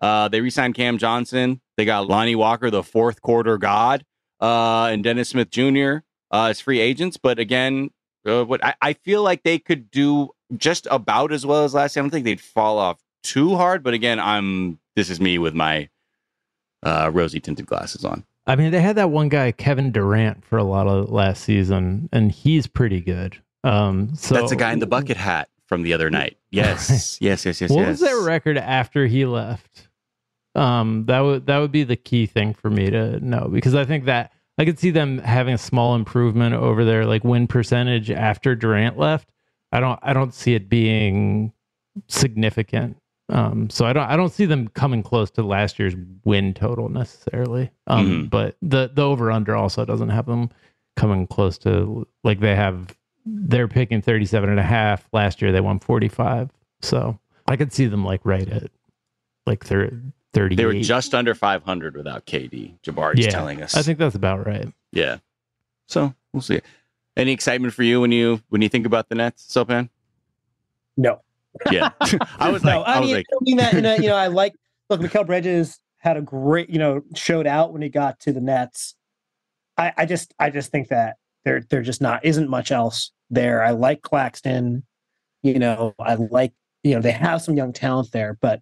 Uh, 0.00 0.28
they 0.28 0.40
re-signed 0.40 0.74
Cam 0.74 0.98
Johnson. 0.98 1.60
They 1.76 1.84
got 1.84 2.08
Lonnie 2.08 2.34
Walker, 2.34 2.70
the 2.70 2.82
fourth 2.82 3.22
quarter 3.22 3.56
god, 3.56 4.04
uh, 4.40 4.86
and 4.86 5.04
Dennis 5.04 5.30
Smith 5.30 5.50
Jr. 5.50 5.98
Uh, 6.30 6.46
as 6.46 6.60
free 6.60 6.80
agents. 6.80 7.16
But 7.16 7.38
again, 7.38 7.90
uh, 8.26 8.44
what 8.44 8.64
I, 8.64 8.74
I 8.80 8.92
feel 8.94 9.22
like 9.22 9.42
they 9.42 9.58
could 9.58 9.90
do 9.90 10.30
just 10.56 10.86
about 10.90 11.32
as 11.32 11.46
well 11.46 11.64
as 11.64 11.74
last 11.74 11.96
year. 11.96 12.02
I 12.02 12.04
don't 12.04 12.10
think 12.10 12.24
they'd 12.24 12.40
fall 12.40 12.78
off 12.78 13.00
too 13.22 13.56
hard. 13.56 13.82
But 13.82 13.94
again, 13.94 14.18
I'm 14.18 14.78
this 14.96 15.10
is 15.10 15.20
me 15.20 15.38
with 15.38 15.54
my 15.54 15.88
uh, 16.82 17.10
rosy 17.12 17.40
tinted 17.40 17.66
glasses 17.66 18.04
on. 18.04 18.24
I 18.46 18.56
mean, 18.56 18.72
they 18.72 18.80
had 18.80 18.96
that 18.96 19.10
one 19.10 19.28
guy, 19.28 19.52
Kevin 19.52 19.92
Durant, 19.92 20.44
for 20.44 20.58
a 20.58 20.64
lot 20.64 20.88
of 20.88 21.10
last 21.10 21.44
season, 21.44 22.08
and 22.12 22.32
he's 22.32 22.66
pretty 22.66 23.00
good. 23.00 23.40
Um, 23.64 24.14
so 24.14 24.34
That's 24.34 24.52
a 24.52 24.56
guy 24.56 24.72
in 24.72 24.78
the 24.80 24.86
bucket 24.86 25.16
hat 25.16 25.48
from 25.66 25.82
the 25.82 25.92
other 25.92 26.10
night. 26.10 26.36
Yes, 26.54 27.16
yes, 27.18 27.46
yes, 27.46 27.62
yes. 27.62 27.70
What 27.70 27.78
yes. 27.80 27.88
was 27.88 28.00
their 28.00 28.20
record 28.20 28.58
after 28.58 29.06
he 29.06 29.24
left? 29.24 29.88
Um, 30.54 31.06
that 31.06 31.20
would 31.20 31.46
that 31.46 31.58
would 31.60 31.72
be 31.72 31.82
the 31.82 31.96
key 31.96 32.26
thing 32.26 32.52
for 32.52 32.68
me 32.68 32.90
to 32.90 33.18
know 33.20 33.48
because 33.50 33.74
I 33.74 33.86
think 33.86 34.04
that 34.04 34.32
I 34.58 34.66
could 34.66 34.78
see 34.78 34.90
them 34.90 35.16
having 35.16 35.54
a 35.54 35.58
small 35.58 35.94
improvement 35.94 36.54
over 36.54 36.84
their 36.84 37.06
like 37.06 37.24
win 37.24 37.46
percentage 37.46 38.10
after 38.10 38.54
Durant 38.54 38.98
left. 38.98 39.30
I 39.72 39.80
don't 39.80 39.98
I 40.02 40.12
don't 40.12 40.34
see 40.34 40.52
it 40.54 40.68
being 40.68 41.54
significant. 42.08 42.98
Um, 43.30 43.70
so 43.70 43.86
I 43.86 43.94
don't 43.94 44.04
I 44.10 44.14
don't 44.16 44.32
see 44.32 44.44
them 44.44 44.68
coming 44.68 45.02
close 45.02 45.30
to 45.32 45.42
last 45.42 45.78
year's 45.78 45.94
win 46.24 46.52
total 46.52 46.90
necessarily. 46.90 47.70
Um, 47.86 48.06
Mhm. 48.26 48.30
but 48.30 48.56
the 48.60 48.90
the 48.92 49.02
over 49.02 49.30
under 49.30 49.56
also 49.56 49.86
doesn't 49.86 50.10
have 50.10 50.26
them 50.26 50.50
coming 50.96 51.26
close 51.26 51.56
to 51.58 52.06
like 52.24 52.40
they 52.40 52.54
have 52.54 52.94
they're 53.24 53.68
picking 53.68 54.02
37 54.02 54.50
and 54.50 54.58
a 54.58 54.64
half 54.64 55.08
last 55.12 55.40
year 55.40 55.52
they 55.52 55.60
won 55.60 55.78
45 55.78 56.50
so 56.80 57.18
i 57.46 57.56
could 57.56 57.72
see 57.72 57.86
them 57.86 58.04
like 58.04 58.20
right 58.24 58.48
at 58.48 58.70
like 59.46 59.64
thir- 59.64 59.92
30 60.32 60.56
They 60.56 60.64
were 60.66 60.74
just 60.74 61.14
under 61.14 61.34
500 61.34 61.96
without 61.96 62.24
KD. 62.26 62.80
Jabari's 62.82 63.26
yeah 63.26 63.30
telling 63.30 63.62
us. 63.62 63.76
i 63.76 63.82
think 63.82 63.98
that's 63.98 64.14
about 64.14 64.46
right 64.46 64.72
Yeah. 64.92 65.18
So 65.88 66.14
we'll 66.32 66.40
see. 66.40 66.60
Any 67.16 67.32
excitement 67.32 67.74
for 67.74 67.82
you 67.82 68.00
when 68.00 68.12
you 68.12 68.40
when 68.48 68.62
you 68.62 68.68
think 68.70 68.86
about 68.86 69.10
the 69.10 69.14
Nets, 69.14 69.44
Sopan? 69.46 69.90
No. 70.96 71.20
Yeah. 71.70 71.90
I 72.38 72.50
was 72.50 72.64
like, 72.64 72.74
no, 72.76 72.82
I, 72.82 72.94
I, 72.94 73.00
was 73.00 73.06
mean, 73.08 73.16
like, 73.16 73.26
I 73.30 73.36
mean 73.42 73.56
that, 73.58 73.74
you 73.74 73.80
know, 73.82 73.94
you 73.96 74.06
know, 74.06 74.16
I 74.16 74.28
like 74.28 74.54
look, 74.88 75.00
Mikal 75.02 75.26
Bridges 75.26 75.78
had 75.98 76.16
a 76.16 76.22
great, 76.22 76.70
you 76.70 76.78
know, 76.78 77.02
showed 77.14 77.46
out 77.46 77.72
when 77.74 77.82
he 77.82 77.90
got 77.90 78.20
to 78.20 78.32
the 78.32 78.40
Nets. 78.40 78.94
I, 79.76 79.92
I 79.98 80.06
just 80.06 80.32
I 80.38 80.48
just 80.48 80.70
think 80.70 80.88
that 80.88 81.16
there 81.44 81.62
there 81.70 81.82
just 81.82 82.00
not 82.00 82.24
isn't 82.24 82.48
much 82.48 82.70
else 82.72 83.12
there. 83.30 83.62
I 83.62 83.70
like 83.70 84.02
Claxton, 84.02 84.84
you 85.42 85.58
know, 85.58 85.94
I 85.98 86.14
like, 86.14 86.52
you 86.82 86.94
know, 86.94 87.00
they 87.00 87.12
have 87.12 87.42
some 87.42 87.56
young 87.56 87.72
talent 87.72 88.12
there, 88.12 88.38
but 88.40 88.60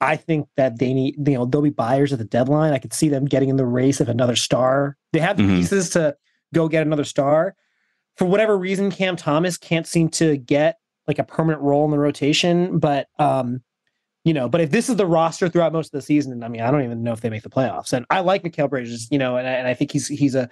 I 0.00 0.16
think 0.16 0.48
that 0.56 0.78
they 0.78 0.92
need, 0.92 1.16
you 1.26 1.34
know, 1.34 1.44
they'll 1.46 1.62
be 1.62 1.70
buyers 1.70 2.12
at 2.12 2.18
the 2.18 2.24
deadline. 2.24 2.72
I 2.72 2.78
could 2.78 2.92
see 2.92 3.08
them 3.08 3.24
getting 3.24 3.48
in 3.48 3.56
the 3.56 3.66
race 3.66 4.00
of 4.00 4.08
another 4.08 4.36
star. 4.36 4.96
They 5.12 5.20
have 5.20 5.36
the 5.36 5.42
Mhm. 5.42 5.56
pieces 5.56 5.90
to 5.90 6.16
go 6.54 6.68
get 6.68 6.86
another 6.86 7.04
star. 7.04 7.54
For 8.16 8.24
whatever 8.26 8.56
reason, 8.58 8.90
Cam 8.90 9.16
Thomas 9.16 9.56
can't 9.58 9.86
seem 9.86 10.08
to 10.10 10.36
get 10.36 10.78
like 11.06 11.18
a 11.18 11.24
permanent 11.24 11.62
role 11.62 11.84
in 11.84 11.90
the 11.92 11.98
rotation. 11.98 12.78
But 12.78 13.08
um, 13.18 13.62
you 14.24 14.34
know, 14.34 14.48
but 14.48 14.60
if 14.60 14.70
this 14.70 14.88
is 14.88 14.96
the 14.96 15.06
roster 15.06 15.48
throughout 15.48 15.72
most 15.72 15.86
of 15.86 15.92
the 15.92 16.02
season, 16.02 16.42
I 16.42 16.48
mean, 16.48 16.60
I 16.60 16.70
don't 16.72 16.82
even 16.82 17.02
know 17.04 17.12
if 17.12 17.20
they 17.20 17.30
make 17.30 17.44
the 17.44 17.48
playoffs. 17.50 17.92
And 17.92 18.04
I 18.10 18.20
like 18.20 18.42
Mikal 18.42 18.68
Bridges, 18.68 19.06
you 19.10 19.18
know, 19.18 19.36
and 19.36 19.46
I, 19.46 19.52
and 19.52 19.68
I 19.68 19.74
think 19.74 19.92
he's 19.92 20.08
he's 20.08 20.34
a, 20.34 20.48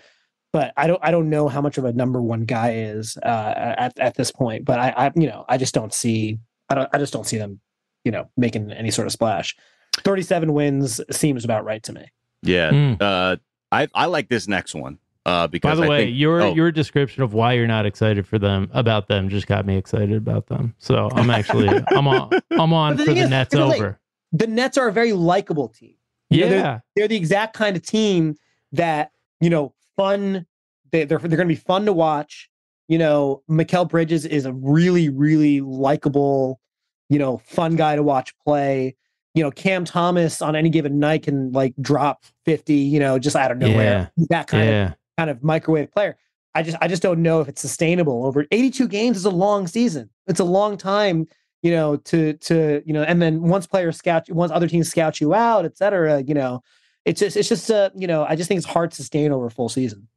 but 0.55 0.73
I 0.77 0.87
don't 0.87 1.01
I 1.03 1.11
don't 1.11 1.29
know 1.29 1.49
how 1.49 1.61
much 1.61 1.79
of 1.79 1.85
a 1.85 1.93
number 1.93 2.23
one 2.23 2.45
guy 2.45 2.75
is 2.75 3.19
uh, 3.19 3.75
at 3.77 3.99
at 3.99 4.15
this 4.15 4.31
point. 4.31 4.65
But 4.65 4.79
I, 4.79 4.95
I 4.97 5.13
you 5.17 5.27
know 5.27 5.45
I 5.49 5.59
just 5.59 5.75
don't 5.75 5.93
see 5.93 6.39
I 6.71 6.77
don't 6.77 6.89
I 6.93 6.99
just 6.99 7.13
don't 7.13 7.27
see 7.27 7.39
them 7.39 7.59
you 8.05 8.13
know 8.13 8.31
making 8.37 8.71
any 8.71 8.93
sort 8.93 9.07
of 9.07 9.13
splash. 9.13 9.57
Thirty 9.99 10.23
seven 10.23 10.53
wins 10.53 11.01
seems 11.11 11.45
about 11.45 11.65
right 11.65 11.83
to 11.83 11.93
me. 11.93 12.07
yeah. 12.43 12.71
Mm. 12.71 13.03
Uh, 13.03 13.37
I 13.73 13.89
I 13.97 14.07
like 14.07 14.29
this 14.29 14.47
next 14.47 14.77
one. 14.77 14.99
Uh, 15.27 15.49
because 15.49 15.81
by 15.81 15.87
the 15.87 15.87
I 15.87 15.89
way 15.89 16.05
think, 16.05 16.19
your 16.19 16.41
oh, 16.41 16.55
your 16.55 16.71
description 16.71 17.25
of 17.25 17.35
why 17.35 17.55
you're 17.55 17.67
not 17.67 17.85
excited 17.85 18.25
for 18.25 18.39
them 18.39 18.71
about 18.73 19.09
them 19.09 19.31
just 19.31 19.49
got 19.49 19.67
me 19.67 19.77
excited 19.79 20.19
about 20.19 20.49
them 20.49 20.75
so 20.77 21.09
i'm 21.15 21.31
actually 21.31 21.69
i'm 21.93 22.07
on 22.07 22.29
i'm 22.51 22.75
on 22.75 22.99
the 22.99 23.07
for 23.07 23.15
the 23.15 23.21
is, 23.21 23.31
nets 23.31 23.49
because, 23.49 23.71
like, 23.71 23.81
over 23.81 23.99
the 24.33 24.47
Nets 24.47 24.77
are 24.77 24.89
a 24.89 24.93
very 24.93 25.15
likable 25.15 25.69
team. 25.69 25.95
You 26.29 26.41
know, 26.41 26.47
yeah 26.47 26.51
they're, 26.51 26.83
they're 26.95 27.09
the 27.09 27.17
exact 27.17 27.57
kind 27.57 27.75
of 27.75 27.81
team 27.81 28.37
that 28.73 29.13
you 29.41 29.51
know, 29.51 29.75
fun. 29.97 30.47
They, 30.93 31.05
they're 31.05 31.19
they're 31.19 31.37
going 31.37 31.49
to 31.49 31.55
be 31.55 31.61
fun 31.61 31.87
to 31.87 31.93
watch. 31.93 32.49
You 32.89 32.99
know, 32.99 33.43
Mikal 33.51 33.89
Bridges 33.89 34.27
is 34.27 34.47
a 34.47 34.53
really 34.53 35.09
really 35.09 35.61
likable, 35.61 36.61
you 37.09 37.19
know, 37.19 37.39
fun 37.39 37.77
guy 37.77 37.97
to 37.97 38.03
watch 38.03 38.35
play. 38.39 38.97
You 39.35 39.43
know, 39.43 39.51
Cam 39.51 39.85
Thomas 39.85 40.41
on 40.41 40.55
any 40.55 40.71
given 40.71 40.99
night 40.99 41.25
can 41.25 41.53
like 41.53 41.75
drop 41.81 42.25
fifty. 42.45 42.75
You 42.75 43.01
know, 43.01 43.19
just 43.19 43.37
out 43.37 43.51
of 43.51 43.59
nowhere. 43.59 44.13
Yeah. 44.17 44.27
That 44.31 44.47
kind 44.47 44.69
of 44.69 44.95
kind 45.19 45.31
of 45.31 45.43
microwave 45.43 45.93
player. 45.93 46.17
I 46.55 46.63
just 46.63 46.77
I 46.81 46.89
just 46.89 47.03
don't 47.03 47.23
know 47.23 47.41
if 47.41 47.49
it's 47.49 47.61
sustainable 47.61 48.25
over 48.25 48.47
82 48.51 48.87
games 48.89 49.17
is 49.17 49.25
a 49.25 49.31
long 49.31 49.67
season. 49.67 50.09
It's 50.27 50.41
a 50.41 50.45
long 50.45 50.77
time, 50.77 51.27
you 51.63 51.71
know, 51.73 51.97
to 51.97 52.35
to 52.35 52.83
you 52.87 52.93
know, 52.93 53.03
and 53.03 53.21
then 53.21 53.43
once 53.43 53.67
players 53.67 53.97
scout 53.97 54.29
you, 54.29 54.35
once 54.35 54.53
other 54.53 54.69
teams 54.69 54.89
scout 54.89 55.21
you 55.21 55.35
out, 55.35 55.65
et 55.65 55.77
cetera, 55.77 56.23
you 56.23 56.35
know, 56.35 56.63
it's 57.05 57.21
just 57.21 57.37
it's 57.37 57.49
just 57.49 57.71
uh, 57.71 57.91
you 57.95 58.07
know, 58.07 58.25
I 58.25 58.37
just 58.37 58.49
think 58.49 58.59
it's 58.59 58.67
hard 58.67 58.91
to 58.91 58.97
sustain 58.97 59.33
over 59.33 59.47
a 59.47 59.51
full 59.51 59.69
season. 59.69 60.09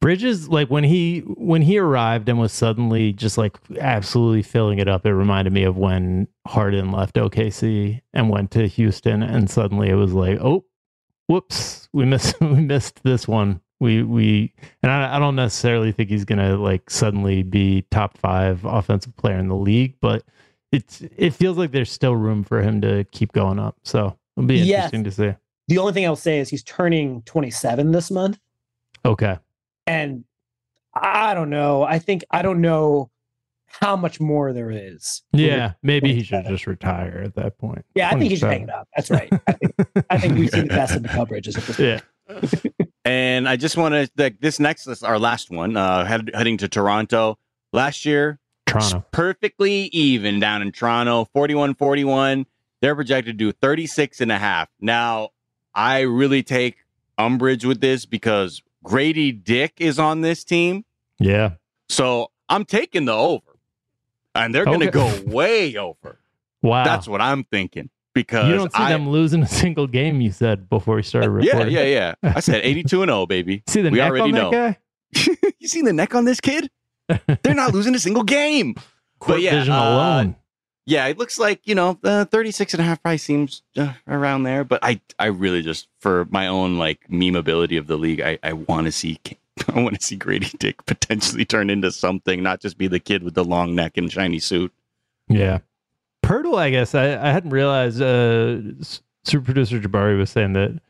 Bridges, 0.00 0.48
like 0.48 0.68
when 0.68 0.82
he 0.82 1.20
when 1.20 1.62
he 1.62 1.78
arrived 1.78 2.28
and 2.28 2.38
was 2.40 2.52
suddenly 2.52 3.12
just 3.12 3.38
like 3.38 3.56
absolutely 3.80 4.42
filling 4.42 4.78
it 4.80 4.88
up, 4.88 5.06
it 5.06 5.14
reminded 5.14 5.52
me 5.52 5.62
of 5.62 5.76
when 5.76 6.26
Harden 6.46 6.90
left 6.90 7.14
OKC 7.14 8.00
and 8.12 8.28
went 8.28 8.50
to 8.52 8.66
Houston, 8.66 9.22
and 9.22 9.48
suddenly 9.48 9.88
it 9.90 9.94
was 9.94 10.12
like, 10.12 10.40
oh, 10.40 10.64
whoops, 11.28 11.88
we 11.92 12.04
missed 12.04 12.34
we 12.40 12.48
missed 12.60 13.04
this 13.04 13.28
one. 13.28 13.60
We 13.78 14.02
we 14.02 14.52
and 14.82 14.90
I, 14.90 15.16
I 15.16 15.18
don't 15.20 15.36
necessarily 15.36 15.92
think 15.92 16.10
he's 16.10 16.24
gonna 16.24 16.56
like 16.56 16.90
suddenly 16.90 17.44
be 17.44 17.82
top 17.92 18.18
five 18.18 18.64
offensive 18.64 19.16
player 19.16 19.36
in 19.38 19.46
the 19.48 19.54
league, 19.56 19.94
but 20.00 20.24
it's 20.72 21.02
it 21.16 21.30
feels 21.30 21.58
like 21.58 21.70
there's 21.70 21.92
still 21.92 22.16
room 22.16 22.42
for 22.42 22.60
him 22.60 22.80
to 22.80 23.04
keep 23.12 23.30
going 23.32 23.60
up. 23.60 23.76
So 23.84 24.16
it'll 24.36 24.48
be 24.48 24.56
Yes. 24.56 24.92
interesting 24.92 25.04
to 25.04 25.10
see. 25.12 25.36
The 25.68 25.78
only 25.78 25.92
thing 25.92 26.04
I'll 26.04 26.16
say 26.16 26.38
is 26.38 26.48
he's 26.48 26.62
turning 26.62 27.22
27 27.22 27.92
this 27.92 28.10
month. 28.10 28.38
Okay. 29.04 29.38
And 29.86 30.24
I 30.94 31.34
don't 31.34 31.50
know. 31.50 31.82
I 31.82 31.98
think 31.98 32.24
I 32.30 32.42
don't 32.42 32.60
know 32.60 33.10
how 33.66 33.96
much 33.96 34.20
more 34.20 34.52
there 34.52 34.70
is. 34.70 35.22
Yeah, 35.32 35.72
maybe 35.82 36.14
he 36.14 36.22
should 36.22 36.44
just 36.46 36.66
retire 36.66 37.22
at 37.24 37.34
that 37.36 37.56
point. 37.58 37.84
Yeah, 37.94 38.08
I 38.08 38.18
think 38.18 38.30
he 38.30 38.36
should 38.36 38.50
hang 38.50 38.62
it 38.62 38.70
up. 38.70 38.86
That's 38.94 39.10
right. 39.10 39.32
I 39.46 39.52
think, 39.52 39.74
I 40.10 40.18
think 40.18 40.38
we've 40.38 40.50
seen 40.50 40.68
the 40.68 40.74
best 40.74 40.94
of 40.94 41.02
the 41.02 41.08
coverages 41.08 41.56
at 41.56 41.64
this. 41.64 41.78
Yeah. 41.78 42.00
And 43.04 43.48
I 43.48 43.56
just 43.56 43.76
want 43.76 43.94
to 43.94 44.08
like 44.16 44.40
this 44.40 44.60
next 44.60 44.86
is 44.86 45.02
our 45.02 45.18
last 45.18 45.50
one. 45.50 45.76
Uh, 45.76 46.04
head, 46.04 46.30
heading 46.34 46.56
to 46.58 46.68
Toronto 46.68 47.36
last 47.72 48.04
year, 48.04 48.38
Toronto. 48.66 49.04
perfectly 49.10 49.86
even 49.86 50.38
down 50.38 50.62
in 50.62 50.70
Toronto, 50.70 51.26
41-41. 51.34 52.46
They're 52.80 52.94
projected 52.94 53.38
to 53.38 53.44
do 53.44 53.52
36 53.52 54.20
and 54.20 54.30
a 54.30 54.38
half. 54.38 54.68
Now, 54.80 55.30
I 55.74 56.00
really 56.00 56.42
take 56.42 56.76
umbrage 57.18 57.64
with 57.64 57.80
this 57.80 58.06
because 58.06 58.62
Gradey 58.84 59.42
Dick 59.42 59.74
is 59.78 59.98
on 59.98 60.20
this 60.20 60.44
team. 60.44 60.84
Yeah. 61.18 61.52
So 61.88 62.30
I'm 62.48 62.64
taking 62.64 63.04
the 63.04 63.12
over. 63.12 63.44
And 64.34 64.54
they're 64.54 64.64
going 64.64 64.80
to 64.80 64.90
go 64.90 65.12
way 65.26 65.76
over. 65.76 66.18
Wow. 66.62 66.84
That's 66.84 67.06
what 67.06 67.20
I'm 67.20 67.44
thinking. 67.44 67.90
Because 68.14 68.48
you 68.48 68.54
don't 68.54 68.72
see 68.72 68.82
I, 68.82 68.90
them 68.92 69.08
losing 69.08 69.42
a 69.42 69.46
single 69.46 69.86
game. 69.86 70.20
You 70.20 70.32
said 70.32 70.68
before 70.68 70.96
we 70.96 71.02
started 71.02 71.28
Yeah, 71.42 71.52
recording. 71.52 71.74
yeah, 71.74 71.84
yeah. 71.84 72.14
I 72.34 72.40
said 72.40 72.60
82 72.64 73.02
and 73.02 73.08
0, 73.10 73.26
baby. 73.26 73.62
See 73.66 73.80
the 73.82 73.90
we 73.90 73.98
neck 73.98 74.10
already 74.10 74.24
on 74.24 74.30
that 74.32 74.42
know. 74.42 74.50
guy? 74.50 74.78
you 75.58 75.68
seen 75.68 75.84
the 75.86 75.92
neck 75.92 76.14
on 76.14 76.24
this 76.24 76.40
kid? 76.40 76.70
They're 77.42 77.54
not 77.54 77.72
losing 77.72 77.94
a 77.94 77.98
single 77.98 78.22
game. 78.22 78.74
Court 79.18 79.36
but 79.36 79.40
yeah, 79.42 79.50
vision 79.52 79.72
uh, 79.72 79.82
alone. 79.82 80.36
Yeah, 80.84 81.06
it 81.06 81.18
looks 81.18 81.38
like, 81.38 81.60
you 81.64 81.74
know, 81.74 81.98
uh, 82.02 82.24
36 82.24 82.74
and 82.74 82.80
a 82.80 82.84
half 82.84 83.02
probably 83.02 83.18
seems 83.18 83.62
uh, 83.76 83.92
around 84.08 84.42
there. 84.42 84.64
But 84.64 84.80
I, 84.82 85.00
I 85.18 85.26
really 85.26 85.62
just, 85.62 85.88
for 86.00 86.26
my 86.30 86.48
own 86.48 86.76
like 86.76 87.08
meme 87.08 87.36
ability 87.36 87.76
of 87.76 87.86
the 87.86 87.96
league, 87.96 88.20
I, 88.20 88.38
I 88.42 88.52
want 88.54 88.86
to 88.86 88.92
see, 88.92 89.20
I 89.68 89.80
want 89.80 89.98
to 89.98 90.04
see 90.04 90.18
Gradey 90.18 90.58
Dick 90.58 90.84
potentially 90.86 91.44
turn 91.44 91.70
into 91.70 91.92
something, 91.92 92.42
not 92.42 92.60
just 92.60 92.78
be 92.78 92.88
the 92.88 93.00
kid 93.00 93.22
with 93.22 93.34
the 93.34 93.44
long 93.44 93.74
neck 93.74 93.96
and 93.96 94.10
shiny 94.10 94.40
suit. 94.40 94.72
Yeah. 95.28 95.58
Poeltl, 96.24 96.58
I 96.58 96.70
guess 96.70 96.94
I, 96.94 97.12
I 97.12 97.30
hadn't 97.32 97.50
realized. 97.50 98.00
Uh, 98.00 98.58
super 99.24 99.44
producer 99.44 99.78
Jabari 99.78 100.18
was 100.18 100.30
saying 100.30 100.52
that 100.54 100.80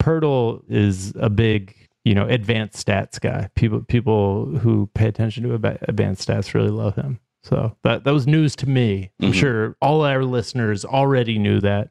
Poeltl 0.00 0.62
is 0.68 1.12
a 1.16 1.30
big, 1.30 1.74
you 2.04 2.14
know, 2.14 2.26
advanced 2.26 2.86
stats 2.86 3.20
guy. 3.20 3.48
People 3.54 3.80
people 3.82 4.46
who 4.58 4.88
pay 4.94 5.08
attention 5.08 5.42
to 5.44 5.54
advanced 5.54 6.28
stats 6.28 6.54
really 6.54 6.70
love 6.70 6.94
him. 6.94 7.20
So 7.48 7.76
that 7.84 8.02
that 8.04 8.12
was 8.12 8.26
news 8.26 8.56
to 8.56 8.68
me. 8.68 9.10
I'm 9.20 9.30
Mhm. 9.30 9.34
sure 9.34 9.76
all 9.80 10.02
our 10.04 10.24
listeners 10.24 10.84
already 10.84 11.38
knew 11.38 11.60
that. 11.60 11.90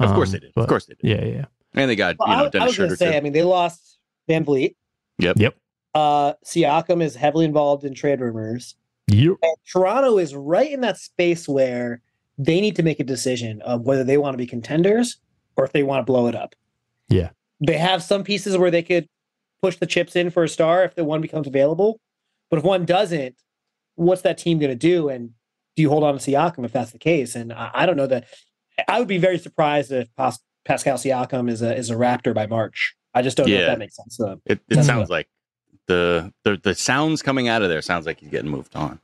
Of 0.00 0.12
course 0.14 0.30
Um, 0.30 0.32
they 0.34 0.38
did. 0.40 0.52
Of 0.56 0.66
course 0.68 0.86
they 0.86 0.94
did. 0.94 1.06
Yeah, 1.08 1.24
yeah. 1.24 1.44
And 1.74 1.90
they 1.90 1.96
got, 1.96 2.16
Well, 2.18 2.28
you 2.28 2.36
know, 2.36 2.50
I, 2.60 2.62
I 2.62 2.66
was 2.66 2.76
going 2.78 2.88
to 2.90 2.96
say, 2.96 3.10
too. 3.12 3.16
I 3.16 3.20
mean, 3.20 3.32
they 3.34 3.42
lost 3.42 3.98
VanVleet. 4.28 4.74
Yep. 5.18 5.36
Yep. 5.38 5.54
Uh, 5.94 6.32
Siakam 6.44 7.02
is 7.02 7.14
heavily 7.16 7.44
involved 7.44 7.84
in 7.84 7.92
trade 7.94 8.20
rumors. 8.20 8.74
Yep. 9.08 9.36
And 9.42 9.56
Toronto 9.70 10.16
is 10.18 10.34
right 10.34 10.70
in 10.70 10.80
that 10.80 10.96
space 10.98 11.46
where 11.48 12.00
they 12.38 12.60
need 12.62 12.76
to 12.76 12.82
make 12.82 13.00
a 13.00 13.04
decision 13.04 13.60
of 13.62 13.82
whether 13.82 14.04
they 14.04 14.16
want 14.18 14.34
to 14.34 14.38
be 14.38 14.46
contenders 14.46 15.18
or 15.56 15.64
if 15.64 15.72
they 15.72 15.82
want 15.82 16.00
to 16.06 16.10
blow 16.10 16.26
it 16.26 16.34
up. 16.34 16.54
Yeah. 17.08 17.30
They 17.60 17.76
have 17.78 18.02
some 18.02 18.24
pieces 18.24 18.56
where 18.58 18.70
they 18.70 18.82
could 18.82 19.08
push 19.62 19.76
the 19.76 19.86
chips 19.86 20.16
in 20.16 20.30
for 20.30 20.44
a 20.44 20.48
star 20.48 20.84
if 20.84 20.94
the 20.94 21.04
one 21.04 21.20
becomes 21.20 21.46
available. 21.46 22.00
But 22.50 22.58
if 22.58 22.64
one 22.64 22.84
doesn't, 22.84 23.34
what's 23.96 24.22
that 24.22 24.38
team 24.38 24.58
going 24.58 24.70
to 24.70 24.76
do? 24.76 25.08
And 25.08 25.30
do 25.74 25.82
you 25.82 25.90
hold 25.90 26.04
on 26.04 26.16
to 26.16 26.20
Siakam 26.30 26.64
if 26.64 26.72
that's 26.72 26.92
the 26.92 26.98
case? 26.98 27.34
And 27.34 27.52
I, 27.52 27.70
I 27.74 27.86
don't 27.86 27.96
know 27.96 28.06
that. 28.06 28.24
I 28.88 28.98
would 28.98 29.08
be 29.08 29.18
very 29.18 29.38
surprised 29.38 29.90
if 29.92 30.14
Pas- 30.16 30.40
Pascal 30.64 30.96
Siakam 30.96 31.50
is 31.50 31.62
a 31.62 31.74
is 31.76 31.90
a 31.90 31.94
Raptor 31.94 32.34
by 32.34 32.46
March. 32.46 32.94
I 33.14 33.22
just 33.22 33.36
don't 33.36 33.48
know 33.48 33.54
if 33.56 33.66
that 33.66 33.78
makes 33.78 33.96
sense. 33.96 34.16
to. 34.18 34.38
It, 34.46 34.60
it 34.68 34.84
sounds 34.84 35.08
like 35.08 35.28
the, 35.86 36.32
the 36.44 36.60
the 36.62 36.74
sounds 36.74 37.22
coming 37.22 37.48
out 37.48 37.62
of 37.62 37.68
there 37.68 37.80
sounds 37.82 38.06
like 38.06 38.20
he's 38.20 38.30
getting 38.30 38.50
moved 38.50 38.76
on. 38.76 39.00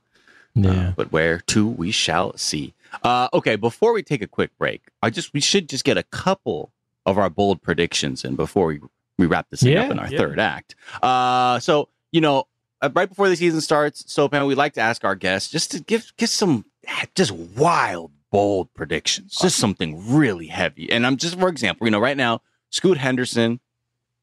Yeah. 0.55 0.69
Uh, 0.89 0.91
but 0.95 1.11
where 1.11 1.39
to 1.39 1.67
we 1.67 1.91
shall 1.91 2.37
see. 2.37 2.73
Uh, 3.03 3.27
okay, 3.33 3.55
before 3.55 3.91
we 3.93 4.03
take 4.03 4.21
a 4.21 4.27
quick 4.27 4.55
break, 4.59 4.83
I 5.01 5.09
just 5.09 5.33
we 5.33 5.39
should 5.39 5.67
just 5.67 5.83
get 5.83 5.97
a 5.97 6.03
couple 6.03 6.71
of 7.05 7.17
our 7.17 7.29
bold 7.29 7.61
predictions 7.63 8.23
in 8.23 8.35
before 8.35 8.67
we 8.67 8.79
we 9.17 9.25
wrap 9.25 9.47
this 9.49 9.61
thing 9.63 9.73
Yeah, 9.73 9.85
up 9.85 9.91
in 9.91 9.97
our 9.99 10.07
yeah. 10.09 10.17
third 10.19 10.39
act. 10.39 10.75
Uh, 11.01 11.59
so 11.59 11.89
you 12.11 12.21
know, 12.21 12.45
uh, 12.83 12.89
right 12.93 13.09
before 13.09 13.29
the 13.29 13.35
season 13.35 13.61
starts, 13.61 14.03
so 14.11 14.27
Sopan, 14.27 14.45
we 14.45 14.55
like 14.55 14.73
to 14.73 14.81
ask 14.81 15.03
our 15.03 15.15
guests 15.15 15.49
just 15.49 15.71
to 15.71 15.79
give 15.79 16.11
give 16.17 16.29
some 16.29 16.65
just 17.15 17.31
wild, 17.31 18.11
bold 18.29 18.73
predictions, 18.73 19.37
just 19.41 19.57
something 19.57 20.13
really 20.13 20.47
heavy. 20.47 20.91
And 20.91 21.07
I'm 21.07 21.17
just 21.17 21.39
for 21.39 21.47
example, 21.47 21.87
you 21.87 21.91
know, 21.91 21.99
right 21.99 22.17
now, 22.17 22.41
Scoot 22.69 22.97
Henderson. 22.97 23.59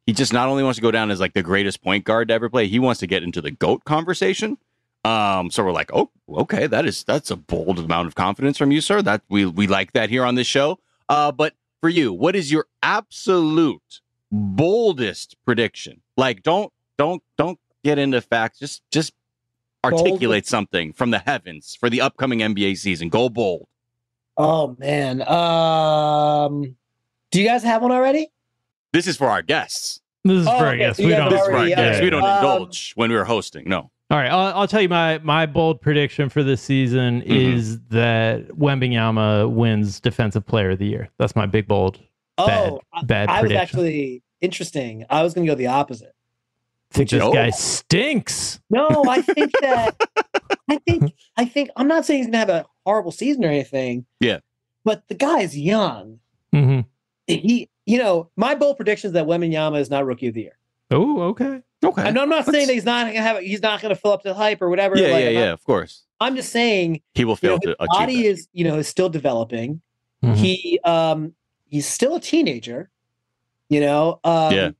He 0.06 0.14
just 0.14 0.32
not 0.32 0.48
only 0.48 0.64
wants 0.64 0.76
to 0.76 0.82
go 0.82 0.90
down 0.90 1.10
as 1.10 1.20
like 1.20 1.34
the 1.34 1.42
greatest 1.42 1.82
point 1.82 2.04
guard 2.04 2.28
to 2.28 2.34
ever 2.34 2.48
play, 2.48 2.66
he 2.66 2.78
wants 2.78 2.98
to 3.00 3.06
get 3.06 3.22
into 3.22 3.40
the 3.40 3.50
GOAT 3.50 3.84
conversation. 3.84 4.58
Um, 5.04 5.50
so 5.50 5.64
we're 5.64 5.72
like, 5.72 5.90
oh, 5.94 6.10
okay, 6.28 6.66
that 6.66 6.84
is 6.84 7.04
that's 7.04 7.30
a 7.30 7.36
bold 7.36 7.78
amount 7.78 8.08
of 8.08 8.14
confidence 8.14 8.58
from 8.58 8.72
you, 8.72 8.80
sir. 8.80 9.02
That 9.02 9.22
we 9.28 9.46
we 9.46 9.66
like 9.66 9.92
that 9.92 10.10
here 10.10 10.24
on 10.24 10.34
this 10.34 10.46
show. 10.46 10.78
Uh, 11.08 11.32
but 11.32 11.54
for 11.80 11.88
you, 11.88 12.12
what 12.12 12.36
is 12.36 12.52
your 12.52 12.66
absolute 12.82 14.00
boldest 14.30 15.36
prediction? 15.44 16.02
Like, 16.16 16.42
don't 16.42 16.72
don't 16.98 17.22
don't 17.38 17.58
get 17.84 17.98
into 17.98 18.20
facts. 18.20 18.58
Just 18.58 18.82
just 18.90 19.12
articulate 19.84 20.46
something 20.46 20.92
from 20.92 21.10
the 21.10 21.18
heavens 21.20 21.74
for 21.78 21.88
the 21.88 22.00
upcoming 22.00 22.40
NBA 22.40 22.76
season. 22.76 23.08
Go 23.08 23.28
bold. 23.28 23.66
Oh 24.36 24.76
man. 24.78 25.22
Um, 25.28 26.76
do 27.30 27.40
you 27.40 27.46
guys 27.46 27.62
have 27.62 27.82
one 27.82 27.92
already? 27.92 28.28
This 28.92 29.06
is 29.06 29.16
for 29.16 29.28
our 29.28 29.42
guests. 29.42 30.00
This 30.24 30.40
is 30.40 30.46
Oh, 30.46 30.58
for 30.58 30.64
our 30.66 30.68
okay, 30.70 30.78
guests. 30.78 31.00
so 31.02 31.06
We 31.06 31.12
don't. 31.12 31.30
This 31.30 31.40
is 31.40 31.46
for 31.46 31.52
our 31.52 31.56
already- 31.58 31.74
guests. 31.74 31.98
yeah, 31.98 32.04
We 32.04 32.10
don't. 32.10 32.22
Um, 32.24 32.36
indulge 32.36 32.92
when 32.94 33.10
we 33.10 33.16
were 33.16 33.24
hosting. 33.24 33.68
No. 33.68 33.90
All 34.10 34.18
right, 34.18 34.30
I'll, 34.30 34.60
I'll 34.60 34.66
tell 34.68 34.82
you 34.82 34.88
my 34.88 35.18
my 35.18 35.46
bold 35.46 35.80
prediction 35.80 36.28
for 36.28 36.42
this 36.42 36.60
season 36.60 37.22
Mhm. 37.22 37.54
is 37.54 37.80
that 37.90 38.48
Wembanyama 38.48 39.48
wins 39.50 40.00
Defensive 40.00 40.44
Player 40.44 40.70
of 40.70 40.78
the 40.80 40.86
Year. 40.86 41.08
That's 41.18 41.36
my 41.36 41.46
big 41.46 41.68
bold 41.68 42.00
Oh, 42.36 42.80
I- 42.92 43.02
bad 43.04 43.28
I 43.28 43.34
was 43.34 43.40
prediction. 43.50 43.62
actually 43.62 44.22
interesting. 44.40 45.04
I 45.10 45.22
was 45.22 45.32
going 45.32 45.46
to 45.46 45.52
go 45.52 45.54
the 45.56 45.68
opposite. 45.68 46.12
Think 46.92 47.10
this 47.10 47.22
Oh. 47.22 47.32
guy 47.32 47.50
stinks. 47.50 48.60
No, 48.70 49.04
I 49.08 49.22
think 49.22 49.52
that 49.60 49.96
I 50.68 50.76
think 50.78 51.12
I 51.36 51.44
think 51.44 51.70
I'm 51.76 51.88
not 51.88 52.04
saying 52.04 52.18
he's 52.20 52.26
gonna 52.26 52.38
have 52.38 52.48
a 52.48 52.66
horrible 52.84 53.12
season 53.12 53.44
or 53.44 53.48
anything. 53.48 54.06
Yeah. 54.20 54.38
But 54.84 55.06
the 55.08 55.14
guy's 55.14 55.56
young. 55.56 56.18
hmm 56.52 56.80
He, 57.26 57.68
you 57.86 57.98
know, 57.98 58.30
my 58.36 58.54
bold 58.54 58.76
prediction 58.76 59.08
is 59.08 59.12
that 59.14 59.26
Wembanyama 59.26 59.78
is 59.80 59.90
not 59.90 60.04
rookie 60.06 60.28
of 60.28 60.34
the 60.34 60.42
year. 60.42 60.58
Oh, 60.90 61.22
okay. 61.22 61.60
Okay. 61.84 62.02
I 62.02 62.10
know 62.10 62.22
I'm 62.22 62.28
not 62.28 62.44
saying 62.46 62.66
that 62.66 62.72
he's 62.74 62.84
not 62.84 63.06
gonna 63.06 63.20
have 63.22 63.38
he's 63.42 63.62
not 63.62 63.80
gonna 63.80 63.94
fill 63.94 64.12
up 64.12 64.22
the 64.22 64.34
hype 64.34 64.60
or 64.60 64.68
whatever. 64.68 64.96
Yeah, 64.98 65.08
like, 65.08 65.22
yeah, 65.22 65.28
I'm 65.28 65.34
not- 65.34 65.40
yeah. 65.40 65.52
Of 65.52 65.64
course, 65.64 66.04
I'm 66.18 66.34
just 66.36 66.50
saying 66.50 67.00
he 67.14 67.24
will 67.24 67.38
you 67.40 67.48
know, 67.50 67.58
fail 67.58 67.60
to 67.60 67.68
his 67.68 67.76
achieve 67.78 67.88
body 67.98 68.16
that. 68.22 68.28
is, 68.28 68.48
you 68.52 68.64
know, 68.64 68.76
is 68.78 68.88
still 68.88 69.08
developing. 69.08 69.80
Mhm. 70.24 70.34
He 70.36 70.80
um 70.84 71.34
he's 71.66 71.86
still 71.86 72.16
a 72.16 72.20
teenager, 72.20 72.90
you 73.68 73.80
know. 73.80 74.18
Um 74.24 74.52
Yeah. 74.52 74.70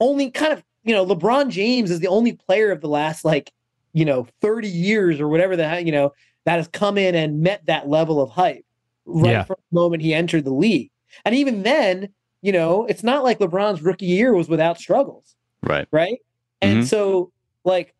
Only 0.00 0.30
kind 0.30 0.52
of, 0.52 0.62
you 0.84 0.94
know, 0.94 1.04
LeBron 1.06 1.50
James 1.50 1.90
is 1.90 2.00
the 2.00 2.08
only 2.08 2.32
player 2.32 2.70
of 2.70 2.80
the 2.80 2.88
last 2.88 3.24
like, 3.24 3.50
you 3.92 4.04
know, 4.04 4.26
30 4.40 4.68
years 4.68 5.20
or 5.20 5.28
whatever 5.28 5.56
that, 5.56 5.84
you 5.86 5.92
know, 5.92 6.12
that 6.44 6.56
has 6.56 6.68
come 6.68 6.96
in 6.98 7.14
and 7.14 7.40
met 7.40 7.64
that 7.66 7.88
level 7.88 8.20
of 8.20 8.30
hype 8.30 8.64
right 9.06 9.30
Yeah. 9.32 9.44
from 9.44 9.56
the 9.70 9.80
moment 9.80 10.02
he 10.02 10.14
entered 10.14 10.44
the 10.44 10.52
league. 10.52 10.90
And 11.24 11.34
even 11.34 11.62
then, 11.62 12.10
you 12.42 12.52
know, 12.52 12.84
it's 12.86 13.02
not 13.02 13.24
like 13.24 13.38
LeBron's 13.38 13.82
rookie 13.82 14.06
year 14.06 14.34
was 14.34 14.48
without 14.48 14.78
struggles 14.78 15.34
Right. 15.62 15.88
right? 15.90 16.18
And 16.60 16.80
Mhm. 16.80 16.84
so, 16.86 17.32
like, 17.64 17.94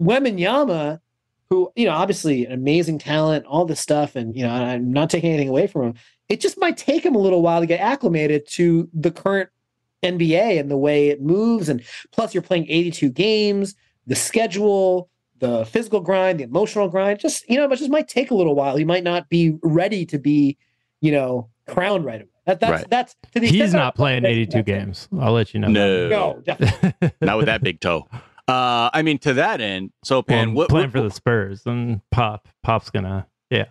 Wembanyama, 0.00 1.00
who 1.48 1.70
you 1.76 1.86
know, 1.86 1.92
obviously 1.92 2.44
an 2.44 2.52
amazing 2.52 2.98
talent, 2.98 3.46
all 3.46 3.64
this 3.64 3.80
stuff, 3.80 4.16
and 4.16 4.36
you 4.36 4.42
know, 4.42 4.50
I'm 4.50 4.92
not 4.92 5.08
taking 5.10 5.30
anything 5.30 5.48
away 5.48 5.66
from 5.68 5.82
him. 5.84 5.94
It 6.28 6.40
just 6.40 6.58
might 6.58 6.76
take 6.76 7.04
him 7.04 7.14
a 7.14 7.18
little 7.18 7.40
while 7.40 7.60
to 7.60 7.66
get 7.66 7.80
acclimated 7.80 8.46
to 8.52 8.88
the 8.92 9.10
current 9.12 9.48
NBA 10.06 10.58
and 10.60 10.70
the 10.70 10.76
way 10.76 11.08
it 11.08 11.20
moves, 11.20 11.68
and 11.68 11.82
plus 12.12 12.32
you're 12.34 12.42
playing 12.42 12.66
82 12.68 13.10
games, 13.10 13.74
the 14.06 14.14
schedule, 14.14 15.08
the 15.38 15.64
physical 15.66 16.00
grind, 16.00 16.40
the 16.40 16.44
emotional 16.44 16.88
grind. 16.88 17.20
Just 17.20 17.48
you 17.48 17.56
know, 17.56 17.64
it 17.70 17.76
just 17.76 17.90
might 17.90 18.08
take 18.08 18.30
a 18.30 18.34
little 18.34 18.54
while. 18.54 18.76
He 18.76 18.84
might 18.84 19.04
not 19.04 19.28
be 19.28 19.58
ready 19.62 20.06
to 20.06 20.18
be, 20.18 20.56
you 21.00 21.12
know, 21.12 21.48
crowned 21.68 22.04
right 22.04 22.22
away. 22.22 22.30
That, 22.46 22.60
that's 22.60 22.70
Right. 22.82 22.90
that's 22.90 23.16
to 23.32 23.40
the 23.40 23.48
He's 23.48 23.74
not 23.74 23.96
playing 23.96 24.24
82 24.24 24.62
games. 24.62 25.08
I'll 25.18 25.32
let 25.32 25.52
you 25.52 25.58
know. 25.60 25.66
No, 25.68 26.08
No, 26.08 26.42
not 27.20 27.36
with 27.38 27.46
that 27.46 27.62
big 27.62 27.80
toe. 27.80 28.08
Uh, 28.48 28.88
I 28.94 29.02
mean, 29.02 29.18
to 29.18 29.34
that 29.34 29.60
end, 29.60 29.90
so 30.04 30.18
Well, 30.18 30.22
Pan, 30.22 30.48
I'm 30.50 30.54
what, 30.54 30.68
playing 30.68 30.90
what- 30.90 30.92
for 30.92 31.00
the 31.02 31.10
Spurs, 31.10 31.62
and 31.66 32.00
Pop 32.12 32.46
Pop's 32.62 32.90
gonna 32.90 33.26
yeah. 33.50 33.64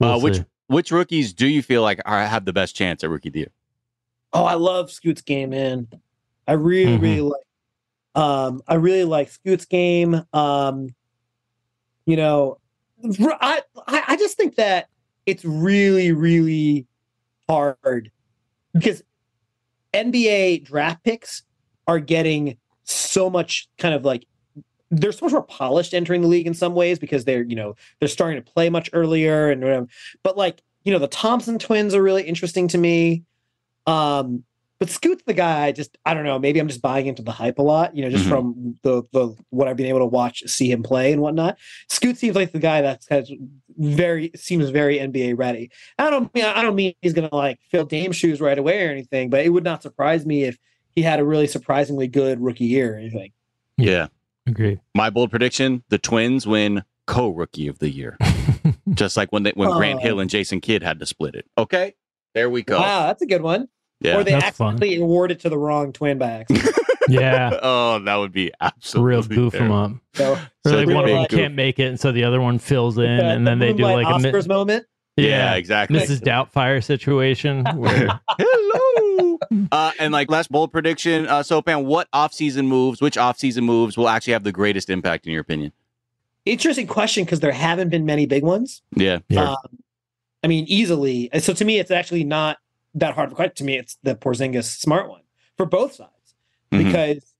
We'll 0.00 0.14
uh, 0.14 0.18
which 0.18 0.38
see. 0.38 0.44
which 0.66 0.90
rookies 0.90 1.32
do 1.32 1.46
you 1.46 1.62
feel 1.62 1.82
like 1.82 2.00
are, 2.04 2.26
have 2.26 2.44
the 2.44 2.52
best 2.52 2.74
chance 2.74 3.04
at 3.04 3.10
rookie 3.10 3.28
of 3.28 3.34
the 3.34 3.38
year? 3.38 3.52
Oh, 4.32 4.44
I 4.44 4.54
love 4.54 4.90
Scoot's 4.90 5.22
game, 5.22 5.50
man. 5.50 5.88
I 6.46 6.52
really, 6.52 6.98
Mhm. 6.98 7.02
really 7.02 7.20
like. 7.22 7.42
Um, 8.14 8.62
I 8.66 8.74
really 8.74 9.04
like 9.04 9.30
Scoot's 9.30 9.64
game. 9.64 10.22
Um, 10.32 10.94
you 12.06 12.16
know, 12.16 12.58
I 13.20 13.62
I 13.86 14.16
just 14.16 14.36
think 14.36 14.56
that 14.56 14.88
it's 15.26 15.44
really, 15.44 16.12
really 16.12 16.86
hard 17.48 18.10
because 18.72 19.02
NBA 19.94 20.64
draft 20.64 21.04
picks 21.04 21.42
are 21.86 21.98
getting 22.00 22.56
so 22.84 23.30
much 23.30 23.68
kind 23.78 23.94
of 23.94 24.04
like 24.04 24.26
they're 24.90 25.12
so 25.12 25.26
much 25.26 25.32
more 25.32 25.42
polished 25.42 25.92
entering 25.94 26.22
the 26.22 26.28
league 26.28 26.46
in 26.46 26.54
some 26.54 26.74
ways 26.74 26.98
because 26.98 27.24
they're 27.24 27.42
you 27.42 27.54
know 27.56 27.74
they're 28.00 28.08
starting 28.08 28.42
to 28.42 28.50
play 28.52 28.68
much 28.70 28.90
earlier 28.92 29.50
and 29.50 29.62
whatever. 29.62 29.86
But 30.22 30.36
like 30.36 30.62
you 30.84 30.92
know 30.92 30.98
the 30.98 31.08
Thompson 31.08 31.58
twins 31.58 31.94
are 31.94 32.02
really 32.02 32.22
interesting 32.24 32.68
to 32.68 32.78
me. 32.78 33.22
Um, 33.88 34.44
but 34.80 34.90
Scoot's 34.90 35.24
the 35.26 35.34
guy. 35.34 35.64
I 35.66 35.72
just 35.72 35.98
I 36.06 36.14
don't 36.14 36.22
know. 36.22 36.38
Maybe 36.38 36.60
I'm 36.60 36.68
just 36.68 36.82
buying 36.82 37.06
into 37.06 37.22
the 37.22 37.32
hype 37.32 37.58
a 37.58 37.62
lot. 37.62 37.96
You 37.96 38.04
know, 38.04 38.10
just 38.10 38.26
Mhm. 38.26 38.28
from 38.28 38.78
the 38.84 39.02
the 39.12 39.34
what 39.50 39.66
I've 39.66 39.76
been 39.76 39.86
able 39.86 39.98
to 39.98 40.06
watch, 40.06 40.42
see 40.46 40.70
him 40.70 40.84
play 40.84 41.12
and 41.12 41.20
whatnot. 41.20 41.58
Scoot 41.88 42.16
seems 42.16 42.36
like 42.36 42.52
the 42.52 42.60
guy 42.60 42.80
that's 42.82 43.06
kind 43.06 43.22
of 43.22 43.28
very 43.76 44.30
seems 44.36 44.70
very 44.70 44.98
NBA 45.00 45.36
ready. 45.36 45.70
I 45.98 46.10
don't 46.10 46.32
mean 46.32 46.44
I 46.44 46.62
don't 46.62 46.76
mean 46.76 46.94
he's 47.02 47.12
gonna 47.12 47.28
like 47.34 47.58
fill 47.72 47.84
Dame 47.86 48.12
shoes 48.12 48.40
right 48.40 48.56
away 48.58 48.86
or 48.86 48.90
anything, 48.90 49.30
but 49.30 49.44
it 49.44 49.48
would 49.48 49.64
not 49.64 49.82
surprise 49.82 50.24
me 50.24 50.44
if 50.44 50.58
he 50.94 51.02
had 51.02 51.18
a 51.18 51.24
really 51.24 51.48
surprisingly 51.48 52.06
good 52.06 52.40
rookie 52.40 52.66
year 52.66 52.94
or 52.94 52.98
anything. 52.98 53.32
Yeah. 53.76 54.08
Agree. 54.46 54.78
My 54.94 55.10
bold 55.10 55.30
prediction: 55.30 55.82
the 55.88 55.98
Twins 55.98 56.46
win 56.46 56.84
co-rookie 57.06 57.66
of 57.68 57.80
the 57.80 57.90
year, 57.90 58.16
just 58.94 59.16
like 59.16 59.30
when 59.32 59.42
they 59.42 59.50
when 59.56 59.70
Grant 59.72 59.98
Oh. 59.98 60.02
Hill 60.02 60.20
and 60.20 60.30
Jason 60.30 60.60
Kidd 60.60 60.82
had 60.84 61.00
to 61.00 61.06
split 61.06 61.34
it. 61.34 61.46
Okay, 61.58 61.94
there 62.34 62.48
we 62.48 62.62
go. 62.62 62.78
Wow, 62.78 63.06
that's 63.08 63.22
a 63.22 63.26
good 63.26 63.42
one. 63.42 63.68
Yeah. 64.00 64.16
Or 64.18 64.24
they 64.24 64.32
That's 64.32 64.56
fun. 64.56 64.74
accidentally 64.74 65.00
award 65.02 65.30
it 65.32 65.40
to 65.40 65.48
the 65.48 65.58
wrong 65.58 65.92
twin 65.92 66.18
by 66.18 66.30
accident. 66.30 66.68
Yeah. 67.10 67.58
oh, 67.62 68.00
that 68.00 68.16
would 68.16 68.32
be 68.32 68.52
absolutely 68.60 69.08
Real 69.10 69.22
goof 69.22 69.54
them 69.54 69.72
up. 69.72 69.92
So, 70.12 70.32
Or 70.34 70.40
So 70.66 70.76
like 70.76 70.88
one 70.88 71.04
of 71.04 71.10
them 71.10 71.22
goof. 71.22 71.38
can't 71.38 71.54
make 71.54 71.78
it, 71.78 71.84
and 71.86 71.98
so 71.98 72.12
the 72.12 72.24
other 72.24 72.38
one 72.38 72.58
fills 72.58 72.98
in, 72.98 73.04
the- 73.04 73.24
and 73.24 73.46
the 73.46 73.50
then 73.50 73.58
they 73.60 73.72
do 73.72 73.84
Moonlight 73.84 74.04
like 74.04 74.24
a 74.24 74.32
mi- 74.42 74.46
moment. 74.46 74.86
Yeah, 75.16 75.26
yeah, 75.26 75.54
exactly. 75.54 75.98
Mrs. 75.98 76.20
Doubtfire 76.20 76.84
situation 76.84 77.64
where 77.76 78.20
Hello. 78.28 79.38
uh, 79.72 79.92
and 79.98 80.12
like 80.12 80.30
last 80.30 80.50
bold 80.52 80.70
prediction, 80.70 81.26
uh, 81.26 81.40
Sopan, 81.42 81.86
what 81.86 82.08
off-season 82.12 82.66
moves, 82.68 83.00
which 83.00 83.16
off-season 83.16 83.64
moves 83.64 83.96
will 83.96 84.08
actually 84.10 84.34
have 84.34 84.44
the 84.44 84.52
greatest 84.52 84.90
impact 84.90 85.26
in 85.26 85.32
your 85.32 85.40
opinion? 85.40 85.72
Interesting 86.44 86.86
question 86.86 87.24
because 87.24 87.40
there 87.40 87.52
haven't 87.52 87.88
been 87.88 88.04
many 88.06 88.26
big 88.26 88.42
ones. 88.42 88.82
Yeah, 88.94 89.20
Yeah. 89.30 89.52
Um, 89.52 89.56
I 90.44 90.46
mean, 90.46 90.66
easily. 90.68 91.30
So 91.40 91.52
to 91.54 91.64
me, 91.64 91.78
it's 91.78 91.90
actually 91.90 92.24
not 92.24 92.58
that 92.94 93.14
hard 93.14 93.28
of 93.28 93.32
a 93.32 93.36
question. 93.36 93.54
To 93.56 93.64
me, 93.64 93.76
it's 93.78 93.96
the 94.02 94.14
Porzingis 94.14 94.64
smart 94.78 95.08
one 95.08 95.22
for 95.56 95.66
both 95.66 95.94
sides 95.94 96.34
Mhm. 96.72 96.84
because 96.84 97.34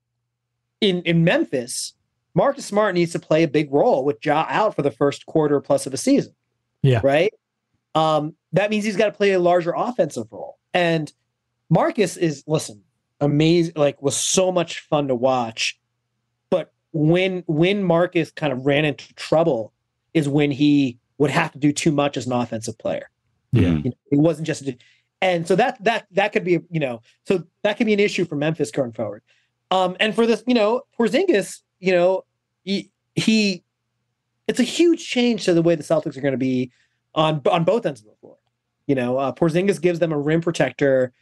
in 0.80 1.02
in 1.02 1.24
Memphis, 1.24 1.94
Marcus 2.34 2.64
Smart 2.66 2.94
needs 2.94 3.12
to 3.12 3.18
play 3.18 3.42
a 3.42 3.48
big 3.48 3.72
role 3.72 4.04
with 4.04 4.24
Ja 4.24 4.46
out 4.48 4.76
for 4.76 4.82
the 4.82 4.90
first 4.90 5.26
quarter 5.26 5.60
plus 5.60 5.86
of 5.86 5.94
a 5.94 5.96
season. 5.96 6.34
Yeah. 6.82 7.00
Right. 7.02 7.32
Um, 7.94 8.36
that 8.52 8.70
means 8.70 8.84
he's 8.84 8.96
got 8.96 9.06
to 9.06 9.12
play 9.12 9.32
a 9.32 9.38
larger 9.40 9.72
offensive 9.76 10.26
role. 10.30 10.58
And 10.72 11.12
Marcus 11.70 12.16
is 12.16 12.44
listen. 12.46 12.82
amazing, 13.20 13.72
like 13.74 14.00
was 14.00 14.16
so 14.16 14.52
much 14.52 14.78
fun 14.80 15.08
to 15.08 15.14
watch. 15.14 15.76
But 16.50 16.72
when 16.92 17.42
when 17.48 17.82
Marcus 17.82 18.30
kind 18.30 18.52
of 18.52 18.64
ran 18.64 18.84
into 18.84 19.12
trouble 19.14 19.72
is 20.14 20.28
when 20.28 20.52
he 20.52 20.98
would 21.18 21.30
have 21.30 21.50
to 21.52 21.58
do 21.58 21.72
too 21.72 21.90
much 21.90 22.16
as 22.16 22.26
an 22.26 22.32
offensive 22.32 22.78
player. 22.78 23.10
Yeah. 23.52 23.70
You 23.70 23.82
know, 23.84 23.92
it 24.12 24.18
wasn't 24.20 24.46
just 24.46 24.62
a, 24.68 24.76
and 25.20 25.46
so 25.46 25.56
that 25.56 25.82
that 25.84 26.06
that 26.12 26.32
could 26.32 26.44
be 26.44 26.60
you 26.70 26.80
know 26.80 27.02
so 27.24 27.44
that 27.62 27.76
could 27.76 27.86
be 27.86 27.92
an 27.92 28.00
issue 28.00 28.24
for 28.24 28.36
Memphis 28.36 28.70
going 28.70 28.92
forward. 28.92 29.22
Um, 29.70 29.96
and 30.00 30.14
for 30.14 30.26
this, 30.26 30.42
you 30.46 30.54
know, 30.54 30.82
Porzingis, 30.98 31.60
you 31.80 31.92
know, 31.92 32.24
he, 32.64 32.90
he 33.14 33.62
it's 34.46 34.60
a 34.60 34.64
huge 34.64 35.06
change 35.06 35.44
to 35.44 35.52
the 35.54 35.62
way 35.62 35.74
the 35.74 35.82
Celtics 35.82 36.16
are 36.16 36.20
going 36.20 36.32
to 36.32 36.38
be 36.38 36.70
on 37.14 37.42
on 37.50 37.64
both 37.64 37.84
ends 37.84 38.00
of 38.00 38.06
the 38.06 38.14
floor. 38.20 38.36
You 38.86 38.94
know, 38.94 39.18
uh, 39.18 39.32
Porzingis 39.32 39.80
gives 39.80 39.98
them 39.98 40.12
a 40.12 40.18
rim 40.18 40.40
protector 40.40 41.12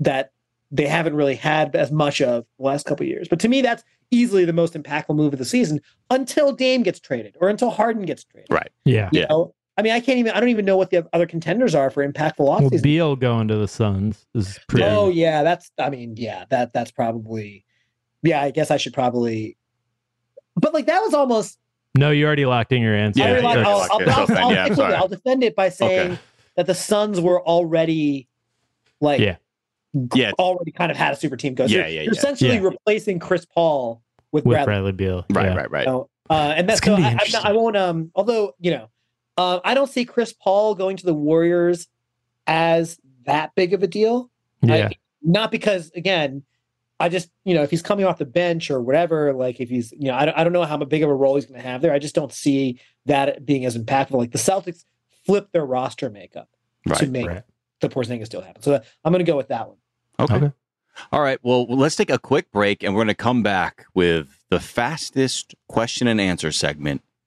that 0.00 0.32
they 0.72 0.86
haven't 0.86 1.14
really 1.14 1.36
had 1.36 1.76
as 1.76 1.92
much 1.92 2.20
of 2.20 2.44
the 2.58 2.64
last 2.64 2.86
couple 2.86 3.06
years. 3.06 3.28
But 3.28 3.38
to 3.40 3.48
me, 3.48 3.62
that's 3.62 3.84
easily 4.10 4.44
the 4.44 4.52
most 4.52 4.74
impactful 4.74 5.14
move 5.14 5.32
of 5.32 5.38
the 5.38 5.44
season 5.44 5.80
until 6.10 6.52
Dame 6.52 6.82
gets 6.82 6.98
traded 6.98 7.36
or 7.40 7.48
until 7.48 7.70
Harden 7.70 8.04
gets 8.04 8.24
traded. 8.24 8.48
Right. 8.50 8.70
Yeah. 8.84 9.10
You 9.12 9.26
know, 9.28 9.54
I 9.76 9.82
mean, 9.82 9.92
I 9.92 10.00
can't 10.00 10.18
even. 10.18 10.32
I 10.32 10.40
don't 10.40 10.50
even 10.50 10.64
know 10.64 10.76
what 10.76 10.90
the 10.90 11.08
other 11.12 11.26
contenders 11.26 11.74
are 11.74 11.90
for 11.90 12.06
impactful 12.06 12.40
Well, 12.40 12.60
offseason. 12.60 12.82
Beal 12.82 13.16
going 13.16 13.48
to 13.48 13.56
the 13.56 13.66
Suns 13.68 14.26
is 14.34 14.58
pretty. 14.68 14.84
Oh 14.84 15.08
yeah, 15.08 15.42
that's. 15.42 15.70
I 15.78 15.88
mean, 15.90 16.14
yeah, 16.16 16.44
that 16.50 16.72
that's 16.72 16.90
probably. 16.90 17.64
Yeah, 18.22 18.42
I 18.42 18.50
guess 18.50 18.70
I 18.70 18.76
should 18.76 18.92
probably. 18.92 19.56
But 20.56 20.74
like 20.74 20.86
that 20.86 21.00
was 21.00 21.14
almost. 21.14 21.58
No, 21.96 22.10
you 22.10 22.26
already 22.26 22.46
locked 22.46 22.72
in 22.72 22.82
your 22.82 22.94
answer. 22.94 23.22
I 23.22 23.30
already 23.30 23.42
like- 23.46 23.58
I'll, 23.58 23.80
I'll, 23.90 24.10
I'll, 24.10 24.36
I'll 24.38 24.52
yeah, 24.52 24.64
stick 24.64 24.68
with 24.70 24.76
sorry. 24.78 24.92
it. 24.94 24.96
I'll 24.96 25.08
defend 25.08 25.42
it 25.44 25.54
by 25.56 25.68
saying 25.68 26.12
Okay. 26.12 26.20
that 26.56 26.66
the 26.66 26.74
Suns 26.74 27.20
were 27.20 27.42
already 27.46 28.28
like 29.00 29.20
Yeah. 29.20 29.36
Yeah. 30.14 30.30
already 30.38 30.70
kind 30.70 30.90
of 30.90 30.96
had 30.96 31.12
a 31.12 31.16
super 31.16 31.36
team 31.36 31.54
go. 31.54 31.66
So 31.66 31.74
Yeah, 31.74 31.80
yeah, 31.86 32.02
you're 32.02 32.04
yeah. 32.04 32.10
essentially 32.18 32.54
Yeah. 32.54 32.60
replacing 32.60 33.18
Chris 33.18 33.44
Paul 33.44 34.02
with, 34.32 34.46
with 34.46 34.54
Bradley. 34.54 34.64
Bradley 34.64 34.92
Beal. 34.92 35.26
Right, 35.30 35.46
yeah. 35.50 35.54
right, 35.54 35.70
right. 35.70 35.84
So, 35.84 36.08
uh, 36.30 36.54
and 36.56 36.66
that's 36.66 36.78
It's 36.78 36.86
gonna 36.86 36.96
so 36.96 37.02
be 37.02 37.06
I, 37.06 37.12
not, 37.12 37.12
interesting. 37.24 37.50
I 37.50 37.52
won't. 37.52 37.76
Um, 37.76 38.10
although 38.14 38.54
you 38.58 38.70
know, 38.70 38.88
uh, 39.36 39.60
I 39.64 39.74
don't 39.74 39.88
see 39.88 40.04
Chris 40.04 40.32
Paul 40.32 40.74
going 40.74 40.96
to 40.98 41.06
the 41.06 41.14
Warriors 41.14 41.88
as 42.46 42.98
that 43.26 43.54
big 43.54 43.72
of 43.72 43.82
a 43.82 43.86
deal. 43.86 44.30
Yeah. 44.62 44.88
I- 44.88 44.96
not 45.22 45.50
because 45.50 45.90
again, 45.94 46.42
I 46.98 47.08
just 47.08 47.30
you 47.44 47.54
know 47.54 47.62
if 47.62 47.70
he's 47.70 47.82
coming 47.82 48.04
off 48.04 48.18
the 48.18 48.24
bench 48.24 48.70
or 48.70 48.80
whatever, 48.80 49.32
like 49.32 49.60
if 49.60 49.68
he's 49.68 49.92
you 49.92 50.08
know 50.08 50.14
I 50.14 50.24
don't, 50.24 50.38
I 50.38 50.44
don't 50.44 50.52
know 50.52 50.64
how 50.64 50.76
big 50.78 51.02
of 51.02 51.10
a 51.10 51.14
role 51.14 51.36
he's 51.36 51.46
going 51.46 51.60
to 51.60 51.66
have 51.66 51.80
there. 51.80 51.92
I 51.92 51.98
just 51.98 52.14
don't 52.14 52.32
see 52.32 52.80
that 53.06 53.44
being 53.44 53.64
as 53.64 53.76
impactful. 53.76 54.12
Like 54.12 54.32
the 54.32 54.38
Celtics 54.38 54.84
flip 55.24 55.50
their 55.52 55.64
roster 55.64 56.10
makeup 56.10 56.48
to 56.96 57.06
make 57.06 57.26
right. 57.26 57.42
the 57.80 57.88
Porzingis 57.88 58.28
deal 58.28 58.40
happen. 58.40 58.62
So 58.62 58.80
I'm 59.04 59.12
going 59.12 59.24
to 59.24 59.30
go 59.30 59.36
with 59.36 59.48
that 59.48 59.68
one. 59.68 59.76
Okay. 60.18 60.34
Okay. 60.34 60.52
All 61.10 61.22
right. 61.22 61.38
Well, 61.42 61.66
let's 61.66 61.96
take 61.96 62.10
a 62.10 62.18
quick 62.18 62.50
break 62.52 62.82
and 62.82 62.94
we're 62.94 63.00
going 63.00 63.08
to 63.08 63.14
come 63.14 63.42
back 63.42 63.86
with 63.94 64.44
the 64.50 64.60
fastest 64.60 65.54
question 65.68 66.06
and 66.06 66.20
answer 66.20 66.52
segment 66.52 67.02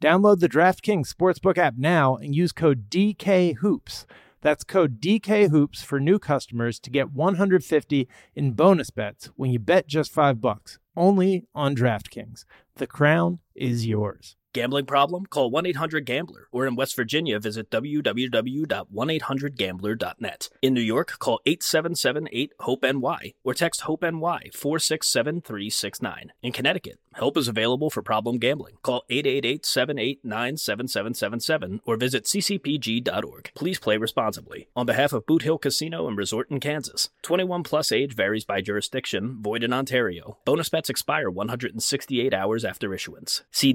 Download 0.00 0.38
the 0.38 0.48
DraftKings 0.48 1.12
Sportsbook 1.12 1.58
app 1.58 1.74
now 1.76 2.14
and 2.14 2.32
use 2.32 2.52
code 2.52 2.88
DKHOOPS. 2.88 4.06
That's 4.40 4.62
code 4.62 5.00
DKHOOPS 5.00 5.84
for 5.84 5.98
new 5.98 6.20
customers 6.20 6.78
to 6.80 6.90
get 6.90 7.12
150 7.12 8.08
in 8.36 8.52
bonus 8.52 8.90
bets 8.90 9.30
when 9.34 9.50
you 9.50 9.58
bet 9.58 9.88
just 9.88 10.12
5 10.12 10.40
bucks. 10.40 10.78
Only 10.96 11.46
on 11.52 11.74
DraftKings. 11.74 12.44
The 12.76 12.86
crown 12.86 13.40
is 13.56 13.88
yours. 13.88 14.36
Gambling 14.54 14.86
problem? 14.86 15.26
Call 15.26 15.50
1 15.50 15.66
800 15.66 16.06
Gambler. 16.06 16.48
Or 16.50 16.66
in 16.66 16.74
West 16.74 16.96
Virginia, 16.96 17.38
visit 17.38 17.70
www.1800Gambler.net. 17.70 20.48
In 20.62 20.72
New 20.72 20.80
York, 20.80 21.18
call 21.18 21.40
877 21.44 22.30
8 22.32 22.52
HOPE 22.60 22.82
NY 22.82 23.34
or 23.44 23.52
text 23.52 23.82
HOPE 23.82 24.00
NY 24.02 24.50
467 24.54 25.42
369. 25.42 26.32
In 26.42 26.52
Connecticut, 26.52 26.98
help 27.14 27.36
is 27.36 27.48
available 27.48 27.90
for 27.90 28.00
problem 28.00 28.38
gambling. 28.38 28.76
Call 28.82 29.04
888 29.10 29.66
789 29.66 30.56
7777 30.56 31.82
or 31.84 31.96
visit 31.96 32.24
ccpg.org. 32.24 33.50
Please 33.54 33.78
play 33.78 33.98
responsibly. 33.98 34.68
On 34.74 34.86
behalf 34.86 35.12
of 35.12 35.26
Boot 35.26 35.42
Hill 35.42 35.58
Casino 35.58 36.08
and 36.08 36.16
Resort 36.16 36.50
in 36.50 36.58
Kansas, 36.58 37.10
21 37.22 37.64
plus 37.64 37.92
age 37.92 38.14
varies 38.14 38.46
by 38.46 38.62
jurisdiction, 38.62 39.42
void 39.42 39.62
in 39.62 39.74
Ontario. 39.74 40.38
Bonus 40.46 40.70
bets 40.70 40.88
expire 40.88 41.28
168 41.28 42.32
hours 42.32 42.64
after 42.64 42.94
issuance. 42.94 43.42
See 43.50 43.74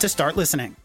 to 0.00 0.08
start 0.08 0.36
listening. 0.36 0.76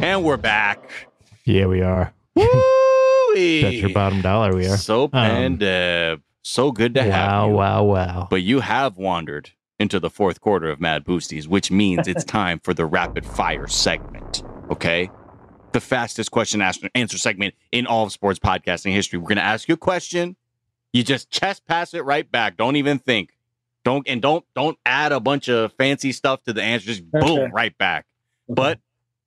And 0.00 0.24
we're 0.24 0.36
back. 0.36 1.08
Yeah, 1.44 1.66
we 1.66 1.82
are. 1.82 2.12
Woo-wee. 2.34 3.62
That's 3.62 3.76
your 3.76 3.90
bottom 3.90 4.20
dollar. 4.22 4.54
We 4.54 4.66
are. 4.66 4.76
So 4.76 5.04
Um, 5.04 5.10
and 5.12 5.62
uh, 5.62 6.16
so 6.42 6.72
good 6.72 6.94
to 6.94 7.02
have 7.02 7.12
wow, 7.12 7.48
you. 7.48 7.54
wow, 7.54 7.84
wow. 7.84 8.26
But 8.30 8.42
you 8.42 8.60
have 8.60 8.96
wandered 8.96 9.50
into 9.78 9.98
the 10.00 10.08
fourth 10.08 10.40
quarter 10.40 10.70
of 10.70 10.80
Mad 10.80 11.04
Boosties, 11.04 11.46
which 11.46 11.70
means 11.70 12.06
it's 12.08 12.24
time 12.40 12.60
for 12.60 12.72
the 12.72 12.86
rapid 12.86 13.26
fire 13.26 13.66
segment. 13.66 14.42
Okay. 14.70 15.10
The 15.72 15.80
fastest 15.80 16.30
question 16.30 16.62
answer 16.62 17.18
segment 17.18 17.54
in 17.72 17.86
all 17.86 18.04
of 18.06 18.12
sports 18.12 18.38
podcasting 18.38 18.92
history. 18.92 19.18
We're 19.18 19.28
going 19.28 19.36
to 19.36 19.42
ask 19.44 19.68
you 19.68 19.74
a 19.74 19.78
question. 19.78 20.36
You 20.92 21.02
just 21.02 21.30
chest 21.30 21.66
pass 21.66 21.94
it 21.94 22.04
right 22.04 22.30
back. 22.30 22.56
Don't 22.56 22.76
even 22.76 22.98
think. 22.98 23.36
Don't 23.84 24.06
and 24.08 24.20
don't 24.20 24.44
don't 24.54 24.78
add 24.84 25.12
a 25.12 25.20
bunch 25.20 25.48
of 25.48 25.72
fancy 25.74 26.12
stuff 26.12 26.42
to 26.44 26.52
the 26.52 26.62
answer. 26.62 26.86
Just 26.86 27.10
boom, 27.10 27.22
sure. 27.36 27.48
right 27.50 27.76
back. 27.78 28.06
But 28.48 28.80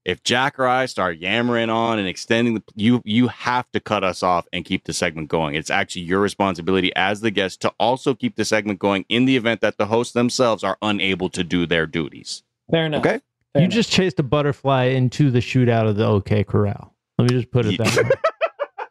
if 0.03 0.23
Jack 0.23 0.59
or 0.59 0.67
I 0.67 0.87
start 0.87 1.17
yammering 1.17 1.69
on 1.69 1.99
and 1.99 2.07
extending 2.07 2.55
the 2.55 2.63
you 2.75 3.01
you 3.05 3.27
have 3.27 3.71
to 3.71 3.79
cut 3.79 4.03
us 4.03 4.23
off 4.23 4.47
and 4.51 4.65
keep 4.65 4.83
the 4.85 4.93
segment 4.93 5.29
going. 5.29 5.55
It's 5.55 5.69
actually 5.69 6.03
your 6.03 6.19
responsibility 6.19 6.91
as 6.95 7.21
the 7.21 7.31
guest 7.31 7.61
to 7.61 7.73
also 7.79 8.13
keep 8.15 8.35
the 8.35 8.45
segment 8.45 8.79
going 8.79 9.05
in 9.09 9.25
the 9.25 9.35
event 9.37 9.61
that 9.61 9.77
the 9.77 9.85
hosts 9.85 10.13
themselves 10.13 10.63
are 10.63 10.77
unable 10.81 11.29
to 11.29 11.43
do 11.43 11.65
their 11.65 11.85
duties. 11.85 12.43
Fair 12.71 12.85
enough. 12.87 13.01
Okay. 13.05 13.21
Fair 13.53 13.61
you 13.61 13.65
enough. 13.65 13.73
just 13.73 13.91
chased 13.91 14.19
a 14.19 14.23
butterfly 14.23 14.85
into 14.85 15.29
the 15.31 15.39
shootout 15.39 15.87
of 15.87 15.95
the 15.95 16.05
OK 16.05 16.43
Corral. 16.43 16.93
Let 17.17 17.29
me 17.31 17.37
just 17.39 17.51
put 17.51 17.65
it 17.67 17.77
that 17.77 17.95
way. 18.03 18.09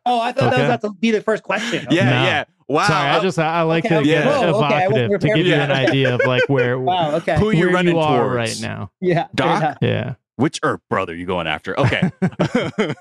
Oh, 0.06 0.18
I 0.18 0.32
thought 0.32 0.44
Okay. 0.48 0.56
that 0.56 0.68
was 0.68 0.76
about 0.78 0.94
to 0.94 0.98
be 0.98 1.10
the 1.10 1.20
first 1.20 1.42
question. 1.42 1.86
Yeah, 1.90 2.04
No. 2.04 2.10
yeah. 2.24 2.44
Wow. 2.70 2.86
Sorry, 2.86 3.08
I 3.10 3.20
just 3.20 3.38
I 3.38 3.62
like 3.62 3.84
Okay, 3.84 3.94
to 3.96 4.00
okay. 4.00 4.06
get 4.08 4.26
Whoa, 4.26 4.62
okay, 4.64 4.84
evocative 4.86 5.20
to 5.20 5.26
give 5.26 5.38
you 5.38 5.50
that. 5.56 5.70
an 5.72 5.76
idea 5.88 6.14
of 6.14 6.20
like 6.24 6.48
where 6.48 6.78
Wow. 6.78 7.16
Okay. 7.16 7.36
Who 7.38 7.50
you 7.50 7.66
where 7.66 7.74
running 7.74 7.96
you 7.96 8.00
are 8.00 8.20
towards? 8.22 8.34
right 8.36 8.58
now. 8.62 8.90
yeah. 9.00 9.26
Doc? 9.34 9.78
Yeah. 9.82 10.14
Which 10.36 10.60
Earp 10.62 10.80
brother 10.88 11.14
you 11.14 11.26
going 11.26 11.46
after? 11.48 11.78
Okay. 11.78 12.10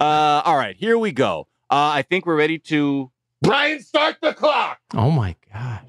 uh, 0.00 0.42
all 0.44 0.56
right, 0.56 0.76
here 0.76 0.98
we 0.98 1.12
go. 1.12 1.48
Uh, 1.70 1.90
I 1.94 2.02
think 2.02 2.26
we're 2.26 2.36
ready 2.36 2.58
to. 2.60 3.10
Brian, 3.42 3.80
start 3.80 4.16
the 4.22 4.32
clock. 4.32 4.78
Oh 4.94 5.10
my 5.10 5.36
gosh. 5.52 5.82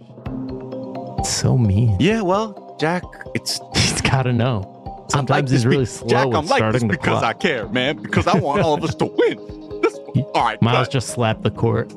It's 1.19 1.29
so 1.29 1.57
mean. 1.57 1.97
Yeah, 1.99 2.21
well, 2.21 2.75
Jack, 2.79 3.03
it's 3.35 3.59
He's 3.75 4.01
gotta 4.01 4.33
know. 4.33 4.73
I'm 4.85 5.01
like 5.01 5.11
Sometimes 5.11 5.51
he's 5.51 5.65
really 5.65 5.79
be- 5.83 5.85
slow 5.85 6.07
Jack, 6.09 6.25
with 6.27 6.35
I'm 6.37 6.45
like 6.47 6.49
this 6.49 6.57
starting 6.81 6.87
the 6.89 6.97
because 6.97 7.23
I 7.23 7.33
care, 7.33 7.67
man. 7.69 7.97
Because 8.01 8.27
I 8.27 8.37
want 8.37 8.61
all 8.61 8.73
of 8.73 8.83
us 8.83 8.93
to 8.95 9.05
win. 9.05 9.81
This- 9.81 9.95
all 10.33 10.43
right, 10.43 10.61
Miles 10.61 10.87
cut. 10.87 10.91
just 10.93 11.09
slapped 11.09 11.43
the 11.43 11.51
court, 11.51 11.91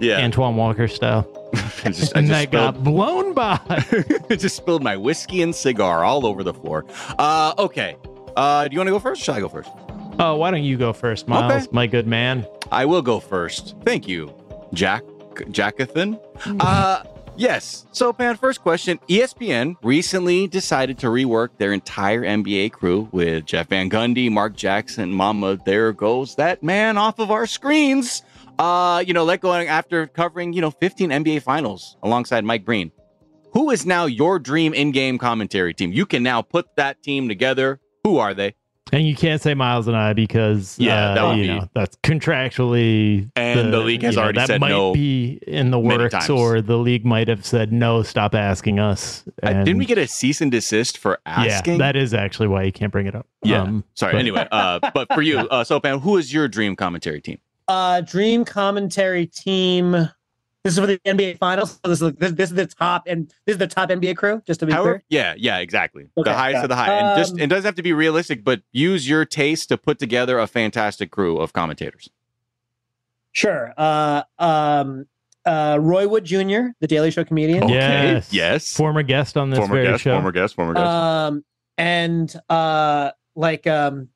yeah. 0.00 0.18
Antoine 0.18 0.56
Walker 0.56 0.88
style, 0.88 1.26
I 1.84 1.90
just, 1.90 2.16
I 2.16 2.20
and 2.20 2.28
that 2.30 2.50
got 2.50 2.74
spilled, 2.74 2.84
blown 2.84 3.34
by. 3.34 3.60
I 3.68 4.36
just 4.36 4.56
spilled 4.56 4.82
my 4.82 4.96
whiskey 4.96 5.42
and 5.42 5.54
cigar 5.54 6.04
all 6.04 6.26
over 6.26 6.42
the 6.42 6.54
floor. 6.54 6.84
Uh, 7.18 7.54
okay. 7.58 7.96
Uh, 8.36 8.68
do 8.68 8.74
you 8.74 8.78
want 8.80 8.88
to 8.88 8.92
go 8.92 8.98
first? 8.98 9.22
Or 9.22 9.24
should 9.24 9.34
I 9.36 9.40
go 9.40 9.48
first? 9.48 9.70
Oh, 10.18 10.36
why 10.36 10.50
don't 10.50 10.64
you 10.64 10.76
go 10.76 10.92
first, 10.92 11.28
Miles, 11.28 11.52
Okay. 11.52 11.66
my 11.72 11.86
good 11.86 12.06
man? 12.06 12.46
I 12.72 12.84
will 12.86 13.02
go 13.02 13.20
first. 13.20 13.74
Thank 13.84 14.08
you, 14.08 14.32
Jack 14.72 15.02
Jackathan. 15.50 16.18
Uh 16.60 17.02
yes. 17.36 17.86
Sopan, 17.92 18.38
first 18.38 18.62
question. 18.62 18.98
ESPN 19.08 19.76
recently 19.82 20.46
decided 20.48 20.98
to 20.98 21.08
rework 21.08 21.50
their 21.58 21.72
entire 21.72 22.22
NBA 22.22 22.72
crew 22.72 23.08
with 23.12 23.44
Jeff 23.44 23.68
Van 23.68 23.90
Gundy, 23.90 24.30
Mark 24.30 24.56
Jackson, 24.56 25.12
Mama. 25.12 25.58
There 25.64 25.92
goes 25.92 26.34
that 26.36 26.62
man 26.62 26.96
off 26.96 27.18
of 27.18 27.30
our 27.30 27.46
screens. 27.46 28.22
Uh, 28.58 29.04
you 29.06 29.12
know, 29.12 29.24
let 29.24 29.40
going 29.40 29.68
after 29.68 30.06
covering, 30.06 30.52
you 30.52 30.60
know, 30.60 30.70
15 30.70 31.10
NBA 31.10 31.42
finals 31.42 31.96
alongside 32.02 32.44
Mike 32.44 32.64
Breen. 32.64 32.90
Who 33.52 33.70
is 33.70 33.86
now 33.86 34.06
your 34.06 34.38
dream 34.38 34.74
in-game 34.74 35.18
commentary 35.18 35.74
team? 35.74 35.92
You 35.92 36.06
can 36.06 36.22
now 36.22 36.42
put 36.42 36.66
that 36.76 37.02
team 37.02 37.28
together. 37.28 37.80
Who 38.04 38.18
are 38.18 38.34
they? 38.34 38.54
And 38.92 39.04
you 39.06 39.16
can't 39.16 39.42
say 39.42 39.52
Miles 39.54 39.88
and 39.88 39.96
I 39.96 40.12
because 40.12 40.78
Yeah, 40.78 41.10
uh, 41.10 41.14
that 41.14 41.24
would 41.24 41.36
you 41.38 41.42
be- 41.42 41.48
know 41.48 41.68
that's 41.74 41.96
contractually 42.04 43.28
And 43.34 43.72
the 43.72 43.80
league 43.80 44.02
has 44.02 44.14
you 44.14 44.20
know, 44.20 44.22
already 44.24 44.46
that 44.46 44.60
might 44.60 44.68
no 44.68 44.92
be 44.92 45.40
in 45.46 45.72
the 45.72 45.78
works, 45.80 46.30
or 46.30 46.60
the 46.62 46.76
league 46.76 47.04
might 47.04 47.26
have 47.26 47.44
said 47.44 47.72
no. 47.72 48.04
Stop 48.04 48.34
asking 48.36 48.78
us. 48.78 49.24
Uh, 49.42 49.64
didn't 49.64 49.78
we 49.78 49.86
get 49.86 49.98
a 49.98 50.06
cease 50.06 50.40
and 50.40 50.52
desist 50.52 50.98
for 50.98 51.18
asking? 51.26 51.74
Yeah, 51.74 51.78
that 51.78 51.96
is 51.96 52.14
actually 52.14 52.46
why 52.46 52.62
you 52.62 52.70
can't 52.70 52.92
bring 52.92 53.06
it 53.08 53.16
up. 53.16 53.26
Yeah. 53.42 53.62
Um, 53.62 53.84
Sorry. 53.94 54.12
but- 54.12 54.18
Anyway, 54.20 54.46
uh, 54.52 54.78
but 54.94 55.12
for 55.12 55.22
you, 55.22 55.38
uh, 55.40 55.64
Sopan, 55.64 56.00
who 56.00 56.16
is 56.16 56.32
your 56.32 56.46
dream 56.46 56.76
commentary 56.76 57.20
team? 57.20 57.38
Uh, 57.68 58.00
dream 58.02 58.44
commentary 58.44 59.26
team. 59.26 59.92
This 60.62 60.72
is 60.74 60.78
for 60.80 60.86
the 60.86 60.98
NBA 61.06 61.38
Finals. 61.38 61.78
So 61.84 61.88
This 61.88 62.02
is 62.02 62.12
this, 62.14 62.32
this 62.32 62.50
is 62.50 62.56
the 62.56 62.66
top 62.66 63.04
and 63.06 63.28
this 63.44 63.54
is 63.54 63.58
the 63.58 63.66
top 63.68 63.88
NBA 63.88 64.16
crew. 64.16 64.42
Just 64.46 64.60
to 64.60 64.66
be 64.66 64.72
However, 64.72 64.94
clear. 64.94 65.04
yeah, 65.08 65.34
yeah, 65.36 65.58
exactly. 65.58 66.06
Okay, 66.16 66.30
the 66.30 66.36
highest 66.36 66.56
got 66.56 66.64
of 66.64 66.68
the 66.70 66.74
it. 66.74 66.78
high, 66.78 66.92
and 66.98 67.18
just 67.18 67.32
Um, 67.34 67.38
it 67.40 67.46
doesn't 67.46 67.64
have 67.64 67.74
to 67.76 67.82
be 67.84 67.92
realistic, 67.92 68.42
but 68.42 68.62
use 68.72 69.08
your 69.08 69.24
taste 69.24 69.68
to 69.68 69.76
put 69.78 69.98
together 70.00 70.38
a 70.40 70.46
fantastic 70.48 71.10
crew 71.12 71.38
of 71.38 71.52
commentators. 71.52 72.10
Sure. 73.32 73.72
Uh, 73.76 74.22
um, 74.38 75.06
uh, 75.44 75.78
Roy 75.80 76.08
Wood 76.08 76.24
Jr., 76.24 76.68
the 76.80 76.86
Daily 76.88 77.10
Show 77.10 77.22
comedian. 77.24 77.64
Okay, 77.64 77.74
Yes. 77.74 78.32
yes. 78.32 78.74
former 78.76 79.02
guest 79.04 79.36
on 79.36 79.50
this 79.50 79.58
former 79.58 79.74
very 79.74 79.86
guest, 79.88 80.02
show. 80.02 80.14
former 80.14 80.32
guest, 80.32 80.54
former 80.56 80.74
guest. 80.74 80.84
Um, 80.86 81.44
and 81.78 82.34
uh, 82.48 83.10
like 83.36 83.66
um, 83.68 84.08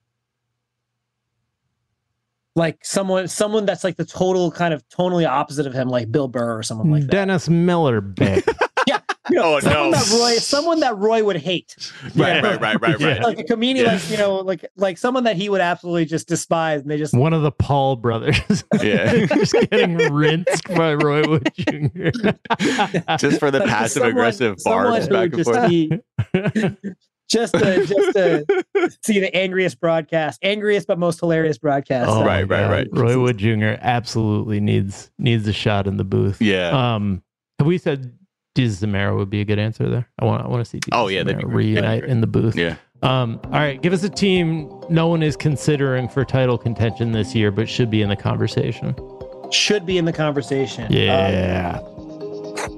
like 2.57 2.79
someone 2.85 3.29
someone 3.29 3.65
that's 3.67 3.85
like 3.85 3.97
the 3.97 4.05
total 4.05 4.51
kind 4.51 4.75
of 4.75 4.87
totally 4.89 5.25
opposite 5.25 5.67
of 5.67 5.73
him, 5.73 5.89
like 5.89 6.11
Bill 6.11 6.29
Burr 6.29 6.59
or 6.59 6.63
someone 6.63 6.91
like 6.91 7.03
that. 7.03 7.11
Dennis 7.11 7.49
Miller, 7.49 8.01
babe. 8.01 8.43
You 9.29 9.37
know, 9.37 9.55
Oh, 9.57 9.61
someone 9.61 9.91
no. 9.93 9.97
that 9.99 10.19
Roy, 10.19 10.33
someone 10.39 10.81
that 10.81 10.97
Roy 10.99 11.23
would 11.23 11.37
hate. 11.37 11.77
right, 12.17 12.43
right, 12.43 12.61
right, 12.61 12.81
right, 12.81 12.99
right. 12.99 13.01
Yeah. 13.19 13.23
Like 13.23 13.39
a 13.39 13.45
comedian, 13.45 13.87
Yeah. 13.87 13.93
like 13.93 14.11
you 14.11 14.17
know, 14.17 14.37
like 14.39 14.65
like 14.77 14.99
someone 14.99 15.23
that 15.23 15.37
he 15.37 15.49
would 15.49 15.61
absolutely 15.61 16.05
just 16.07 16.27
despise, 16.27 16.81
and 16.81 16.91
they 16.91 16.97
just 16.97 17.15
One 17.15 17.33
of 17.33 17.43
the 17.43 17.53
Paul 17.53 17.95
brothers. 17.95 18.65
Yeah. 18.83 19.27
just 19.27 19.53
getting 19.71 19.99
rinsed 20.13 20.67
by 20.75 20.95
Roy 20.95 21.23
Wood 21.29 21.49
Jr. 21.57 22.09
Just 23.19 23.39
for 23.39 23.53
the 23.53 23.61
like, 23.61 23.69
passive 23.69 23.91
someone- 24.01 24.11
aggressive 24.11 24.57
someone 24.59 24.85
barbs 24.91 25.09
back 25.09 25.33
and 25.33 25.45
forth. 25.45 25.69
be- 25.69 26.77
just 27.31 27.55
to 27.55 27.87
just 27.87 28.13
to 28.13 28.45
see 29.03 29.21
the 29.21 29.35
angriest 29.35 29.81
broadcast, 29.81 30.39
angriest 30.43 30.87
but 30.87 30.99
most 30.99 31.21
hilarious 31.21 31.59
broadcast. 31.59 32.11
Oh, 32.11 32.25
Right, 32.25 32.43
right, 32.49 32.69
right. 32.69 32.89
Roy 32.93 33.19
Wood 33.21 33.39
Jr. 33.39 33.77
absolutely 33.81 34.61
needs 34.61 35.11
needs 35.19 35.47
a 35.49 35.53
shot 35.53 35.87
in 35.87 35.97
the 35.97 36.05
booth. 36.05 36.41
Yeah. 36.43 36.95
Um, 36.95 37.23
have 37.59 37.67
we 37.67 37.79
said 37.79 38.13
Jesus 38.57 38.79
Zamora 38.81 39.17
would 39.17 39.31
be 39.31 39.41
a 39.41 39.45
good 39.45 39.59
answer 39.59 39.89
there? 39.89 40.09
I 40.19 40.25
want 40.25 40.45
I 40.45 40.49
want 40.49 40.65
to 40.65 40.69
see. 40.69 40.79
Jesus 40.79 40.91
Oh, 40.93 41.09
yeah, 41.09 41.23
that'd 41.23 41.37
be 41.39 41.43
Zamora 41.43 41.53
great. 41.55 41.75
That'd 41.75 41.85
be 41.85 41.91
reunite 41.99 42.05
in 42.11 42.21
the 42.21 42.27
booth. 42.27 42.57
yeah. 42.57 42.77
Um, 43.03 43.41
all 43.45 43.53
right, 43.53 43.81
give 43.81 43.95
us 43.95 44.03
a 44.05 44.11
team 44.11 44.69
no 44.91 45.07
one 45.07 45.23
is 45.23 45.35
considering 45.35 46.07
for 46.07 46.23
title 46.23 46.59
contention 46.59 47.13
this 47.13 47.35
year, 47.35 47.51
but 47.51 47.67
should 47.67 47.91
be 47.91 48.03
in 48.03 48.11
the 48.11 48.17
conversation. 48.17 48.95
should 49.51 49.87
be 49.87 49.97
in 49.97 50.05
the 50.05 50.13
conversation. 50.13 50.85
Um, 50.85 50.93
Yeah. 50.93 51.81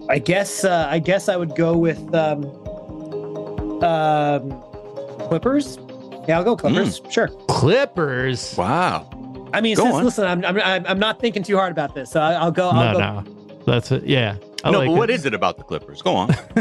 I 0.09 0.19
guess 0.21 0.65
uh, 0.65 0.87
I 0.89 1.01
guess 1.01 1.29
I 1.29 1.37
would 1.37 1.57
go 1.57 1.77
with 1.77 1.99
um, 2.15 2.43
um, 3.83 4.61
Clippers. 5.29 5.79
Yeah, 6.29 6.39
I'll 6.39 6.45
go 6.45 6.57
Clippers. 6.57 7.01
Sure. 7.11 7.29
Clippers. 7.49 8.57
Wow. 8.57 9.09
I 9.53 9.61
mean, 9.61 9.77
Go 9.77 9.83
since, 9.85 9.95
on. 9.97 10.05
listen, 10.05 10.25
I'm, 10.27 10.45
I'm 10.45 10.59
I'm 10.61 10.87
I'm 10.87 10.99
not 10.99 11.21
thinking 11.21 11.43
too 11.43 11.57
hard 11.57 11.73
about 11.73 11.95
this, 11.95 12.11
so 12.11 12.21
I, 12.21 12.33
I'll 12.35 12.51
go. 12.53 12.71
I'll 12.71 12.93
No, 12.93 12.99
go. 12.99 13.21
no. 13.21 13.57
That's 13.67 13.93
it. 13.93 14.05
Yeah. 14.05 14.37
I 14.65 14.71
no, 14.71 14.79
like 14.79 14.89
but 14.89 14.97
what 14.97 15.11
it. 15.11 15.15
is 15.15 15.27
it 15.27 15.35
about 15.35 15.59
the 15.59 15.65
Clippers? 15.65 16.01
Go 16.03 16.15
on. 16.15 16.31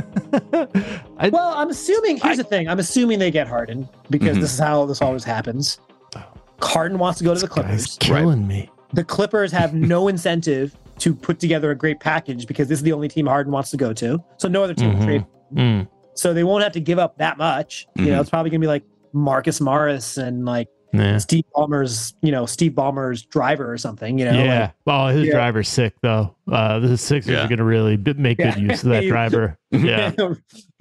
I, 1.17 1.29
Well, 1.29 1.53
I'm 1.55 1.69
assuming. 1.69 2.17
Here's 2.17 2.37
the 2.37 2.43
thing. 2.43 2.67
I'm 2.67 2.79
assuming 2.79 3.19
they 3.19 3.31
get 3.31 3.47
Harden 3.47 3.87
because 4.09 4.37
Mhm. 4.37 4.41
this 4.41 4.53
is 4.53 4.59
how 4.59 4.85
this 4.85 5.01
always 5.01 5.23
happens. 5.23 5.79
Harden 6.61 6.97
wants 6.99 7.17
to 7.19 7.23
go 7.23 7.33
to 7.33 7.39
the 7.39 7.47
this 7.47 7.55
guy's 7.55 7.97
Clippers. 7.97 7.97
killing 7.99 8.47
me. 8.47 8.69
The 8.93 9.03
Clippers 9.03 9.51
have 9.51 9.73
no 9.93 10.07
incentive 10.07 10.75
to 10.99 11.15
put 11.15 11.39
together 11.39 11.71
a 11.71 11.75
great 11.75 11.99
package 11.99 12.45
because 12.45 12.67
this 12.67 12.79
is 12.79 12.83
the 12.83 12.91
only 12.93 13.07
team 13.07 13.25
Harden 13.27 13.51
wants 13.53 13.71
to 13.71 13.77
go 13.77 13.93
to. 13.93 14.21
So 14.37 14.47
no 14.47 14.63
other 14.63 14.73
team 14.73 14.93
will 14.93 14.99
Mhm. 15.01 15.05
trade. 15.05 15.25
Mm. 15.53 15.87
So 16.13 16.33
they 16.33 16.43
won't 16.43 16.63
have 16.63 16.73
to 16.73 16.79
give 16.81 16.99
up 16.99 17.17
that 17.19 17.37
much. 17.37 17.87
You 17.95 18.05
know, 18.07 18.17
Mhm. 18.17 18.21
it's 18.21 18.29
probably 18.29 18.49
gonna 18.51 18.59
be 18.59 18.67
like 18.67 18.83
Marcus 19.13 19.59
Morris 19.61 20.17
and 20.17 20.45
like 20.45 20.67
Yeah. 20.93 21.19
Steve 21.19 21.45
Ballmer's, 21.55 22.13
you 22.21 22.31
know, 22.33 22.45
Steve 22.45 22.73
Ballmer's 22.73 23.21
driver 23.23 23.71
or 23.71 23.77
something. 23.77 24.17
You 24.19 24.25
know, 24.25 24.31
yeah. 24.43 24.71
oh, 24.87 25.07
his 25.07 25.27
Yeah. 25.27 25.31
driver's 25.33 25.69
sick 25.69 25.93
though. 26.01 26.35
Uh, 26.51 26.79
the 26.79 26.97
Sixers 26.97 27.31
Yeah. 27.31 27.45
are 27.45 27.47
going 27.47 27.59
to 27.59 27.63
really 27.63 27.95
b- 27.95 28.13
make 28.17 28.39
good 28.39 28.57
use 28.57 28.83
of 28.83 28.89
that 28.89 29.03
driver. 29.07 29.57
Yeah. 29.71 30.11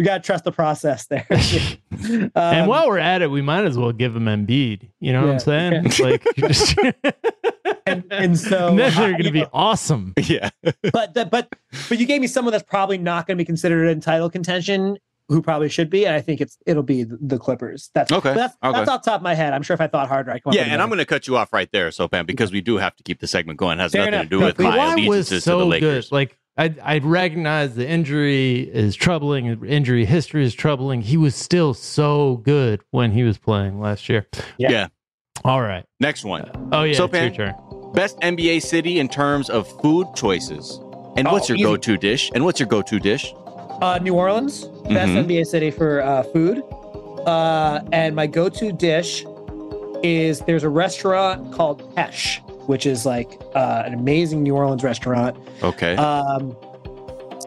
We 0.00 0.04
gotta 0.04 0.18
trust 0.20 0.42
the 0.42 0.50
process 0.50 1.06
there. 1.06 1.26
and 1.90 2.32
Um, 2.34 2.66
while 2.66 2.88
we're 2.88 2.98
at 2.98 3.22
it, 3.22 3.30
we 3.30 3.40
might 3.40 3.64
as 3.64 3.78
well 3.78 3.92
give 3.92 4.16
him 4.16 4.24
Embiid. 4.24 4.88
You 4.98 5.12
know 5.12 5.20
what 5.20 5.28
I'm 5.28 5.32
Yeah. 5.34 5.90
saying? 5.90 6.10
Like, 6.10 6.24
you 6.36 6.48
just, 6.48 6.76
and, 7.86 8.04
and 8.10 8.36
so 8.38 8.68
and 8.70 8.78
they're 8.80 8.90
going 9.12 9.22
to 9.22 9.30
be 9.30 9.42
know, 9.42 9.48
awesome. 9.52 10.14
yeah. 10.26 10.50
but 10.92 11.14
the, 11.14 11.24
but 11.30 11.54
but 11.88 11.98
you 12.00 12.06
gave 12.06 12.20
me 12.20 12.26
someone 12.26 12.50
that's 12.50 12.64
probably 12.68 12.98
not 12.98 13.28
going 13.28 13.36
to 13.36 13.40
be 13.40 13.44
considered 13.46 13.86
in 13.86 14.00
title 14.00 14.28
contention 14.28 14.96
who 15.30 15.40
probably 15.40 15.68
should 15.70 15.88
be 15.88 16.04
and 16.06 16.14
i 16.14 16.20
think 16.20 16.40
it's 16.42 16.58
it'll 16.66 16.82
be 16.82 17.02
the, 17.04 17.16
the 17.22 17.38
clippers 17.38 17.90
that's 17.94 18.12
Okay, 18.12 18.34
that's, 18.34 18.54
okay. 18.62 18.76
that's 18.76 18.90
off 18.90 19.02
the 19.02 19.10
top 19.10 19.20
of 19.20 19.22
my 19.22 19.34
head 19.34 19.52
i'm 19.54 19.62
sure 19.62 19.72
if 19.74 19.80
i 19.80 19.86
thought 19.86 20.08
harder 20.08 20.30
i 20.32 20.38
come 20.38 20.52
Yeah, 20.52 20.64
with 20.64 20.72
and 20.72 20.82
I'm 20.82 20.88
going 20.88 20.98
to 20.98 21.06
cut 21.06 21.26
you 21.26 21.36
off 21.38 21.52
right 21.52 21.70
there, 21.72 21.88
Sopan, 21.88 22.26
because 22.26 22.52
we 22.52 22.60
do 22.60 22.76
have 22.76 22.94
to 22.96 23.02
keep 23.02 23.20
the 23.20 23.26
segment 23.26 23.58
going. 23.58 23.78
It 23.78 23.82
has 23.82 23.92
Fair 23.92 24.02
nothing 24.02 24.14
enough. 24.14 24.24
to 24.24 24.28
do 24.28 24.40
No, 24.40 24.46
with 24.46 24.56
please. 24.56 24.64
my 24.64 24.76
Kawhi 24.76 25.08
was 25.08 25.30
allegiances 25.30 25.44
to 25.44 25.50
the 25.50 25.66
Lakers. 25.66 26.08
good. 26.10 26.14
Like, 26.14 26.38
I, 26.58 26.74
I 26.82 26.98
recognize 26.98 27.74
the 27.76 27.88
injury 27.88 28.60
is 28.60 28.96
troubling. 28.96 29.64
Injury 29.64 30.04
history 30.04 30.44
is 30.44 30.52
troubling. 30.54 31.00
He 31.02 31.16
was 31.16 31.34
still 31.34 31.72
so 31.74 32.36
good 32.38 32.82
when 32.90 33.12
he 33.12 33.22
was 33.22 33.38
playing 33.38 33.80
last 33.80 34.08
year. 34.08 34.26
Yeah. 34.58 34.70
yeah. 34.70 34.86
All 35.44 35.62
right. 35.62 35.84
Next 36.00 36.24
one. 36.24 36.42
Uh, 36.42 36.68
oh, 36.72 36.82
yeah. 36.82 36.94
So, 36.96 37.04
it's 37.04 37.14
your 37.14 37.30
turn. 37.30 37.54
Best 37.94 38.18
NBA 38.20 38.62
city 38.62 38.98
in 38.98 39.08
terms 39.08 39.48
of 39.48 39.66
food 39.80 40.08
choices. 40.16 40.78
And 41.16 41.26
what's 41.30 41.46
Oh, 41.50 41.54
your 41.54 41.56
easy. 41.56 41.64
go-to 41.64 41.96
dish? 41.96 42.30
And 42.34 42.44
what's 42.44 42.60
your 42.60 42.68
go-to 42.68 42.98
dish? 42.98 43.32
Uh 43.80 43.98
new 44.02 44.14
orleans 44.14 44.64
best 44.90 45.12
Mhm. 45.12 45.26
nba 45.26 45.46
city 45.46 45.70
for 45.70 46.02
uh 46.02 46.22
food 46.24 46.62
uh 47.26 47.80
and 47.92 48.14
my 48.14 48.26
go-to 48.26 48.72
dish 48.72 49.24
is 50.02 50.40
there's 50.40 50.64
a 50.64 50.68
restaurant 50.68 51.52
called 51.52 51.82
Pêche 51.94 52.40
which 52.66 52.86
is 52.86 53.04
like 53.06 53.40
uh, 53.54 53.82
an 53.86 53.94
amazing 53.94 54.42
new 54.42 54.54
orleans 54.54 54.84
restaurant 54.84 55.36
Okay. 55.62 55.96
um 55.96 56.56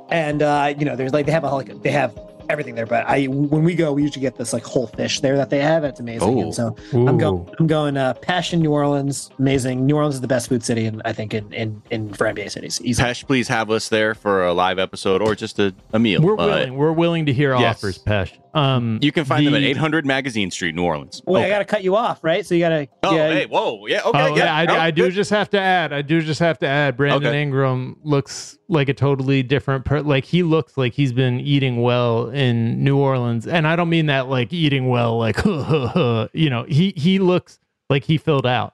and 0.10 0.44
uh, 0.44 0.72
you 0.78 0.86
know, 0.86 0.96
there's 0.96 1.12
like 1.14 1.26
they 1.26 1.32
have 1.32 1.44
a 1.44 1.50
like 1.50 1.82
they 1.82 1.90
have 1.90 2.14
everything 2.50 2.76
there. 2.76 2.86
But 2.86 3.06
I 3.08 3.26
when 3.26 3.64
we 3.64 3.76
go, 3.76 3.94
we 3.94 4.04
usually 4.04 4.22
get 4.22 4.38
this 4.38 4.54
like 4.54 4.64
whole 4.64 4.88
fish 4.88 5.20
there 5.22 5.36
that 5.38 5.50
they 5.50 5.60
have. 5.60 5.84
It's 5.84 6.00
amazing. 6.00 6.38
Oh. 6.38 6.42
And 6.42 6.54
so 6.56 6.76
I'm 6.94 7.18
going 7.18 7.50
I'm 7.60 7.68
going 7.68 7.98
uh, 7.98 8.14
Passion 8.16 8.62
New 8.62 8.72
Orleans. 8.72 9.30
Amazing. 9.40 9.86
New 9.86 9.96
Orleans 9.96 10.16
is 10.16 10.22
the 10.22 10.28
best 10.28 10.50
food 10.50 10.64
city, 10.64 10.86
and 10.86 11.02
I 11.06 11.14
think 11.14 11.34
in 11.34 11.52
in, 11.54 11.82
in 11.92 12.14
for 12.14 12.26
NBA 12.28 12.52
cities. 12.52 12.80
Easily. 12.84 13.10
Pêche, 13.10 13.26
please 13.26 13.48
have 13.48 13.70
us 13.70 13.90
there 13.90 14.14
for 14.16 14.46
a 14.46 14.54
live 14.54 14.80
episode 14.80 15.22
or 15.22 15.36
just 15.36 15.60
a, 15.60 15.74
a 15.94 16.00
meal. 16.00 16.22
We're 16.22 16.34
Uh, 16.34 16.46
willing. 16.46 16.76
We're 16.76 16.92
willing 16.92 17.26
to 17.28 17.34
hear 17.34 17.56
yes. 17.56 17.78
offers, 17.78 17.98
Pêche. 18.00 18.38
Um, 18.56 19.00
you 19.02 19.12
can 19.12 19.26
find 19.26 19.48
them 19.48 19.56
at 19.56 19.64
800 19.64 20.06
Magazine 20.06 20.52
Street, 20.52 20.76
New 20.76 20.84
Orleans. 20.84 21.24
Wait, 21.26 21.44
I 21.44 21.50
got 21.50 21.58
to 21.60 21.66
cut 21.66 21.84
you 21.84 21.96
off, 21.96 22.24
right? 22.24 22.46
So 22.46 22.54
you 22.54 22.60
got 22.62 22.70
to. 22.70 22.88
Oh, 23.02 23.16
yeah, 23.16 23.34
hey, 23.34 23.46
whoa, 23.48 23.88
yeah, 23.88 24.02
okay, 24.06 24.28
oh, 24.30 24.36
yeah, 24.36 24.56
I, 24.56 24.66
no, 24.66 24.76
I 24.78 24.92
do 24.92 25.10
just 25.10 25.32
have 25.32 25.50
to 25.52 25.60
add. 25.60 25.92
I 25.92 26.04
do 26.04 26.22
just 26.22 26.40
have 26.40 26.60
to 26.60 26.68
add. 26.68 26.96
Brandon 26.96 27.30
Okay. 27.30 27.42
Ingram 27.42 27.98
looks 28.04 28.60
like 28.68 28.90
a 28.90 28.94
totally 28.94 29.42
different. 29.42 29.86
Per- 29.86 30.02
like 30.02 30.24
he 30.26 30.44
looks 30.44 30.78
like 30.78 30.94
he's 30.94 31.12
been 31.12 31.40
eating 31.40 31.82
well 31.82 32.30
in 32.34 32.84
New 32.84 32.98
Orleans, 32.98 33.48
and 33.48 33.68
I 33.68 33.76
don't 33.76 33.90
mean 33.90 34.08
that 34.08 34.28
like 34.28 34.52
eating 34.54 34.88
well, 34.90 35.18
like 35.18 35.38
you 36.34 36.50
know. 36.50 36.66
He 36.68 36.94
he 36.98 37.20
looks 37.20 37.60
like 37.90 38.04
he 38.04 38.18
filled 38.18 38.46
out. 38.46 38.74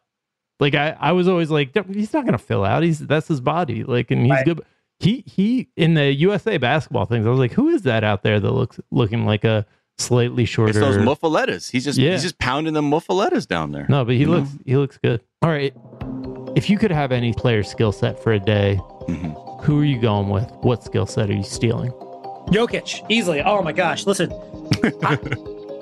Like 0.60 0.76
I 0.76 0.96
I 1.00 1.12
was 1.14 1.28
always 1.28 1.50
like 1.52 1.76
he's 1.94 2.14
not 2.14 2.26
gonna 2.26 2.38
fill 2.38 2.66
out. 2.66 2.84
He's 2.84 3.00
that's 3.00 3.28
his 3.28 3.42
body. 3.42 3.84
Like 3.84 4.12
and 4.12 4.22
he's 4.24 4.32
Right. 4.32 4.46
good. 4.46 4.62
He 5.00 5.24
he 5.26 5.70
in 5.78 5.94
the 5.94 6.12
USA 6.14 6.58
basketball 6.58 7.06
things. 7.06 7.26
I 7.26 7.30
was 7.30 7.40
like, 7.40 7.54
who 7.54 7.70
is 7.70 7.84
that 7.84 8.04
out 8.04 8.24
there 8.24 8.40
that 8.40 8.52
looks 8.52 8.80
looking 8.92 9.26
like 9.26 9.44
a 9.46 9.66
slightly 9.98 10.44
shorter? 10.46 10.72
It's 10.72 10.80
those 10.80 10.98
muffalettas. 10.98 11.72
He's 11.72 11.86
just 11.86 11.98
Yeah. 11.98 12.12
he's 12.12 12.24
just 12.24 12.38
pounding 12.40 12.74
the 12.74 12.82
muffalettas 12.82 13.48
down 13.48 13.72
there. 13.72 13.86
No, 13.88 14.04
but 14.04 14.16
he 14.16 14.26
looks 14.26 14.50
he 14.66 14.76
looks 14.76 14.98
good. 14.98 15.22
All 15.42 15.50
right. 15.50 15.74
If 16.56 16.70
you 16.70 16.78
could 16.78 16.92
have 16.92 17.12
any 17.14 17.32
player 17.32 17.64
skill 17.64 17.92
set 17.94 18.22
for 18.22 18.34
a 18.34 18.40
day, 18.40 18.78
Mhm. 19.08 19.64
who 19.64 19.80
are 19.80 19.86
you 19.86 20.00
going 20.02 20.30
with? 20.30 20.52
What 20.62 20.84
skill 20.84 21.06
set 21.06 21.30
are 21.30 21.34
you 21.34 21.44
stealing? 21.44 21.94
Jokic 22.52 23.06
easily. 23.10 23.42
Oh 23.42 23.62
my 23.62 23.72
gosh! 23.72 24.06
Listen, 24.06 24.32
I, 25.04 25.16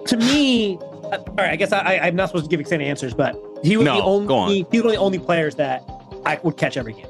to 0.06 0.18
me, 0.18 0.78
uh, 0.78 1.18
all 1.28 1.36
right. 1.38 1.52
I 1.52 1.56
guess 1.56 1.72
I, 1.72 2.00
I'm 2.00 2.16
not 2.16 2.30
supposed 2.30 2.46
to 2.46 2.50
give 2.50 2.60
extended 2.60 2.88
answers, 2.88 3.14
but 3.14 3.36
he 3.64 3.78
was 3.78 3.86
No, 3.86 3.96
the 3.98 4.04
only. 4.04 4.34
on. 4.34 4.50
He, 4.52 4.64
was 4.64 4.72
one 4.72 4.86
of 4.86 4.92
the 4.92 4.98
only 4.98 5.20
players 5.20 5.56
that 5.56 5.84
I 6.26 6.40
would 6.44 6.58
catch 6.58 6.78
every 6.78 6.94
game. 6.94 7.08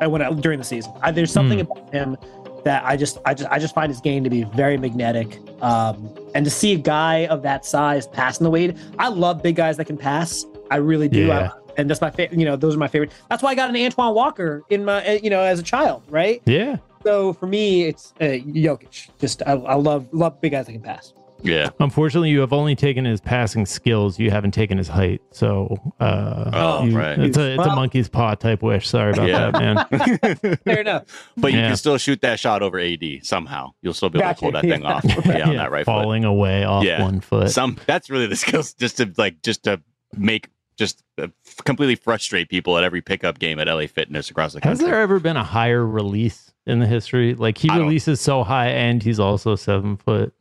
I 0.00 0.06
went 0.06 0.22
out 0.24 0.40
during 0.40 0.58
the 0.58 0.64
season. 0.64 0.92
I, 1.02 1.10
there's 1.10 1.32
something 1.32 1.58
Hmm. 1.60 1.70
about 1.72 1.92
him 1.92 2.16
that 2.64 2.84
I 2.84 2.96
just, 2.96 3.18
I 3.24 3.34
just, 3.34 3.50
I 3.50 3.58
just 3.58 3.74
find 3.74 3.90
his 3.90 4.00
game 4.00 4.22
to 4.24 4.30
be 4.30 4.44
very 4.44 4.76
magnetic. 4.76 5.38
Um, 5.62 6.08
and 6.34 6.44
to 6.44 6.50
see 6.50 6.72
a 6.74 6.78
guy 6.78 7.26
of 7.26 7.42
that 7.42 7.64
size 7.64 8.06
passing 8.06 8.44
the 8.44 8.50
weight, 8.50 8.76
I 8.98 9.08
love 9.08 9.42
big 9.42 9.56
guys 9.56 9.76
that 9.78 9.86
can 9.86 9.96
pass. 9.96 10.44
I 10.70 10.76
really 10.76 11.08
do. 11.08 11.26
Yeah. 11.26 11.50
I, 11.54 11.72
and 11.78 11.88
that's 11.88 12.00
my 12.00 12.10
favorite. 12.10 12.38
You 12.38 12.44
know, 12.46 12.56
those 12.56 12.74
are 12.74 12.78
my 12.78 12.88
favorite. 12.88 13.12
That's 13.30 13.42
why 13.42 13.50
I 13.50 13.54
got 13.54 13.70
an 13.70 13.76
Antoine 13.76 14.14
Walker 14.14 14.62
in 14.70 14.84
my, 14.84 15.06
uh, 15.06 15.12
you 15.22 15.30
know, 15.30 15.40
as 15.40 15.58
a 15.58 15.62
child, 15.62 16.02
right? 16.08 16.42
Yeah. 16.44 16.76
So 17.02 17.32
for 17.32 17.46
me, 17.46 17.84
it's 17.84 18.12
uh, 18.20 18.24
Jokic. 18.24 19.08
Just 19.18 19.42
I, 19.46 19.52
I 19.52 19.74
love 19.74 20.08
love 20.12 20.40
big 20.40 20.52
guys 20.52 20.66
that 20.66 20.72
can 20.72 20.82
pass. 20.82 21.12
Yeah. 21.42 21.70
Unfortunately, 21.80 22.28
you 22.28 22.40
have 22.40 22.52
only 22.52 22.76
taken 22.76 23.06
his 23.06 23.18
passing 23.18 23.64
skills. 23.64 24.18
You 24.18 24.30
haven't 24.30 24.50
taken 24.50 24.76
his 24.76 24.88
height. 24.88 25.22
So, 25.30 25.74
uh, 25.98 26.50
Oh, 26.52 26.84
you- 26.84 26.94
right. 26.98 27.18
it's 27.18 27.38
a 27.38 27.54
it's 27.54 27.64
a 27.66 27.74
monkey's 27.74 28.10
paw 28.10 28.34
type 28.34 28.60
wish. 28.62 28.86
Sorry 28.86 29.12
about 29.12 29.26
Yeah. 29.28 29.50
that, 29.50 30.38
man. 30.42 30.56
Fair 30.64 30.80
enough. 30.80 31.04
but 31.38 31.52
you 31.54 31.58
can 31.58 31.76
still 31.78 31.96
shoot 31.96 32.20
that 32.20 32.38
shot 32.38 32.62
over 32.62 32.78
AD 32.78 33.20
somehow. 33.22 33.70
You'll 33.80 33.94
still 33.94 34.10
be 34.10 34.18
able 34.18 34.28
Gotcha. 34.28 34.34
to 34.38 34.42
pull 34.42 34.52
that 34.52 34.62
thing 34.62 34.84
off. 34.84 35.04
Yeah, 35.24 35.48
on 35.48 35.56
that 35.56 35.70
right 35.70 35.86
foot. 35.86 35.92
falling 35.92 36.24
away 36.24 36.64
off 36.64 36.84
Yeah. 36.84 37.02
one 37.02 37.20
foot. 37.20 37.48
Some 37.50 37.78
that's 37.86 38.10
really 38.10 38.26
the 38.26 38.36
skills 38.36 38.74
just 38.74 38.98
to 38.98 39.10
like 39.16 39.40
just 39.42 39.64
to 39.64 39.80
make 40.18 40.48
just 40.76 41.02
uh, 41.16 41.28
completely 41.64 41.94
frustrate 41.94 42.50
people 42.50 42.76
at 42.76 42.84
every 42.84 43.00
pickup 43.00 43.38
game 43.38 43.58
at 43.58 43.66
LA 43.66 43.86
Fitness 43.86 44.28
across 44.30 44.52
the 44.52 44.60
country. 44.60 44.84
Has 44.84 44.90
there 44.90 45.00
ever 45.00 45.18
been 45.20 45.36
a 45.38 45.44
higher 45.44 45.86
release 45.86 46.49
in 46.70 46.78
the 46.78 46.86
history? 46.86 47.34
Like 47.34 47.58
he 47.58 47.68
releases 47.70 48.20
so 48.20 48.42
high, 48.44 48.68
and 48.68 49.02
he's 49.02 49.20
also 49.20 49.56
seven 49.56 49.96
foot, 49.98 50.32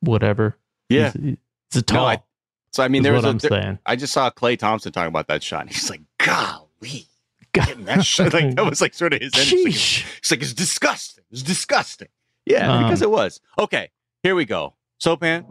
whatever. 0.00 0.56
Yeah. 0.88 1.12
He's, 1.12 1.36
it's 1.68 1.76
a 1.76 1.92
No, 1.92 1.98
tall. 1.98 2.06
I- 2.06 2.22
So 2.70 2.82
I 2.82 2.88
mean, 2.88 3.02
there 3.02 3.12
was 3.12 3.22
what 3.24 3.28
a, 3.28 3.30
I'm 3.32 3.38
there- 3.38 3.50
saying. 3.62 3.78
I 3.86 3.96
just 3.96 4.12
saw 4.12 4.30
Klay 4.30 4.58
Thompson 4.58 4.92
talking 4.92 5.08
about 5.08 5.28
that 5.28 5.42
shot. 5.42 5.62
And 5.62 5.70
he's 5.70 5.90
like, 5.90 6.00
"Golly, 6.18 7.06
getting 7.52 7.84
that 7.84 8.04
shot!" 8.06 8.32
Like 8.32 8.54
that 8.56 8.64
was 8.64 8.80
like 8.80 8.94
sort 8.94 9.12
of 9.14 9.20
his 9.20 9.32
energy. 9.34 9.64
Sheesh. 9.66 10.04
It's 10.18 10.30
like 10.30 10.40
it's 10.42 10.54
disgusting. 10.54 11.24
It's 11.30 11.42
disgusting. 11.42 12.08
Yeah, 12.46 12.72
Um, 12.72 12.84
because 12.84 13.02
it 13.02 13.10
was. 13.10 13.40
Okay, 13.58 13.90
here 14.22 14.34
we 14.34 14.44
go. 14.44 14.74
Sopan, 15.02 15.44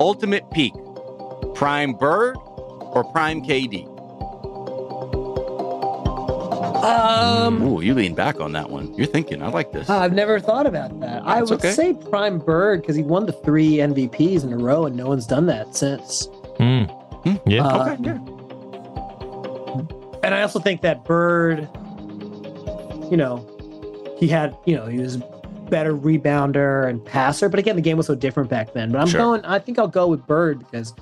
ultimate 0.00 0.50
peak, 0.52 0.72
prime 1.54 1.92
Bird 1.92 2.36
or 2.36 3.04
prime 3.12 3.40
KD? 3.42 3.86
Um, 6.64 7.62
Ooh, 7.62 7.80
you 7.80 7.94
lean 7.94 8.14
back 8.14 8.40
on 8.40 8.52
that 8.52 8.68
one. 8.70 8.92
You're 8.94 9.06
thinking. 9.06 9.42
I 9.42 9.48
like 9.48 9.72
this. 9.72 9.88
I've 9.88 10.12
never 10.12 10.38
thought 10.40 10.66
about 10.66 10.98
that. 11.00 11.22
I 11.24 11.42
would 11.42 11.52
okay. 11.52 11.72
say 11.72 11.94
Prime 11.94 12.38
Bird 12.38 12.80
because 12.80 12.96
he 12.96 13.02
won 13.02 13.26
the 13.26 13.32
three 13.32 13.74
MVPs 13.76 14.44
in 14.44 14.52
a 14.52 14.56
row, 14.56 14.86
and 14.86 14.96
no 14.96 15.08
one's 15.08 15.26
done 15.26 15.46
that 15.46 15.74
since. 15.74 16.26
Hmm. 16.58 16.84
Yeah. 17.46 17.66
Uh, 17.66 17.92
okay, 17.92 18.02
yeah. 18.02 18.18
And 20.22 20.34
I 20.34 20.42
also 20.42 20.58
think 20.58 20.80
that 20.82 21.04
Bird, 21.04 21.68
you 23.10 23.16
know, 23.16 23.46
he 24.18 24.28
had, 24.28 24.56
you 24.64 24.74
know, 24.74 24.86
he 24.86 24.98
was 24.98 25.18
better 25.68 25.94
rebounder 25.94 26.88
and 26.88 27.04
passer. 27.04 27.48
But 27.48 27.58
again, 27.58 27.76
the 27.76 27.82
game 27.82 27.96
was 27.96 28.06
so 28.06 28.14
different 28.14 28.48
back 28.48 28.72
then. 28.72 28.92
But 28.92 29.00
I'm 29.00 29.06
Sure. 29.08 29.20
going. 29.20 29.44
I 29.44 29.58
think 29.58 29.78
I'll 29.78 29.88
go 29.88 30.06
with 30.06 30.26
Bird 30.26 30.60
because 30.60 30.94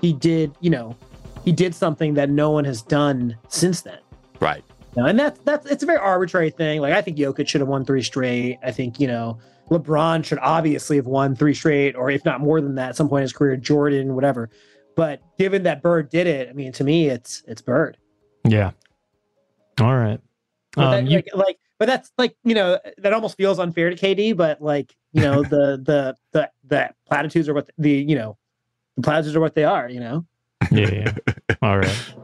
he 0.00 0.12
did, 0.12 0.52
you 0.60 0.70
know, 0.70 0.96
he 1.44 1.52
did 1.52 1.74
something 1.74 2.14
that 2.14 2.30
no 2.30 2.50
one 2.50 2.64
has 2.64 2.82
done 2.82 3.36
since 3.48 3.80
then. 3.80 3.98
Right. 4.40 4.64
You 4.98 5.04
know, 5.04 5.10
and 5.10 5.16
that's 5.16 5.38
that's 5.44 5.64
it's 5.70 5.84
a 5.84 5.86
very 5.86 5.98
arbitrary 5.98 6.50
thing. 6.50 6.80
Like 6.80 6.92
I 6.92 7.00
think 7.02 7.18
Jokic 7.18 7.46
should 7.46 7.60
have 7.60 7.68
won 7.68 7.84
three 7.84 8.02
straight. 8.02 8.58
I 8.64 8.72
think 8.72 8.98
you 8.98 9.06
know 9.06 9.38
LeBron 9.70 10.24
should 10.24 10.40
obviously 10.42 10.96
have 10.96 11.06
won 11.06 11.36
three 11.36 11.54
straight, 11.54 11.94
or 11.94 12.10
if 12.10 12.24
not 12.24 12.40
more 12.40 12.60
than 12.60 12.74
that, 12.74 12.88
at 12.88 12.96
some 12.96 13.08
point 13.08 13.20
in 13.20 13.22
his 13.22 13.32
career. 13.32 13.56
Jordan, 13.56 14.16
whatever. 14.16 14.50
But 14.96 15.20
given 15.38 15.62
that 15.62 15.82
Bird 15.82 16.10
did 16.10 16.26
it, 16.26 16.48
I 16.48 16.52
mean, 16.52 16.72
to 16.72 16.82
me, 16.82 17.06
it's 17.10 17.44
it's 17.46 17.62
Bird. 17.62 17.96
Yeah. 18.44 18.72
All 19.80 19.96
right. 19.96 20.18
But 20.74 20.84
Um, 20.84 20.90
that, 20.90 21.04
you- 21.06 21.16
like, 21.18 21.26
like, 21.34 21.58
but 21.78 21.86
that's 21.86 22.10
like 22.18 22.34
you 22.42 22.56
know 22.56 22.80
that 22.98 23.12
almost 23.12 23.36
feels 23.36 23.60
unfair 23.60 23.90
to 23.90 23.96
KD. 23.96 24.36
But 24.36 24.60
like 24.60 24.96
you 25.12 25.20
know 25.22 25.44
the 25.44 25.80
the 25.80 26.16
the 26.32 26.50
the 26.66 26.90
platitudes 27.06 27.48
are 27.48 27.54
what 27.54 27.70
the 27.78 27.92
you 27.92 28.16
know 28.16 28.36
the 28.96 29.02
platitudes 29.02 29.36
are 29.36 29.40
what 29.40 29.54
they 29.54 29.62
are. 29.62 29.88
You 29.88 30.00
know. 30.00 30.26
yeah, 30.72 30.90
yeah. 30.92 31.12
All 31.62 31.78
right. 31.78 32.12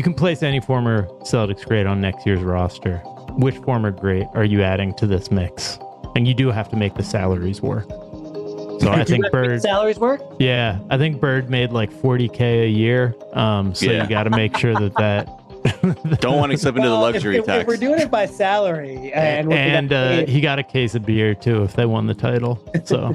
You 0.00 0.04
can 0.04 0.14
place 0.14 0.42
any 0.42 0.60
former 0.60 1.02
Celtics 1.24 1.62
great 1.66 1.86
on 1.86 2.00
next 2.00 2.24
year's 2.24 2.40
roster. 2.40 2.96
Which 3.36 3.56
former 3.58 3.90
great 3.90 4.26
are 4.32 4.44
you 4.44 4.62
adding 4.62 4.94
to 4.94 5.06
this 5.06 5.30
mix? 5.30 5.78
And 6.16 6.26
you 6.26 6.32
do 6.32 6.50
have 6.50 6.70
to 6.70 6.76
make 6.76 6.94
the 6.94 7.02
salaries 7.02 7.60
work. 7.60 7.86
So 7.86 8.88
I 8.88 8.94
think 8.94 8.96
have 8.96 9.06
to 9.08 9.18
make 9.18 9.30
Bird. 9.32 9.60
salaries 9.60 9.98
work. 9.98 10.22
Yeah, 10.38 10.78
I 10.88 10.96
think 10.96 11.20
Bird 11.20 11.50
made 11.50 11.72
like 11.72 11.92
40k 11.92 12.64
a 12.64 12.66
year. 12.66 13.14
Um, 13.34 13.74
so 13.74 13.90
Yeah. 13.90 14.04
you 14.04 14.08
got 14.08 14.22
to 14.22 14.30
make 14.30 14.56
sure 14.56 14.72
that 14.72 14.94
that. 14.96 16.18
Don't 16.22 16.38
want 16.38 16.50
to 16.52 16.56
slip 16.56 16.76
into 16.76 16.88
the 16.88 16.94
Well, 16.94 17.04
if- 17.08 17.14
luxury 17.16 17.36
if, 17.36 17.44
tax. 17.44 17.60
if 17.60 17.66
we're 17.68 17.76
doing 17.76 18.00
it 18.00 18.10
by 18.10 18.24
salary 18.24 19.12
and 19.14 19.48
what 19.48 19.54
they 19.54 19.60
and 19.60 19.92
uh, 19.92 20.24
he 20.24 20.40
got 20.40 20.58
a 20.58 20.62
case 20.62 20.94
of 20.94 21.04
beer 21.04 21.34
too 21.34 21.62
if 21.62 21.74
they 21.76 21.84
won 21.84 22.06
the 22.06 22.14
title. 22.14 22.58
So 22.86 23.14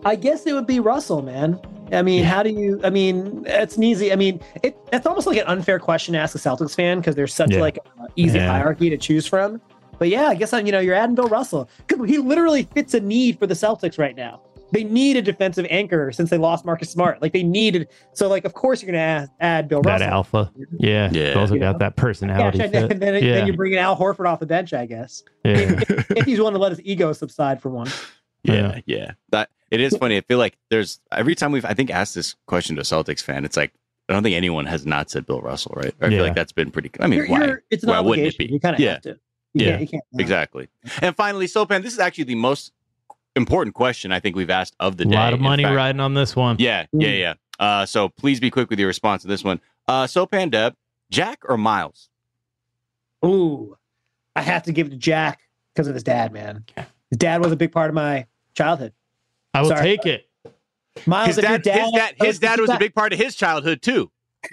I 0.04 0.16
guess 0.16 0.44
it 0.44 0.52
would 0.52 0.66
be 0.66 0.80
Russell, 0.80 1.22
man. 1.22 1.58
I 1.92 2.02
mean, 2.02 2.24
how 2.24 2.42
do 2.42 2.50
you? 2.50 2.80
I 2.84 2.90
mean, 2.90 3.44
it's 3.46 3.76
an 3.76 3.82
easy. 3.82 4.12
I 4.12 4.16
mean, 4.16 4.40
it 4.62 4.76
that's 4.90 5.06
almost 5.06 5.26
like 5.26 5.38
an 5.38 5.46
unfair 5.46 5.78
question 5.78 6.14
to 6.14 6.20
ask 6.20 6.34
a 6.34 6.38
Celtics 6.38 6.74
fan 6.74 6.98
because 6.98 7.14
there's 7.16 7.34
such 7.34 7.52
Yeah. 7.52 7.60
like 7.60 7.78
a 7.78 8.06
easy 8.16 8.38
Yeah. 8.38 8.50
hierarchy 8.50 8.90
to 8.90 8.96
choose 8.98 9.26
from. 9.26 9.60
But 9.98 10.08
yeah, 10.08 10.26
I 10.28 10.34
guess 10.34 10.52
I'm. 10.52 10.66
you 10.66 10.72
know 10.72 10.78
you're 10.80 10.94
adding 10.94 11.14
Bill 11.14 11.28
Russell 11.28 11.68
because 11.86 12.08
he 12.08 12.18
literally 12.18 12.62
fits 12.62 12.94
a 12.94 13.00
need 13.00 13.38
for 13.38 13.46
the 13.46 13.54
Celtics 13.54 13.98
right 13.98 14.16
now. 14.16 14.40
They 14.72 14.84
need 14.84 15.16
a 15.16 15.22
defensive 15.22 15.66
anchor 15.68 16.12
since 16.12 16.30
they 16.30 16.38
lost 16.38 16.64
Marcus 16.64 16.90
Smart. 16.90 17.20
Like 17.20 17.32
they 17.32 17.42
needed. 17.42 17.88
So 18.12 18.28
like, 18.28 18.44
of 18.44 18.54
course 18.54 18.80
you're 18.80 18.86
gonna 18.92 18.98
add, 19.02 19.28
add 19.40 19.68
Bill 19.68 19.82
that 19.82 19.94
Russell. 20.00 20.06
alpha, 20.08 20.52
yeah, 20.78 21.10
Yeah. 21.12 21.26
He's 21.28 21.36
also 21.36 21.56
got 21.58 21.72
know? 21.72 21.78
that 21.78 21.96
personality. 21.96 22.58
Yeah, 22.58 22.64
and 22.66 22.72
then, 22.74 22.92
and 22.92 23.02
then, 23.02 23.14
yeah, 23.14 23.34
then 23.34 23.46
you're 23.48 23.56
bringing 23.56 23.78
Al 23.80 23.96
Horford 23.96 24.28
off 24.28 24.38
the 24.38 24.46
bench, 24.46 24.72
I 24.72 24.86
guess. 24.86 25.24
yeah, 25.44 25.80
If 26.10 26.24
he's 26.24 26.38
willing 26.38 26.54
to 26.54 26.60
let 26.60 26.70
his 26.70 26.80
ego 26.84 27.12
subside 27.12 27.60
for 27.60 27.68
one. 27.70 27.88
Yeah, 28.44 28.78
yeah. 28.86 29.10
That 29.32 29.50
it 29.70 29.80
is 29.80 29.96
funny. 29.96 30.16
I 30.16 30.20
feel 30.22 30.38
like 30.38 30.56
there's 30.70 31.00
every 31.12 31.34
time 31.34 31.52
we've 31.52 31.64
I 31.64 31.74
think 31.74 31.90
asked 31.90 32.14
this 32.14 32.34
question 32.46 32.76
to 32.76 32.82
a 32.82 32.84
Celtics 32.84 33.22
fan, 33.22 33.44
it's 33.44 33.56
like 33.56 33.72
I 34.08 34.12
don't 34.12 34.22
think 34.22 34.36
anyone 34.36 34.66
has 34.66 34.84
not 34.86 35.08
said 35.10 35.26
Bill 35.26 35.40
Russell, 35.40 35.72
right? 35.76 35.94
I 36.00 36.06
Yeah. 36.06 36.10
feel 36.10 36.24
like 36.24 36.34
that's 36.34 36.52
been 36.52 36.70
pretty. 36.70 36.90
I 37.00 37.06
mean, 37.06 37.18
You're- 37.18 37.28
why? 37.30 37.44
you're- 37.44 37.60
it's 37.70 37.84
an 37.84 37.90
why 37.90 38.00
wouldn't 38.00 38.26
it 38.26 38.34
obligation. 38.34 38.46
be? 38.48 38.52
You 38.54 38.60
kind 38.60 38.74
of 38.74 38.80
yeah, 38.80 38.92
have 38.94 39.02
to. 39.02 39.08
You 39.54 39.66
Yeah. 39.66 39.70
can't, 39.70 39.80
you 39.82 39.86
can't 39.88 40.04
not. 40.12 40.20
exactly. 40.20 40.68
And 41.02 41.14
finally, 41.16 41.46
Sopan, 41.46 41.82
this 41.82 41.92
is 41.92 41.98
actually 42.00 42.24
the 42.24 42.34
most 42.34 42.72
important 43.36 43.74
question 43.76 44.10
I 44.12 44.18
think 44.20 44.34
we've 44.36 44.50
asked 44.50 44.74
of 44.80 44.96
the 44.96 45.04
a 45.04 45.06
day. 45.06 45.14
lot 45.16 45.32
of 45.32 45.40
money 45.40 45.62
fact- 45.62 45.76
riding 45.76 46.00
on 46.00 46.14
this 46.14 46.34
one. 46.34 46.56
Yeah, 46.58 46.86
yeah, 46.92 47.08
yeah. 47.10 47.34
Uh, 47.60 47.86
so 47.86 48.08
please 48.08 48.40
be 48.40 48.50
quick 48.50 48.68
with 48.70 48.78
your 48.80 48.88
response 48.88 49.22
to 49.22 49.28
this 49.28 49.44
one. 49.44 49.60
Uh, 49.86 50.04
Sopan 50.04 50.50
Deb, 50.50 50.74
Jack 51.10 51.40
or 51.48 51.56
Miles? 51.56 52.08
Ooh, 53.24 53.76
I 54.34 54.42
have 54.42 54.62
to 54.64 54.72
give 54.72 54.86
it 54.86 54.90
to 54.90 54.96
Jack 54.96 55.40
because 55.74 55.86
of 55.88 55.94
his 55.94 56.02
dad, 56.02 56.32
man. 56.32 56.64
His 57.10 57.18
dad 57.18 57.42
was 57.42 57.52
a 57.52 57.56
big 57.56 57.70
part 57.72 57.90
of 57.90 57.94
my 57.94 58.26
childhood. 58.54 58.92
I 59.54 59.62
will 59.62 59.68
Sorry. 59.68 59.82
take 59.82 60.06
it. 60.06 60.26
Miles, 61.06 61.28
His 61.28 61.38
if 61.38 61.48
your 61.48 61.58
dad, 61.58 61.80
his 61.82 61.92
dad, 61.92 62.14
his 62.18 62.38
dad 62.38 62.60
was 62.60 62.70
a 62.70 62.78
big 62.78 62.94
part 62.94 63.12
of 63.12 63.18
his 63.18 63.34
childhood 63.34 63.82
too. 63.82 64.10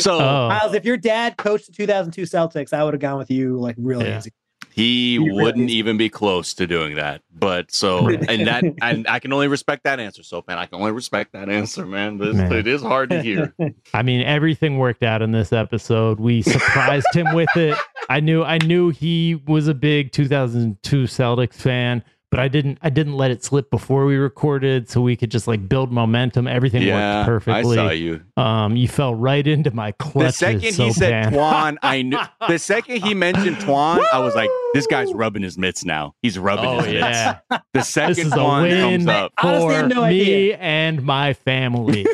So 0.00 0.18
Oh, 0.18 0.48
Miles, 0.48 0.74
if 0.74 0.84
your 0.84 0.96
dad 0.96 1.36
coached 1.36 1.66
the 1.66 1.72
2002 1.72 2.22
Celtics, 2.22 2.72
I 2.72 2.84
would 2.84 2.94
have 2.94 3.00
gone 3.00 3.18
with 3.18 3.30
you 3.30 3.58
like 3.58 3.74
really 3.78 4.06
Yeah. 4.06 4.18
easy. 4.18 4.32
He, 4.70 5.12
He 5.12 5.18
wouldn't 5.20 5.70
is. 5.70 5.76
even 5.76 5.96
be 5.96 6.08
close 6.08 6.52
to 6.54 6.66
doing 6.66 6.96
that. 6.96 7.22
But 7.32 7.72
so, 7.72 8.08
and 8.28 8.46
that, 8.46 8.64
and 8.82 9.06
I 9.08 9.18
can 9.20 9.32
only 9.32 9.46
respect 9.48 9.84
that 9.84 10.00
answer, 10.00 10.22
So, 10.22 10.44
man, 10.48 10.58
I 10.58 10.66
can 10.66 10.78
only 10.80 10.92
respect 10.92 11.32
that 11.32 11.48
answer, 11.48 11.86
man. 11.86 12.18
But 12.18 12.34
Man. 12.34 12.52
it 12.52 12.66
is 12.66 12.82
hard 12.82 13.10
to 13.10 13.22
hear. 13.22 13.54
I 13.94 14.02
mean, 14.02 14.20
everything 14.22 14.78
worked 14.78 15.02
out 15.02 15.22
in 15.22 15.30
this 15.32 15.52
episode. 15.52 16.18
We 16.20 16.42
surprised 16.42 17.06
him 17.12 17.34
with 17.34 17.54
it. 17.56 17.76
I 18.08 18.20
knew 18.20 18.42
I 18.44 18.58
knew 18.58 18.90
he 18.90 19.36
was 19.46 19.68
a 19.68 19.74
big 19.74 20.12
2002 20.12 21.04
Celtics 21.04 21.54
fan, 21.54 22.02
but 22.34 22.40
I 22.40 22.48
didn't 22.48 22.78
I 22.82 22.90
didn't 22.90 23.12
let 23.12 23.30
it 23.30 23.44
slip 23.44 23.70
before 23.70 24.06
we 24.06 24.16
recorded 24.16 24.90
so 24.90 25.00
we 25.00 25.14
could 25.14 25.30
just 25.30 25.46
like 25.46 25.68
build 25.68 25.92
momentum. 25.92 26.48
Everything 26.48 26.82
yeah, 26.82 27.18
worked 27.20 27.26
perfectly. 27.44 27.78
I 27.78 27.86
saw 27.86 27.90
you. 27.92 28.22
Um 28.36 28.74
you 28.76 28.88
fell 28.88 29.14
right 29.14 29.46
into 29.46 29.70
my 29.70 29.92
The 29.92 29.96
clutches. 29.98 30.36
second 30.36 30.60
he 30.74 30.92
said 30.92 31.10
bad. 31.10 31.32
Twan, 31.32 31.76
I 31.80 32.02
knew. 32.02 32.18
The 32.48 32.58
second 32.58 33.04
he 33.04 33.14
mentioned 33.14 33.58
Twan, 33.58 34.04
I 34.12 34.18
was 34.18 34.34
like, 34.34 34.50
this 34.72 34.88
guy's 34.88 35.12
rubbing 35.12 35.42
his 35.42 35.56
mitts 35.56 35.84
now. 35.84 36.16
He's 36.22 36.36
rubbing 36.36 36.64
Oh 36.66 36.78
his 36.80 36.94
mitts. 36.94 37.04
yeah. 37.04 37.38
The 37.72 37.82
second 37.82 38.16
This 38.16 38.26
is 38.26 38.32
a 38.32 38.44
win 38.44 38.80
comes 38.80 39.06
up. 39.06 39.32
Honestly, 39.40 39.64
I 39.66 39.68
for 39.68 39.72
had 39.74 39.88
no 39.90 40.00
me 40.02 40.06
idea. 40.08 40.56
and 40.58 41.02
my 41.04 41.34
family. 41.34 42.04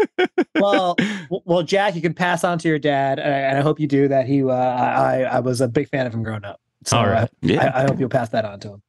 well, 0.60 0.96
well, 1.46 1.62
Jack, 1.62 1.94
you 1.94 2.02
can 2.02 2.12
pass 2.14 2.44
on 2.44 2.58
to 2.58 2.68
your 2.68 2.78
dad, 2.78 3.18
and 3.18 3.32
I, 3.34 3.38
and 3.38 3.58
I 3.58 3.62
hope 3.62 3.80
you 3.80 3.86
do 3.86 4.08
that. 4.08 4.26
He, 4.26 4.42
uh, 4.42 4.48
I, 4.50 5.22
I 5.22 5.40
was 5.40 5.60
a 5.60 5.68
big 5.68 5.88
fan 5.88 6.06
of 6.06 6.12
him 6.14 6.22
growing 6.22 6.44
up. 6.44 6.60
So 6.84 6.98
All 6.98 7.06
right. 7.06 7.24
uh, 7.24 7.26
Yeah. 7.40 7.70
I, 7.74 7.82
I 7.82 7.86
hope 7.86 7.98
you'll 7.98 8.08
pass 8.08 8.28
that 8.30 8.44
on 8.44 8.60
to 8.60 8.74
him. 8.74 8.82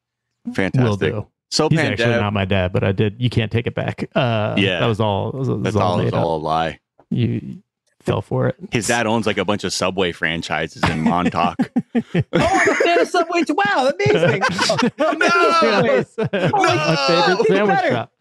Fantastic. 0.53 0.81
Will 0.81 0.95
do. 0.97 1.27
So 1.51 1.69
He's 1.69 1.79
actually 1.79 2.15
not 2.15 2.33
my 2.33 2.45
dad, 2.45 2.73
but 2.73 2.83
I 2.83 2.91
did. 2.91 3.21
You 3.21 3.29
can't 3.29 3.51
take 3.51 3.67
it 3.67 3.75
back. 3.75 4.09
Uh, 4.15 4.55
Yeah. 4.57 4.79
that 4.79 4.87
was 4.87 4.99
all. 4.99 5.31
That 5.31 5.37
was, 5.37 5.47
that 5.49 5.63
that's 5.63 5.75
all, 5.75 5.97
made 5.99 6.07
it's 6.07 6.15
up. 6.15 6.23
all 6.25 6.37
a 6.37 6.41
lie. 6.41 6.79
You 7.11 7.61
fell 8.01 8.21
for 8.23 8.47
it. 8.47 8.55
His 8.71 8.87
dad 8.87 9.05
owns 9.05 9.25
like 9.27 9.37
a 9.37 9.45
bunch 9.45 9.63
of 9.63 9.71
Subway 9.71 10.11
franchises 10.11 10.81
in 10.89 11.01
Montauk. 11.03 11.57
Oh, 11.95 12.01
I'm 12.33 12.69
a 12.69 12.75
fan 12.75 12.99
of 13.01 13.07
Subway. 13.07 13.43
Wow, 13.49 13.91
amazing! 13.93 14.41
Oh, 14.99 15.15
Yeah, 15.21 16.01
Subway. 16.03 16.03
that's 16.31 16.51
Oh, 16.53 17.35
my 17.37 17.37
favorite 17.37 17.37
keep 17.37 17.47
sandwich 17.47 17.91
shop. 17.91 18.11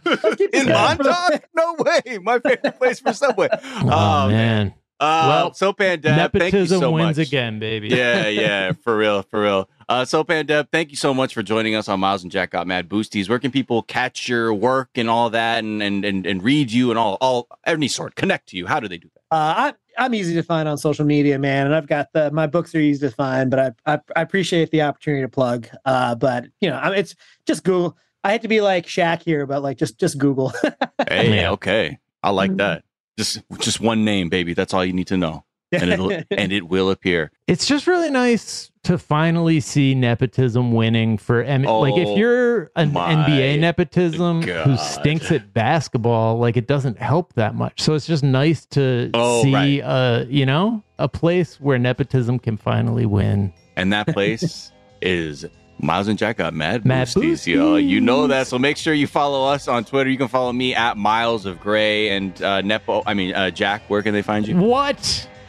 In. 0.52 0.68
Montauk? 0.68 1.48
No 1.54 1.74
way. 1.78 2.18
My 2.18 2.38
favorite 2.38 2.78
place 2.78 3.00
for 3.00 3.14
Subway. 3.14 3.48
Oh, 3.62 4.28
man. 4.28 4.74
Uh, 5.02 5.24
Well, 5.28 5.50
Sopan 5.50 6.00
Deb, 6.00 6.32
thank 6.32 6.52
you 6.52 6.60
Nepotism 6.60 6.80
so 6.80 6.90
wins 6.92 7.18
much. 7.18 7.26
again, 7.26 7.58
baby. 7.58 7.88
yeah, 7.88 8.28
yeah, 8.28 8.72
for 8.72 8.96
real, 8.96 9.22
for 9.22 9.42
real. 9.42 9.68
Uh, 9.88 10.02
Sopan 10.02 10.46
Deb, 10.46 10.68
thank 10.70 10.90
you 10.90 10.96
so 10.96 11.12
much 11.12 11.34
for 11.34 11.42
joining 11.42 11.74
us 11.74 11.88
on 11.88 11.98
Miles 12.00 12.22
and 12.22 12.30
Jack 12.30 12.50
Got 12.50 12.66
Mad 12.66 12.88
Boosties. 12.88 13.28
Where 13.28 13.38
can 13.38 13.50
people 13.50 13.82
catch 13.82 14.28
your 14.28 14.54
work 14.54 14.90
and 14.94 15.10
all 15.10 15.28
that, 15.30 15.58
and 15.64 15.82
and 15.82 16.04
and, 16.04 16.24
and 16.26 16.42
read 16.42 16.70
you 16.70 16.90
and 16.90 16.98
all 16.98 17.18
all 17.20 17.48
any 17.66 17.88
sort, 17.88 18.14
connect 18.14 18.48
to 18.50 18.56
you? 18.56 18.66
How 18.66 18.78
do 18.80 18.86
they 18.88 18.98
do 18.98 19.08
that? 19.14 19.36
Uh, 19.36 19.72
I, 19.72 19.74
I'm 19.98 20.14
easy 20.14 20.34
to 20.34 20.42
find 20.42 20.68
on 20.68 20.78
social 20.78 21.04
media, 21.04 21.38
man, 21.38 21.66
and 21.66 21.74
I've 21.74 21.86
got 21.88 22.12
the 22.12 22.30
my 22.30 22.46
books 22.46 22.74
are 22.74 22.78
easy 22.80 23.06
to 23.08 23.14
find. 23.14 23.50
But 23.50 23.76
I 23.86 23.94
I, 23.94 24.00
I 24.16 24.22
appreciate 24.22 24.70
the 24.70 24.82
opportunity 24.82 25.22
to 25.22 25.28
plug. 25.28 25.66
Uh, 25.84 26.14
but 26.14 26.44
you 26.60 26.70
know, 26.70 26.76
I 26.76 26.90
mean, 26.90 26.98
it's 26.98 27.14
just 27.44 27.64
Google. 27.64 27.96
I 28.24 28.30
had 28.30 28.42
to 28.42 28.48
be 28.48 28.60
like 28.60 28.86
Shaq 28.86 29.22
here, 29.22 29.46
but 29.46 29.62
like 29.62 29.78
just 29.78 29.98
just 29.98 30.16
Google. 30.16 30.52
Hey, 31.08 31.46
okay, 31.48 31.98
I 32.22 32.28
Mm-hmm. 32.28 32.36
like 32.36 32.56
that. 32.58 32.84
Just 33.18 33.42
just 33.58 33.80
one 33.80 34.04
name, 34.04 34.28
baby. 34.28 34.54
That's 34.54 34.72
all 34.72 34.84
you 34.84 34.92
need 34.92 35.06
to 35.08 35.16
know, 35.16 35.44
and 35.70 35.90
it'll 35.90 36.10
and 36.30 36.52
it 36.52 36.68
will 36.68 36.90
appear. 36.90 37.30
It's 37.46 37.66
just 37.66 37.86
really 37.86 38.10
nice 38.10 38.70
to 38.84 38.96
finally 38.98 39.60
see 39.60 39.94
nepotism 39.94 40.72
winning 40.72 41.16
for 41.18 41.42
M- 41.42 41.62
like 41.64 41.96
if 41.96 42.08
Oh, 42.08 42.16
you're 42.16 42.70
an 42.74 42.90
NBA 42.92 43.60
nepotism 43.60 44.42
who 44.42 44.76
stinks 44.78 45.30
at 45.30 45.52
basketball, 45.52 46.38
like 46.38 46.56
it 46.56 46.66
doesn't 46.66 46.98
help 46.98 47.34
that 47.34 47.54
much. 47.54 47.80
So 47.82 47.94
it's 47.94 48.06
just 48.06 48.24
nice 48.24 48.64
to 48.66 49.10
Oh, 49.14 49.42
see 49.42 49.52
right. 49.54 49.80
uh 49.80 50.24
you 50.28 50.46
know, 50.46 50.82
a 50.98 51.08
place 51.08 51.60
where 51.60 51.78
nepotism 51.78 52.38
can 52.38 52.56
finally 52.56 53.06
win. 53.06 53.52
And 53.76 53.92
that 53.92 54.06
place 54.08 54.72
is 55.02 55.44
Miles 55.82 56.06
and 56.06 56.16
Jack 56.16 56.36
got 56.36 56.54
mad, 56.54 56.84
Mad 56.84 57.08
boosties, 57.08 57.44
yo. 57.44 57.74
You 57.74 58.00
know 58.00 58.28
that. 58.28 58.46
So 58.46 58.56
make 58.56 58.76
sure 58.76 58.94
you 58.94 59.08
follow 59.08 59.48
us 59.52 59.66
on 59.66 59.84
Twitter. 59.84 60.08
You 60.08 60.16
can 60.16 60.28
follow 60.28 60.52
me 60.52 60.76
at 60.76 60.96
Miles 60.96 61.44
of 61.44 61.58
Gray 61.58 62.10
and 62.10 62.40
uh, 62.40 62.60
Nepo. 62.60 63.02
I 63.04 63.14
mean 63.14 63.34
uh, 63.34 63.50
Jack. 63.50 63.82
Where 63.88 64.00
can 64.00 64.14
they 64.14 64.22
find 64.22 64.46
you? 64.46 64.56
What? 64.56 65.28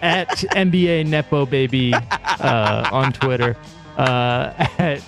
at 0.00 0.30
NBA 0.30 1.06
Nepo 1.06 1.44
baby 1.44 1.92
uh, 1.92 2.88
on 2.90 3.12
Twitter. 3.12 3.54
Uh, 3.98 4.52
at 4.78 5.02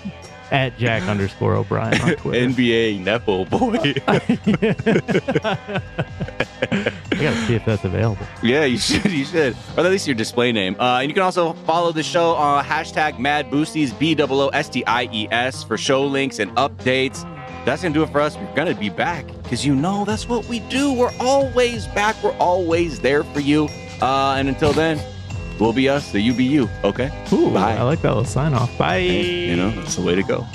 at 0.50 0.76
Jack 0.78 1.02
underscore 1.04 1.54
O'Brien 1.54 2.00
on 2.00 2.14
Twitter. 2.16 2.46
NBA 2.48 3.00
Nepo 3.04 3.44
boy. 3.44 3.76
I 6.62 7.24
gotta 7.24 7.46
see 7.46 7.54
if 7.54 7.64
that's 7.64 7.84
available. 7.84 8.26
yeah, 8.42 8.64
you 8.64 8.78
should. 8.78 9.10
You 9.10 9.24
should. 9.24 9.54
Or 9.76 9.84
at 9.84 9.90
least 9.90 10.06
your 10.06 10.14
display 10.16 10.52
name. 10.52 10.76
Uh, 10.78 10.98
and 11.00 11.08
you 11.08 11.14
can 11.14 11.22
also 11.22 11.52
follow 11.64 11.92
the 11.92 12.02
show 12.02 12.30
on 12.32 12.64
hashtag 12.64 13.18
Mad 13.18 13.50
Boosties 13.50 13.96
B 13.98 14.16
O 14.20 14.26
O 14.28 14.48
S 14.48 14.68
T 14.68 14.84
I 14.86 15.08
E 15.12 15.28
S 15.30 15.64
for 15.64 15.76
show 15.76 16.04
links 16.06 16.38
and 16.38 16.50
updates. 16.52 17.22
That's 17.64 17.82
gonna 17.82 17.94
do 17.94 18.02
it 18.02 18.10
for 18.10 18.20
us. 18.20 18.36
We're 18.36 18.54
gonna 18.54 18.74
be 18.74 18.88
back 18.88 19.26
because 19.42 19.64
you 19.66 19.74
know 19.74 20.04
that's 20.04 20.28
what 20.28 20.46
we 20.46 20.60
do. 20.60 20.92
We're 20.92 21.12
always 21.20 21.86
back. 21.88 22.16
We're 22.22 22.36
always 22.38 23.00
there 23.00 23.24
for 23.24 23.40
you. 23.40 23.68
Uh, 24.00 24.34
and 24.38 24.48
until 24.48 24.72
then, 24.72 24.98
we'll 25.60 25.72
be 25.72 25.88
us. 25.88 26.10
The 26.12 26.20
you 26.20 26.32
be 26.32 26.44
you. 26.44 26.68
Okay. 26.82 27.10
Ooh, 27.32 27.50
Bye. 27.50 27.76
I 27.76 27.82
like 27.82 28.00
that 28.02 28.08
little 28.08 28.24
sign 28.24 28.54
off. 28.54 28.76
Bye. 28.78 28.98
You 28.98 29.56
know 29.56 29.70
that's 29.70 29.96
the 29.96 30.02
way 30.02 30.14
to 30.14 30.22
go. 30.22 30.46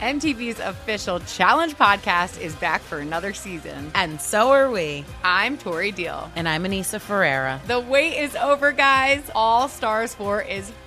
MTV's 0.00 0.60
official 0.60 1.20
Challenge 1.20 1.74
podcast 1.74 2.40
is 2.40 2.54
back 2.56 2.82
for 2.82 2.98
another 2.98 3.32
season. 3.32 3.90
And 3.94 4.20
so 4.20 4.50
are 4.52 4.70
we. 4.70 5.04
I'm 5.24 5.56
Tori 5.56 5.90
Deal. 5.90 6.30
And 6.36 6.46
I'm 6.48 6.64
Aneesa 6.64 7.00
Ferreira. 7.00 7.60
The 7.66 7.80
wait 7.80 8.18
is 8.18 8.36
over, 8.36 8.72
guys. 8.72 9.22
All 9.34 9.68
Stars 9.68 10.14
4 10.14 10.42
is 10.42 10.70